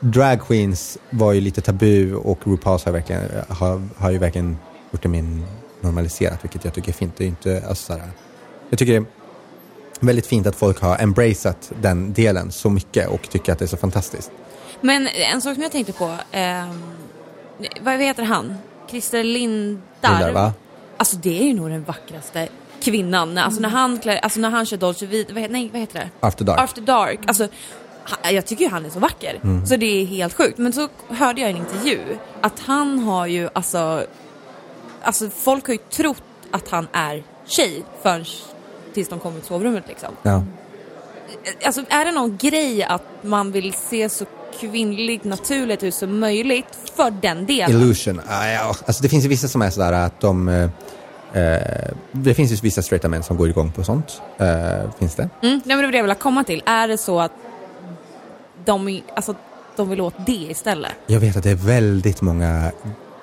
[0.00, 4.58] Drag queens var ju lite tabu och RuPaul's har, verkligen, har, har ju verkligen
[4.92, 5.44] gjort det min
[5.80, 7.14] normaliserat, vilket jag tycker är fint.
[7.16, 8.10] Det är inte, alltså, så här,
[8.70, 9.04] jag tycker det är
[10.06, 13.66] väldigt fint att folk har embraceat den delen så mycket och tycker att det är
[13.66, 14.30] så fantastiskt.
[14.80, 16.82] Men en sak som jag tänkte på, ehm,
[17.80, 18.54] vad heter han?
[18.90, 19.80] Christer Lindar.
[20.02, 20.52] Lindar, va?
[20.96, 22.48] Alltså det är ju nog den vackraste
[22.80, 23.38] kvinnan.
[23.38, 26.26] Alltså när han, klär, alltså när han kör Dolce Vita, vad, nej vad heter det?
[26.26, 26.60] After dark.
[26.60, 27.20] After Dark.
[27.26, 27.48] Alltså,
[28.04, 29.40] han, jag tycker ju han är så vacker.
[29.42, 29.66] Mm.
[29.66, 30.58] Så det är helt sjukt.
[30.58, 32.00] Men så hörde jag i en intervju
[32.40, 34.06] att han har ju alltså,
[35.02, 38.24] alltså folk har ju trott att han är tjej förrän
[38.94, 40.16] tills de kommer till sovrummet liksom.
[40.22, 40.42] Ja.
[41.64, 44.24] Alltså är det någon grej att man vill se så
[44.60, 47.70] kvinnligt naturligt ut som möjligt för den delen?
[47.70, 48.20] Illusion.
[48.28, 48.76] Ah, ja.
[48.86, 50.48] Alltså det finns ju vissa som är sådär att de...
[50.48, 50.64] Eh,
[51.42, 54.22] eh, det finns ju vissa straighta män som går igång på sånt.
[54.38, 55.28] Eh, finns det?
[55.42, 56.62] Mm, nej men det var det jag ville komma till.
[56.66, 57.32] Är det så att
[58.64, 59.34] de, alltså,
[59.76, 60.92] de vill åt det istället?
[61.06, 62.72] Jag vet att det är väldigt många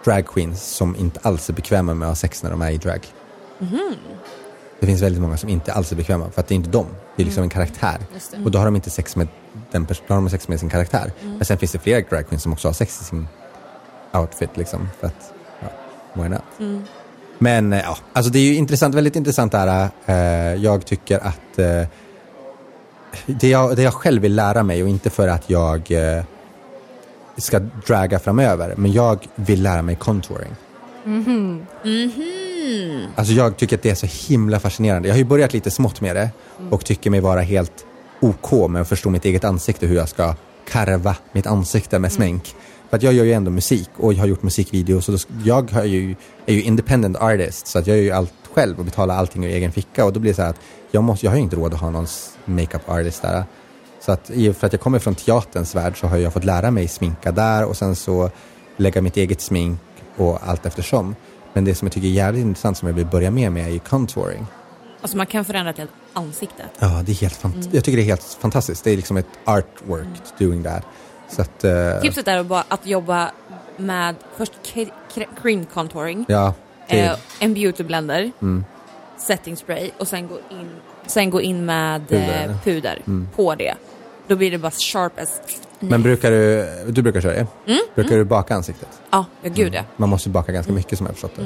[0.06, 2.78] drag queens som inte alls är bekväma med att ha sex när de är i
[2.78, 3.02] drag.
[4.84, 6.86] Det finns väldigt många som inte alls är bekväma för att det är inte dem.
[7.16, 7.98] Det är liksom en karaktär.
[8.46, 9.28] Och då har de inte sex med
[9.72, 11.12] den pers- då har de sex med sin karaktär.
[11.22, 13.28] Men sen finns det fler drag som också har sex i sin
[14.14, 14.90] outfit liksom.
[15.00, 15.68] För att, ja,
[16.24, 16.42] why not?
[17.38, 19.90] Men eh, ja, alltså det är ju intressant, väldigt intressant det här.
[20.06, 21.84] Eh, jag tycker att eh,
[23.26, 26.24] det, jag, det jag själv vill lära mig och inte för att jag eh,
[27.38, 30.56] ska draga framöver, men jag vill lära mig contouring.
[33.16, 35.08] Alltså jag tycker att det är så himla fascinerande.
[35.08, 36.30] Jag har ju börjat lite smått med det
[36.70, 37.86] och tycker mig vara helt
[38.20, 40.36] OK med att förstå mitt eget ansikte, hur jag ska
[40.68, 42.56] karva mitt ansikte med smink.
[42.90, 45.84] För att jag gör ju ändå musik och jag har gjort musikvideos och jag har
[45.84, 49.46] ju, är ju independent artist så att jag gör ju allt själv och betalar allting
[49.46, 50.60] ur egen ficka och då blir det så här att
[50.92, 52.08] jag, måste, jag har ju inte råd att ha någon
[52.46, 53.44] makeup artist där.
[54.06, 56.88] Så att för att jag kommer från teaterns värld så har jag fått lära mig
[56.88, 58.30] sminka där och sen så
[58.78, 59.80] lägga mitt eget smink
[60.18, 61.16] och allt eftersom.
[61.54, 63.72] Men det som jag tycker är jävligt intressant som jag vill börja med med är
[63.72, 64.46] ju contouring.
[65.02, 66.64] Alltså man kan förändra ett helt ansikte.
[66.80, 68.84] Ja, det är helt fant- jag tycker det är helt fantastiskt.
[68.84, 70.08] Det är liksom ett artwork
[70.40, 70.84] doing that.
[71.30, 73.32] Så att, eh, Tipset är att, bara att jobba
[73.78, 74.52] med först
[75.42, 76.54] cream contouring, ja,
[76.88, 78.66] eh, en beauty blender, Mm.
[79.18, 80.70] setting spray och sen gå in,
[81.06, 82.50] sen gå in med Puder.
[82.50, 83.28] eh, puder Mm.
[83.36, 83.74] på det.
[84.28, 85.42] Då blir det bara sharp as...
[85.90, 87.48] men brukar du, du brukar köra det?
[87.68, 87.80] Mm.
[87.96, 88.90] Brukar du baka ansiktet?
[89.12, 89.82] Ja, ja gud ja.
[89.98, 91.42] Man måste baka ganska mycket som jag har förstått det.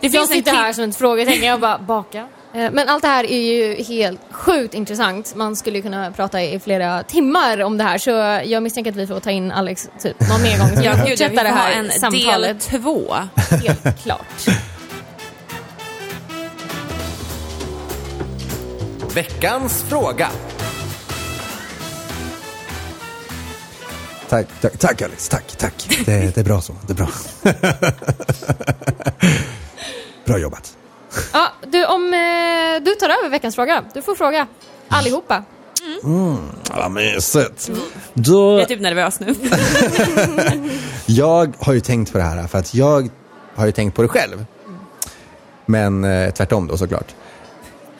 [0.00, 2.18] Det Jag finns en sitter här som ett frågetecken, jag bara baka.
[2.54, 5.34] Eh, Men allt det här är ju helt sjukt intressant.
[5.36, 8.10] Man skulle ju kunna prata i flera timmar om det här så
[8.50, 11.28] jag misstänker att vi får ta in Alex typ någon mer gång ja, gud, ja,
[11.30, 12.60] vi får det ha här en del samtalet.
[12.60, 13.14] två.
[13.50, 14.46] Helt klart.
[19.14, 20.28] Veckans fråga.
[24.30, 26.02] Tack, tack, tack Alex, tack, tack.
[26.06, 27.08] Det, det är bra så, det är bra.
[30.24, 30.76] bra jobbat.
[31.32, 34.46] Ja, du, om eh, du tar över veckans fråga, du får fråga
[34.88, 35.44] allihopa.
[36.76, 37.68] Vad mysigt.
[37.68, 37.78] Jag
[38.14, 39.34] Då, är typ nervös nu.
[41.06, 43.08] jag har ju tänkt på det här för att jag
[43.54, 44.44] har ju tänkt på det själv.
[45.66, 47.14] Men eh, tvärtom då såklart.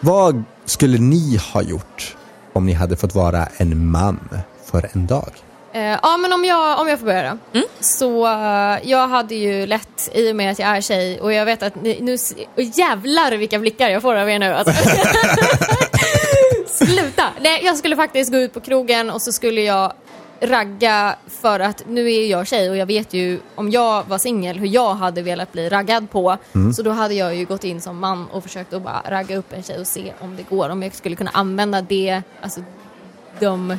[0.01, 2.16] Vad skulle ni ha gjort
[2.53, 4.28] om ni hade fått vara en man
[4.64, 5.33] för en dag?
[5.72, 7.60] Eh, ja, men om jag, om jag får börja då.
[7.80, 11.44] Så eh, jag hade ju lätt, i och med att jag är tjej, och jag
[11.44, 12.16] vet att ni, nu,
[12.56, 14.54] jävlar vilka blickar jag får av er nu.
[14.54, 14.72] Alltså.
[16.84, 17.24] Sluta!
[17.40, 19.92] Nej, jag skulle faktiskt gå ut på krogen och så skulle jag
[20.40, 24.58] ragga för att nu är jag tjej och jag vet ju om jag var singel
[24.58, 26.36] hur jag hade velat bli raggad på.
[26.76, 29.52] Så då hade jag ju gått in som man och försökt att bara ragga upp
[29.52, 30.68] en tjej och se om det går.
[30.68, 32.60] Om jag skulle kunna använda det, alltså
[33.38, 33.76] de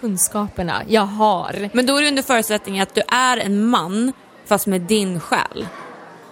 [0.00, 1.68] kunskaperna jag har.
[1.72, 4.12] Men då är det under förutsättning att du är en man
[4.48, 5.66] fast med din själ.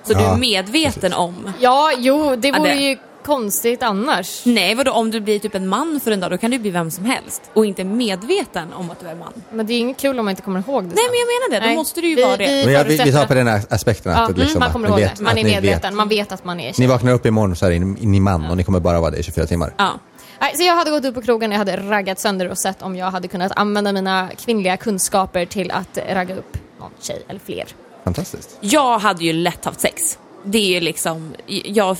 [0.02, 1.50] Så du Ja, är medveten om.
[1.60, 4.42] Ja, jo, det Ja, vore det- ju konstigt annars.
[4.46, 6.70] Nej, vadå om du blir typ en man för en dag, då kan du bli
[6.70, 7.42] vem som helst.
[7.54, 9.32] Och inte medveten om att du är man.
[9.52, 11.04] Men det är inget kul om man inte kommer ihåg det Nej sen.
[11.10, 12.46] men jag menar det, då Nej, måste du ju vi- vara det.
[12.46, 14.72] vi- Men jag, vi, vi tar på den här aspekten att, Ja, det liksom, man
[14.72, 15.22] kommer ni ihåg vet, det.
[15.22, 15.94] Man är ni medveten, vet.
[15.94, 16.86] man vet att man är Ni tjej.
[16.86, 19.22] vaknar upp imorgon så är ni, ni man och ni kommer bara vara det i
[19.22, 19.74] 24 timmar.
[19.76, 19.90] Ja.
[20.38, 22.96] Nej, så jag hade gått ut på krogen, jag hade raggat sönder och sett om
[22.96, 27.66] jag hade kunnat använda mina kvinnliga kunskaper till att ragga upp någon tjej eller fler.
[28.04, 28.56] Fantastiskt.
[28.60, 30.18] Jag hade ju lätt haft sex.
[30.44, 31.96] Det är ju liksom, jag,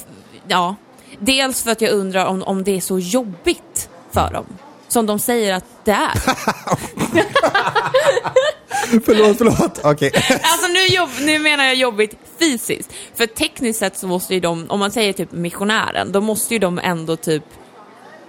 [0.49, 0.77] ja.
[1.19, 4.47] Dels för att jag undrar om, om det är så jobbigt för dem.
[4.89, 6.13] Som de säger att det är.
[9.05, 9.81] förlåt, förlåt.
[9.85, 10.13] Okej.
[10.43, 12.93] Alltså nu, jobb, nu menar jag jobbigt fysiskt.
[13.15, 16.61] För tekniskt sett så måste ju de, om man säger typ missionären, då måste ju
[16.61, 17.45] de ändå typ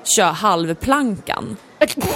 [0.07, 1.57] köra halvplankan.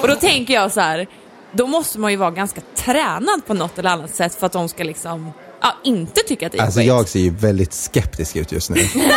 [0.02, 1.08] Och då tänker jag så här,
[1.52, 4.70] då måste man ju vara ganska tränad på något eller annat sätt för att de
[4.70, 5.32] ska liksom,
[5.62, 8.76] ja, inte tycka att det är Alltså jag ser ju väldigt skeptisk ut just nu.
[8.96, 9.08] Nej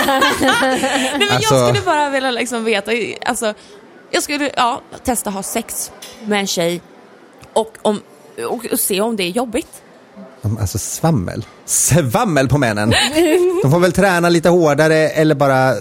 [1.19, 2.91] men Alltså- jag skulle bara vilja liksom veta,
[3.27, 3.55] alltså,
[4.11, 5.93] jag skulle ja, testa ha sex
[6.25, 6.81] med en tjej
[7.53, 8.01] och, om,
[8.49, 9.83] och, och se om det är jobbigt.
[10.61, 11.45] Alltså svammel.
[11.65, 12.95] Svammel på männen.
[13.63, 15.77] De får väl träna lite hårdare eller bara eh,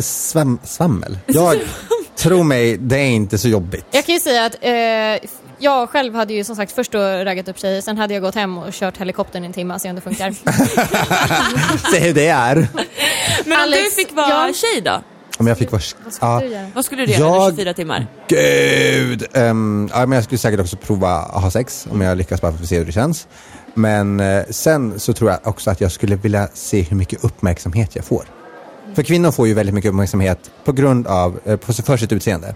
[0.00, 1.18] svam, svammel.
[1.26, 1.56] Jag,
[2.16, 3.84] tro mig, det är inte så jobbigt.
[3.90, 7.48] Jag kan ju säga att eh, jag själv hade ju som sagt först då raggat
[7.48, 9.88] upp tjejer, sen hade jag gått hem och kört helikoptern i en timme och se
[9.88, 10.30] om det funkar.
[11.92, 12.54] Se hur det är.
[12.54, 12.68] Men om
[13.46, 14.52] du Alex, fick vara ja.
[14.54, 15.02] tjej då?
[15.38, 15.82] Om jag fick vara...
[16.04, 16.66] Vad skulle Ja, du göra?
[16.74, 18.06] Vad skulle du göra Jag- i 24 timmar?
[18.28, 19.26] gud!
[19.32, 22.52] Ehm, ja, men jag skulle säkert också prova att ha sex om jag lyckas bara
[22.52, 23.28] för att se hur det känns.
[23.74, 27.96] Men eh, sen så tror jag också att jag skulle vilja se hur mycket uppmärksamhet
[27.96, 28.24] jag får.
[28.94, 32.54] För kvinnor får ju väldigt mycket uppmärksamhet på grund av, eh, på, för sitt utseende.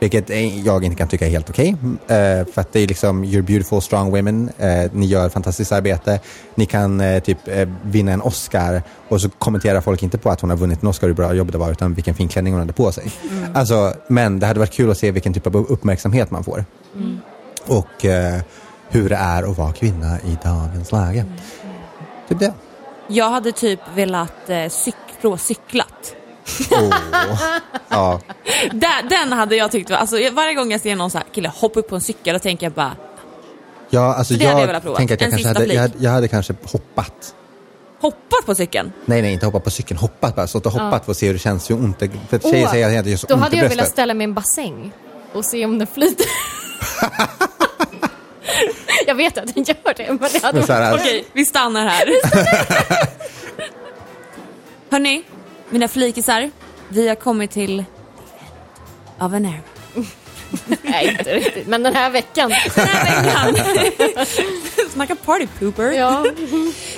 [0.00, 1.76] Vilket eh, jag inte kan tycka är helt okej.
[2.06, 2.16] Eh,
[2.52, 4.50] för att det är liksom, you're beautiful, strong women.
[4.58, 6.20] Eh, ni gör fantastiskt arbete.
[6.54, 7.38] Ni kan eh, typ
[7.82, 11.06] vinna en Oscar och så kommenterar folk inte på att hon har vunnit en Oscar,
[11.06, 13.12] hur bra jobb det var, utan vilken fin klänning hon hade på sig.
[13.54, 16.64] Alltså, men det hade varit kul att se vilken typ av uppmärksamhet man får.
[17.66, 18.40] Och eh,
[18.88, 21.24] hur det är att vara kvinna i dagens läge.
[22.28, 22.52] Typ det.
[23.08, 26.14] Jag hade typ velat eh, cyk- prova cyklat.
[26.70, 26.94] Åh.
[27.88, 28.20] Ja.
[28.72, 31.52] Där, den hade jag tyckt, var- alltså varje gång jag ser någon så här kille
[31.56, 32.96] hoppa upp på en cykel, då tänker jag bara,
[33.92, 34.58] Ja, alltså hade jag jag,
[34.96, 37.34] tänker att jag En kanske hade, jag, hade, jag hade kanske hoppat.
[38.00, 38.92] hoppat på cykeln.
[39.04, 39.98] Nej, nej, inte hoppa på cykeln.
[40.00, 40.46] Hoppat bara.
[40.46, 41.70] Stått och hoppat för att se hur det känns.
[41.70, 42.10] Hur ont det...
[42.28, 43.78] För att tjejer Åh, säger att det gör så Då ont hade jag bröstet.
[43.78, 44.92] velat ställa mig i en bassäng
[45.32, 46.26] och se om den flyter.
[49.06, 51.00] jag vet att den gör det, men det hade Men så här, varit...
[51.00, 52.08] Okej, vi stannar här.
[54.90, 55.22] Hörni,
[55.70, 56.50] mina flikisar.
[56.88, 57.84] Vi har kommit till
[59.18, 59.60] av en ära.
[60.82, 61.66] Nej, inte riktigt.
[61.66, 62.52] Men den här veckan.
[62.74, 64.26] Den här veckan.
[64.90, 65.92] Snacka party pooper.
[65.92, 66.26] Ja.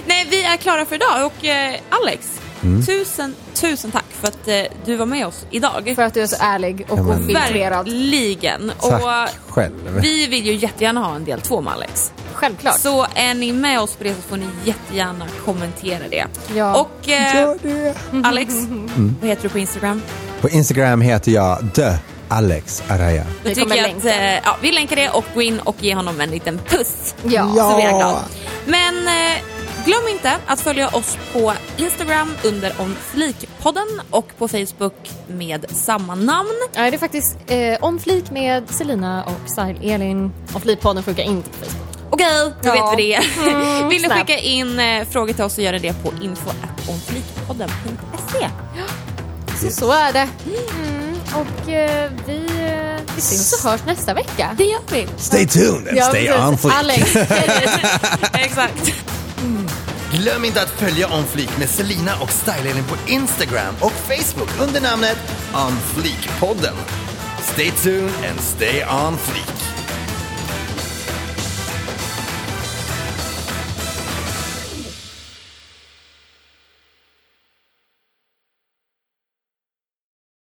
[0.06, 2.86] Nej, vi är klara för idag och eh, Alex, Mm.
[2.86, 5.92] tusen, tusen tack för att eh, du var med oss idag.
[5.96, 7.88] För att du är så ärlig och Ja, ofiltrerad.
[7.88, 8.72] Verkligen.
[8.80, 9.72] Tack Och själv.
[10.02, 12.12] vi vill ju jättegärna ha en del två med Alex.
[12.34, 12.78] Självklart.
[12.80, 16.24] Så är ni med oss på det så får ni jättegärna kommentera det.
[16.54, 16.80] Ja.
[16.80, 17.94] Och eh, Gör det.
[18.28, 18.54] Alex,
[19.20, 20.02] vad heter du på Instagram?
[20.40, 21.92] På Instagram heter jag The
[22.28, 23.24] Alex Araya.
[23.44, 26.30] Vi tycker att, eh, ja, vi länkar det och gå in och ge honom en
[26.30, 27.14] liten puss.
[27.22, 27.52] Ja.
[27.56, 27.70] Ja.
[27.70, 28.22] Så blir jag glad.
[28.66, 29.38] Men eh,
[29.84, 36.48] glöm inte att följa oss på Instagram under Omflikpodden och på Facebook med samma namn.
[36.74, 40.32] Ja, det är faktiskt eh, om flik med Selina och Style Elin.
[40.54, 41.76] Om flikpodden funkar inte på Facebook.
[42.10, 42.72] Okej, då Ja.
[42.90, 43.20] vet vi det.
[43.50, 48.48] Mm, Vill ni skicka in eh, frågor till oss så gör ni det på info.omflikpodden.se.
[49.60, 50.28] Så så är det.
[50.46, 51.14] Mm.
[51.34, 54.54] Och eh, vi, eh, vi syns och hörs nästa vecka.
[54.58, 55.06] Det gör vi.
[55.16, 56.42] Stay tuned and Ja, stay precis.
[56.44, 56.74] on fleek.
[56.78, 57.16] Alex.
[58.34, 58.92] Exakt.
[60.12, 64.80] Glöm inte att följa On Fleek med Selina och Style på Instagram och Facebook under
[64.80, 65.18] namnet
[65.54, 66.76] On Fleek-podden.
[67.42, 69.81] Stay tuned and stay on fleek.